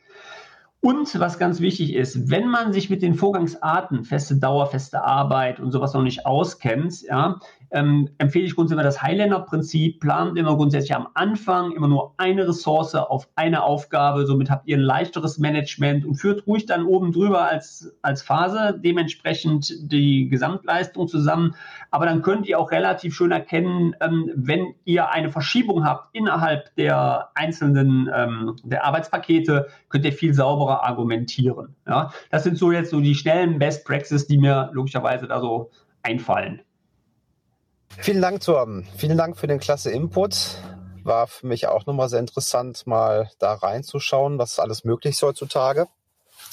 Und 0.81 1.19
was 1.19 1.37
ganz 1.37 1.59
wichtig 1.59 1.93
ist, 1.93 2.31
wenn 2.31 2.47
man 2.47 2.73
sich 2.73 2.89
mit 2.89 3.03
den 3.03 3.13
Vorgangsarten, 3.13 4.03
feste 4.03 4.37
Dauer, 4.37 4.65
feste 4.65 5.03
Arbeit 5.03 5.59
und 5.59 5.71
sowas 5.71 5.93
noch 5.93 6.01
nicht 6.01 6.25
auskennt, 6.25 7.03
ja, 7.03 7.39
ähm, 7.71 8.09
empfehle 8.17 8.45
ich 8.45 8.55
grundsätzlich 8.55 8.83
das 8.83 9.01
Highlander-Prinzip. 9.01 9.99
Plant 9.99 10.37
immer 10.37 10.55
grundsätzlich 10.55 10.93
am 10.93 11.07
Anfang 11.13 11.71
immer 11.71 11.87
nur 11.87 12.13
eine 12.17 12.47
Ressource 12.47 12.95
auf 12.95 13.29
eine 13.35 13.63
Aufgabe. 13.63 14.25
Somit 14.25 14.49
habt 14.49 14.67
ihr 14.67 14.77
ein 14.77 14.81
leichteres 14.81 15.37
Management 15.39 16.05
und 16.05 16.15
führt 16.15 16.45
ruhig 16.47 16.65
dann 16.65 16.85
oben 16.85 17.11
drüber 17.11 17.47
als, 17.49 17.93
als 18.01 18.21
Phase 18.21 18.79
dementsprechend 18.83 19.73
die 19.91 20.27
Gesamtleistung 20.27 21.07
zusammen. 21.07 21.55
Aber 21.91 22.05
dann 22.05 22.21
könnt 22.21 22.47
ihr 22.47 22.59
auch 22.59 22.71
relativ 22.71 23.15
schön 23.15 23.31
erkennen, 23.31 23.95
ähm, 24.01 24.31
wenn 24.35 24.73
ihr 24.83 25.09
eine 25.09 25.31
Verschiebung 25.31 25.85
habt 25.85 26.09
innerhalb 26.13 26.75
der 26.75 27.29
einzelnen 27.35 28.09
ähm, 28.13 28.55
der 28.63 28.85
Arbeitspakete, 28.85 29.67
könnt 29.89 30.05
ihr 30.05 30.13
viel 30.13 30.33
sauberer 30.33 30.83
argumentieren. 30.83 31.75
Ja? 31.87 32.11
Das 32.29 32.43
sind 32.43 32.57
so 32.57 32.71
jetzt 32.71 32.91
so 32.91 32.99
die 32.99 33.15
schnellen 33.15 33.59
Best 33.59 33.85
Practices, 33.85 34.27
die 34.27 34.37
mir 34.37 34.69
logischerweise 34.73 35.27
da 35.27 35.39
so 35.39 35.71
einfallen. 36.03 36.61
Vielen 37.99 38.21
Dank, 38.21 38.41
Torben. 38.41 38.87
Vielen 38.97 39.17
Dank 39.17 39.37
für 39.37 39.47
den 39.47 39.59
klasse 39.59 39.91
Input. 39.91 40.57
War 41.03 41.27
für 41.27 41.47
mich 41.47 41.67
auch 41.67 41.85
nochmal 41.85 42.09
sehr 42.09 42.19
interessant, 42.19 42.85
mal 42.85 43.29
da 43.39 43.53
reinzuschauen, 43.53 44.37
was 44.37 44.59
alles 44.59 44.83
möglich 44.83 45.15
ist 45.15 45.23
heutzutage 45.23 45.87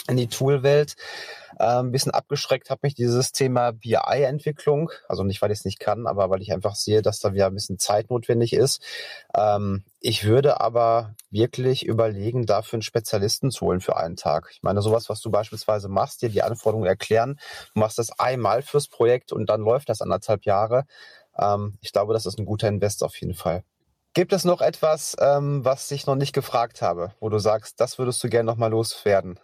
in 0.09 0.17
die 0.17 0.29
Toolwelt. 0.29 0.95
Äh, 1.59 1.81
ein 1.81 1.93
bisschen 1.93 2.13
abgeschreckt 2.13 2.71
hat 2.71 2.83
mich 2.83 2.95
dieses 2.95 3.33
Thema 3.33 3.73
BI-Entwicklung. 3.73 4.91
Also 5.09 5.25
nicht, 5.25 5.43
weil 5.43 5.51
ich 5.51 5.61
es 5.61 5.65
nicht 5.65 5.81
kann, 5.81 6.07
aber 6.07 6.31
weil 6.31 6.43
ich 6.43 6.53
einfach 6.53 6.75
sehe, 6.75 7.03
dass 7.03 7.21
da 7.21 7.33
wieder 7.35 7.47
ein 7.47 7.55
bisschen 7.55 7.79
Zeit 7.79 8.11
notwendig 8.11 8.53
ist. 8.53 8.83
Ähm, 9.35 9.85
ich 10.01 10.25
würde 10.25 10.61
aber 10.61 11.15
wirklich 11.31 11.85
überlegen, 11.85 12.47
dafür 12.47 12.77
einen 12.77 12.83
Spezialisten 12.83 13.51
zu 13.51 13.67
holen 13.67 13.81
für 13.81 13.97
einen 13.97 14.17
Tag. 14.17 14.51
Ich 14.53 14.63
meine, 14.63 14.83
sowas, 14.83 15.09
was 15.09 15.21
du 15.21 15.31
beispielsweise 15.31 15.89
machst, 15.89 16.23
dir 16.23 16.29
die 16.29 16.43
Anforderungen 16.43 16.87
erklären, 16.87 17.39
du 17.75 17.81
machst 17.81 17.99
das 17.99 18.19
einmal 18.19 18.63
fürs 18.63 18.89
Projekt 18.89 19.33
und 19.33 19.47
dann 19.47 19.61
läuft 19.61 19.89
das 19.89 20.01
anderthalb 20.01 20.45
Jahre. 20.45 20.85
Ähm, 21.41 21.79
ich 21.81 21.93
glaube, 21.93 22.13
das 22.13 22.27
ist 22.27 22.39
ein 22.39 22.47
guter 22.47 22.69
Invest 22.69 23.03
auf 23.03 23.17
jeden 23.17 23.35
Fall. 23.35 23.65
Gibt 24.15 24.33
es 24.33 24.45
noch 24.45 24.61
etwas, 24.61 25.17
ähm, 25.21 25.65
was 25.65 25.91
ich 25.91 26.07
noch 26.07 26.17
nicht 26.17 26.33
gefragt 26.33 26.83
habe, 26.83 27.13
wo 27.21 27.29
du 27.29 27.39
sagst, 27.39 27.81
das 27.81 27.99
würdest 27.99 28.23
du 28.25 28.29
gerne 28.29 28.47
nochmal 28.47 28.71
loswerden? 28.71 29.39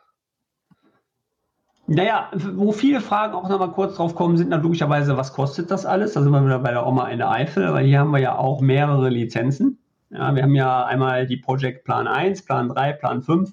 Naja, 1.86 2.30
wo 2.32 2.72
viele 2.72 3.02
Fragen 3.02 3.34
auch 3.34 3.48
nochmal 3.48 3.72
kurz 3.72 3.96
drauf 3.96 4.14
kommen, 4.14 4.38
sind 4.38 4.50
logischerweise, 4.50 5.18
was 5.18 5.34
kostet 5.34 5.70
das 5.70 5.84
alles? 5.84 6.14
Da 6.14 6.22
sind 6.22 6.32
wir 6.32 6.44
wieder 6.44 6.58
bei 6.58 6.70
der 6.70 6.86
Oma 6.86 7.08
in 7.08 7.18
der 7.18 7.30
Eifel, 7.30 7.72
weil 7.74 7.84
hier 7.84 8.00
haben 8.00 8.10
wir 8.10 8.20
ja 8.20 8.38
auch 8.38 8.62
mehrere 8.62 9.10
Lizenzen. 9.10 9.78
Ja, 10.08 10.34
wir 10.34 10.42
haben 10.42 10.54
ja 10.54 10.86
einmal 10.86 11.26
die 11.26 11.36
Project 11.36 11.84
Plan 11.84 12.06
1, 12.06 12.46
Plan 12.46 12.70
3, 12.70 12.94
Plan 12.94 13.22
5 13.22 13.52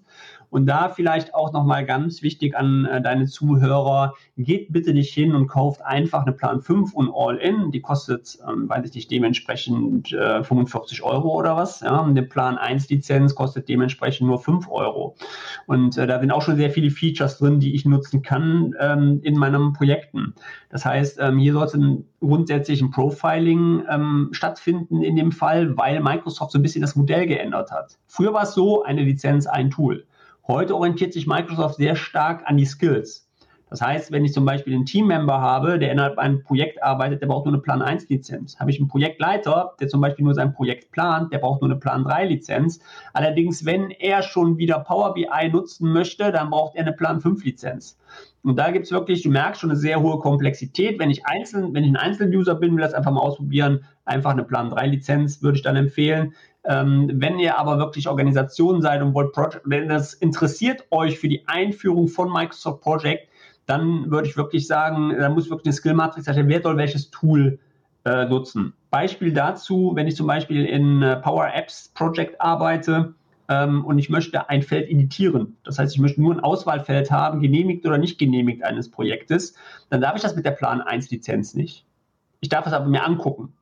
und 0.51 0.65
da 0.65 0.89
vielleicht 0.89 1.33
auch 1.33 1.53
nochmal 1.53 1.85
ganz 1.85 2.21
wichtig 2.21 2.55
an 2.55 2.85
äh, 2.85 3.01
deine 3.01 3.25
Zuhörer, 3.25 4.13
geht 4.37 4.71
bitte 4.71 4.93
nicht 4.93 5.13
hin 5.13 5.33
und 5.33 5.47
kauft 5.47 5.81
einfach 5.83 6.23
eine 6.23 6.33
Plan 6.33 6.61
5 6.61 6.93
und 6.93 7.09
All-In. 7.15 7.71
Die 7.71 7.79
kostet, 7.79 8.37
ähm, 8.47 8.69
weiß 8.69 8.85
ich 8.85 8.93
nicht, 8.93 9.11
dementsprechend 9.11 10.11
äh, 10.11 10.43
45 10.43 11.03
Euro 11.03 11.29
oder 11.29 11.55
was. 11.55 11.79
Ja? 11.79 12.03
Eine 12.03 12.23
Plan 12.23 12.57
1 12.57 12.89
Lizenz 12.89 13.33
kostet 13.33 13.69
dementsprechend 13.69 14.27
nur 14.27 14.39
5 14.39 14.69
Euro. 14.69 15.15
Und 15.67 15.97
äh, 15.97 16.05
da 16.05 16.19
sind 16.19 16.31
auch 16.31 16.41
schon 16.41 16.57
sehr 16.57 16.69
viele 16.69 16.91
Features 16.91 17.37
drin, 17.37 17.61
die 17.61 17.73
ich 17.73 17.85
nutzen 17.85 18.21
kann 18.21 18.75
ähm, 18.77 19.21
in 19.23 19.37
meinen 19.37 19.71
Projekten. 19.71 20.35
Das 20.69 20.83
heißt, 20.83 21.17
ähm, 21.21 21.37
hier 21.37 21.53
sollte 21.53 22.03
grundsätzlich 22.19 22.81
ein 22.81 22.91
Profiling 22.91 23.85
ähm, 23.89 24.29
stattfinden 24.33 25.01
in 25.01 25.15
dem 25.15 25.31
Fall, 25.31 25.77
weil 25.77 26.01
Microsoft 26.01 26.51
so 26.51 26.59
ein 26.59 26.61
bisschen 26.61 26.81
das 26.81 26.97
Modell 26.97 27.25
geändert 27.25 27.71
hat. 27.71 27.97
Früher 28.07 28.33
war 28.33 28.43
es 28.43 28.53
so, 28.53 28.83
eine 28.83 29.03
Lizenz, 29.03 29.47
ein 29.47 29.69
Tool. 29.69 30.05
Heute 30.51 30.75
orientiert 30.75 31.13
sich 31.13 31.27
Microsoft 31.27 31.75
sehr 31.75 31.95
stark 31.95 32.43
an 32.45 32.57
die 32.57 32.65
Skills. 32.65 33.25
Das 33.69 33.79
heißt, 33.81 34.11
wenn 34.11 34.25
ich 34.25 34.33
zum 34.33 34.43
Beispiel 34.43 34.75
einen 34.75 34.85
Teammember 34.85 35.39
habe, 35.39 35.79
der 35.79 35.93
innerhalb 35.93 36.17
einem 36.17 36.43
Projekt 36.43 36.83
arbeitet, 36.83 37.21
der 37.21 37.27
braucht 37.27 37.45
nur 37.45 37.53
eine 37.53 37.61
Plan 37.61 37.81
1 37.81 38.09
Lizenz. 38.09 38.59
Habe 38.59 38.69
ich 38.69 38.77
einen 38.77 38.89
Projektleiter, 38.89 39.75
der 39.79 39.87
zum 39.87 40.01
Beispiel 40.01 40.25
nur 40.25 40.33
sein 40.33 40.51
Projekt 40.51 40.91
plant, 40.91 41.31
der 41.31 41.37
braucht 41.37 41.61
nur 41.61 41.71
eine 41.71 41.79
Plan 41.79 42.03
3 42.03 42.25
Lizenz. 42.25 42.81
Allerdings, 43.13 43.63
wenn 43.63 43.91
er 43.91 44.23
schon 44.23 44.57
wieder 44.57 44.79
Power 44.79 45.13
BI 45.13 45.49
nutzen 45.49 45.93
möchte, 45.93 46.33
dann 46.33 46.49
braucht 46.49 46.75
er 46.75 46.81
eine 46.81 46.91
Plan 46.91 47.21
5 47.21 47.45
Lizenz. 47.45 47.97
Und 48.43 48.57
da 48.57 48.71
gibt 48.71 48.87
es 48.87 48.91
wirklich, 48.91 49.21
du 49.21 49.29
merkst 49.29 49.61
schon 49.61 49.69
eine 49.69 49.79
sehr 49.79 50.01
hohe 50.01 50.19
Komplexität. 50.19 50.99
Wenn 50.99 51.11
ich 51.11 51.25
einzeln, 51.25 51.73
wenn 51.73 51.85
ich 51.85 51.91
ein 51.91 51.95
Einzeluser 51.95 52.55
bin, 52.55 52.75
will 52.75 52.81
das 52.81 52.93
einfach 52.93 53.11
mal 53.11 53.21
ausprobieren, 53.21 53.85
einfach 54.03 54.31
eine 54.31 54.43
Plan 54.43 54.69
3 54.69 54.87
Lizenz 54.87 55.41
würde 55.41 55.55
ich 55.55 55.63
dann 55.63 55.77
empfehlen. 55.77 56.33
Ähm, 56.64 57.09
wenn 57.16 57.39
ihr 57.39 57.57
aber 57.57 57.80
wirklich 57.80 58.07
Organisation 58.07 58.82
seid 58.82 59.01
und 59.01 59.14
wollt 59.14 59.34
Project, 59.34 59.62
wenn 59.66 59.89
das 59.89 60.14
interessiert 60.14 60.86
euch 60.91 61.18
für 61.18 61.28
die 61.28 61.47
Einführung 61.47 62.07
von 62.07 62.32
Microsoft 62.32 62.82
Project, 62.82 63.28
dann 63.66 64.12
würde 64.12 64.28
ich 64.28 64.38
wirklich 64.38 64.68
sagen, 64.68 65.16
da 65.18 65.30
muss 65.30 65.49
wirklich 65.49 65.68
eine 65.68 65.74
Skill-Matrix 65.74 66.26
sein, 66.26 66.47
wer 66.47 66.62
soll 66.62 66.78
welches 66.78 67.09
Tool 67.09 67.59
äh, 68.05 68.26
nutzen. 68.26 68.74
Beispiel 68.89 69.34
dazu, 69.34 69.93
wenn 69.95 70.07
ich 70.07 70.16
zum 70.16 70.28
Beispiel 70.28 70.66
in 70.66 71.01
äh, 71.01 71.18
Power 71.18 71.53
Apps 71.53 71.91
Project 71.93 72.39
arbeite 72.41 73.14
ähm, 73.47 73.86
und 73.86 73.97
ich 73.97 74.09
möchte 74.09 74.49
ein 74.49 74.62
Feld 74.62 74.89
editieren, 74.89 75.57
das 75.64 75.80
heißt, 75.80 75.93
ich 75.93 76.01
möchte 76.01 76.22
nur 76.22 76.34
ein 76.34 76.39
Auswahlfeld 76.39 77.09
haben, 77.12 77.41
genehmigt 77.41 77.86
oder 77.86 77.97
nicht 77.97 78.18
genehmigt 78.20 78.64
eines 78.64 78.91
Projektes, 78.91 79.55
dann 79.89 80.01
darf 80.01 80.16
ich 80.16 80.22
das 80.22 80.36
mit 80.36 80.45
der 80.45 80.51
Plan 80.51 80.82
1 80.82 81.09
Lizenz 81.12 81.53
nicht. 81.53 81.86
Ich 82.39 82.49
darf 82.49 82.66
es 82.66 82.74
aber 82.74 82.88
mir 82.88 83.05
angucken. 83.05 83.53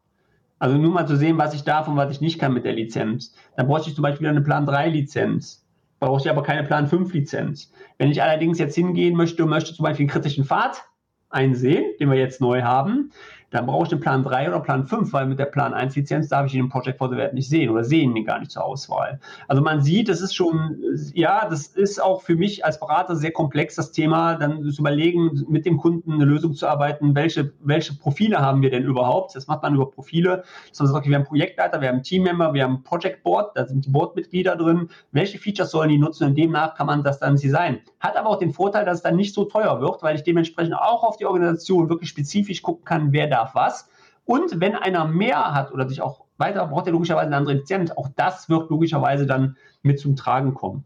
Also 0.59 0.77
nur 0.77 0.91
mal 0.91 1.07
zu 1.07 1.15
sehen, 1.15 1.37
was 1.37 1.53
ich 1.53 1.63
darf 1.63 1.87
und 1.87 1.95
was 1.95 2.11
ich 2.11 2.21
nicht 2.21 2.37
kann 2.37 2.53
mit 2.53 2.65
der 2.65 2.73
Lizenz. 2.73 3.33
Dann 3.55 3.67
bräuchte 3.67 3.89
ich 3.89 3.95
zum 3.95 4.03
Beispiel 4.03 4.27
eine 4.27 4.41
Plan 4.41 4.65
3 4.65 4.89
Lizenz. 4.89 5.65
Brauche 5.99 6.21
ich 6.21 6.29
aber 6.29 6.43
keine 6.43 6.63
Plan 6.63 6.87
5 6.87 7.13
Lizenz. 7.13 7.71
Wenn 7.97 8.11
ich 8.11 8.21
allerdings 8.21 8.59
jetzt 8.59 8.75
hingehen 8.75 9.15
möchte 9.15 9.43
und 9.43 9.49
möchte 9.49 9.73
zum 9.73 9.83
Beispiel 9.83 10.03
einen 10.03 10.11
kritischen 10.11 10.45
Pfad 10.45 10.83
einsehen, 11.29 11.85
den 11.99 12.09
wir 12.09 12.17
jetzt 12.17 12.41
neu 12.41 12.61
haben, 12.61 13.11
dann 13.51 13.65
brauche 13.65 13.83
ich 13.83 13.89
den 13.89 13.99
Plan 13.99 14.23
3 14.23 14.49
oder 14.49 14.59
Plan 14.59 14.85
5, 14.85 15.11
weil 15.13 15.25
mit 15.25 15.39
der 15.39 15.45
Plan 15.45 15.73
1 15.73 15.95
Lizenz 15.95 16.29
darf 16.29 16.45
ich 16.45 16.51
den 16.53 16.69
Project 16.69 16.97
for 16.97 17.09
the 17.09 17.17
Web 17.17 17.33
nicht 17.33 17.49
sehen 17.49 17.69
oder 17.69 17.83
sehen 17.83 18.15
ihn 18.15 18.25
gar 18.25 18.39
nicht 18.39 18.51
zur 18.51 18.63
Auswahl. 18.63 19.19
Also 19.47 19.61
man 19.61 19.81
sieht, 19.81 20.09
das 20.09 20.21
ist 20.21 20.35
schon, 20.35 20.77
ja, 21.13 21.47
das 21.49 21.67
ist 21.67 22.01
auch 22.01 22.21
für 22.21 22.35
mich 22.35 22.63
als 22.65 22.79
Berater 22.79 23.15
sehr 23.15 23.31
komplex, 23.31 23.75
das 23.75 23.91
Thema, 23.91 24.35
dann 24.35 24.63
zu 24.63 24.81
überlegen, 24.81 25.45
mit 25.47 25.65
dem 25.65 25.77
Kunden 25.77 26.13
eine 26.13 26.25
Lösung 26.25 26.53
zu 26.53 26.67
arbeiten, 26.67 27.15
welche, 27.15 27.53
welche 27.61 27.95
Profile 27.95 28.39
haben 28.39 28.61
wir 28.61 28.69
denn 28.69 28.83
überhaupt? 28.83 29.35
Das 29.35 29.47
macht 29.47 29.63
man 29.63 29.75
über 29.75 29.89
Profile. 29.89 30.43
Das 30.69 30.79
heißt, 30.79 30.93
okay, 30.93 31.09
wir 31.09 31.17
haben 31.17 31.25
Projektleiter, 31.25 31.81
wir 31.81 31.89
haben 31.89 32.03
Teammember, 32.03 32.53
wir 32.53 32.63
haben 32.63 32.83
Project 32.83 33.23
Board, 33.23 33.55
da 33.55 33.65
sind 33.65 33.85
die 33.85 33.89
Boardmitglieder 33.89 34.55
drin. 34.55 34.89
Welche 35.11 35.39
Features 35.39 35.71
sollen 35.71 35.89
die 35.89 35.97
nutzen 35.97 36.27
und 36.27 36.37
demnach 36.37 36.75
kann 36.75 36.87
man 36.87 37.03
das 37.03 37.19
dann 37.19 37.35
designen. 37.35 37.79
Hat 37.99 38.15
aber 38.15 38.29
auch 38.29 38.39
den 38.39 38.53
Vorteil, 38.53 38.85
dass 38.85 38.97
es 38.97 39.03
dann 39.03 39.15
nicht 39.15 39.33
so 39.33 39.45
teuer 39.45 39.81
wird, 39.81 40.03
weil 40.03 40.15
ich 40.15 40.23
dementsprechend 40.23 40.75
auch 40.75 41.03
auf 41.03 41.17
die 41.17 41.25
Organisation 41.25 41.89
wirklich 41.89 42.09
spezifisch 42.09 42.61
gucken 42.61 42.85
kann, 42.85 43.11
wer 43.11 43.27
da 43.27 43.38
darf 43.39 43.55
was. 43.55 43.89
Und 44.25 44.59
wenn 44.59 44.75
einer 44.75 45.05
mehr 45.05 45.53
hat 45.53 45.71
oder 45.71 45.87
sich 45.87 46.01
auch 46.01 46.25
weiter, 46.37 46.67
braucht 46.67 46.85
er 46.87 46.93
logischerweise 46.93 47.27
eine 47.27 47.37
andere 47.37 47.55
Lizenz. 47.55 47.91
Auch 47.91 48.09
das 48.15 48.49
wird 48.49 48.69
logischerweise 48.69 49.25
dann 49.25 49.57
mit 49.81 49.99
zum 49.99 50.15
Tragen 50.15 50.53
kommen. 50.53 50.85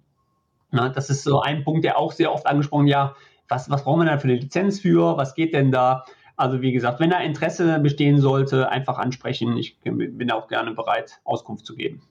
Na, 0.71 0.89
das 0.89 1.09
ist 1.09 1.23
so 1.23 1.41
ein 1.41 1.63
Punkt, 1.63 1.83
der 1.83 1.97
auch 1.97 2.11
sehr 2.11 2.31
oft 2.31 2.47
angesprochen, 2.47 2.87
ja, 2.87 3.15
was, 3.49 3.69
was 3.69 3.83
brauchen 3.83 3.99
wir 3.99 4.05
da 4.05 4.17
für 4.17 4.29
eine 4.29 4.37
Lizenz 4.37 4.79
für? 4.79 5.17
Was 5.17 5.35
geht 5.35 5.53
denn 5.53 5.71
da? 5.71 6.05
Also 6.35 6.61
wie 6.61 6.71
gesagt, 6.71 6.99
wenn 6.99 7.11
da 7.11 7.19
Interesse 7.19 7.79
bestehen 7.79 8.19
sollte, 8.19 8.69
einfach 8.69 8.97
ansprechen. 8.97 9.57
Ich 9.57 9.79
bin 9.81 10.31
auch 10.31 10.47
gerne 10.47 10.71
bereit, 10.71 11.19
Auskunft 11.23 11.65
zu 11.65 11.75
geben. 11.75 12.01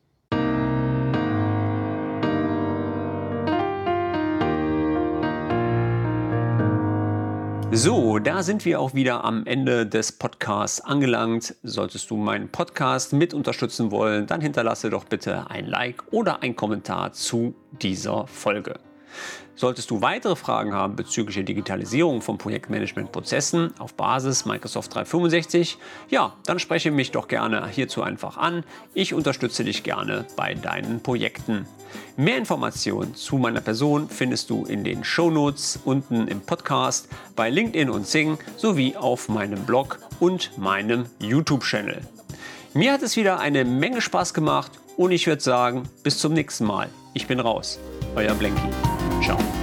So, 7.75 8.19
da 8.19 8.43
sind 8.43 8.67
wir 8.67 8.79
auch 8.79 8.93
wieder 8.93 9.25
am 9.25 9.47
Ende 9.47 9.87
des 9.87 10.13
Podcasts 10.13 10.83
angelangt. 10.83 11.55
Solltest 11.63 12.11
du 12.11 12.19
meinen 12.19 12.51
Podcast 12.51 13.15
mit 13.15 13.33
unterstützen 13.33 13.91
wollen, 13.91 14.27
dann 14.27 14.43
hinterlasse 14.43 14.91
doch 14.91 15.05
bitte 15.05 15.51
ein 15.51 15.65
Like 15.65 16.05
oder 16.11 16.43
ein 16.43 16.55
Kommentar 16.55 17.15
zu 17.15 17.55
dieser 17.81 18.27
Folge. 18.27 18.75
Solltest 19.55 19.91
du 19.91 20.01
weitere 20.01 20.35
Fragen 20.35 20.75
haben 20.75 20.97
bezüglich 20.97 21.37
der 21.37 21.45
Digitalisierung 21.45 22.23
von 22.23 22.39
Projektmanagementprozessen 22.39 23.75
auf 23.79 23.95
Basis 23.95 24.45
Microsoft 24.45 24.95
365, 24.95 25.79
ja, 26.09 26.33
dann 26.47 26.59
spreche 26.59 26.91
mich 26.91 27.13
doch 27.13 27.29
gerne 27.29 27.67
hierzu 27.69 28.03
einfach 28.03 28.39
an. 28.39 28.65
Ich 28.95 29.15
unterstütze 29.15 29.63
dich 29.63 29.83
gerne 29.83 30.27
bei 30.37 30.55
deinen 30.55 31.03
Projekten. 31.03 31.67
Mehr 32.17 32.39
Informationen 32.39 33.15
zu 33.15 33.37
meiner 33.37 33.61
Person 33.61 34.09
findest 34.09 34.51
du 34.51 34.65
in 34.65 34.85
den 34.85 35.05
Shownotes 35.05 35.81
unten 35.85 36.29
im 36.29 36.41
Podcast, 36.41 37.09
bei 37.37 37.51
LinkedIn 37.51 37.91
und 37.91 38.07
Sing 38.07 38.39
sowie 38.57 38.97
auf 38.97 39.29
meinem 39.29 39.65
Blog 39.65 40.01
und 40.19 40.57
meinem 40.59 41.07
YouTube-Channel. 41.21 42.01
Mir 42.75 42.93
hat 42.93 43.03
es 43.03 43.17
wieder 43.17 43.39
eine 43.39 43.65
Menge 43.65 44.01
Spaß 44.01 44.33
gemacht 44.35 44.73
und 44.97 45.13
ich 45.13 45.27
würde 45.27 45.43
sagen, 45.43 45.89
bis 46.03 46.19
zum 46.19 46.33
nächsten 46.33 46.65
Mal. 46.65 46.89
Ich 47.15 47.27
bin 47.27 47.41
raus. 47.41 47.79
Euer 48.17 48.35
Blenky. 48.35 48.92
Ciao. 49.23 49.62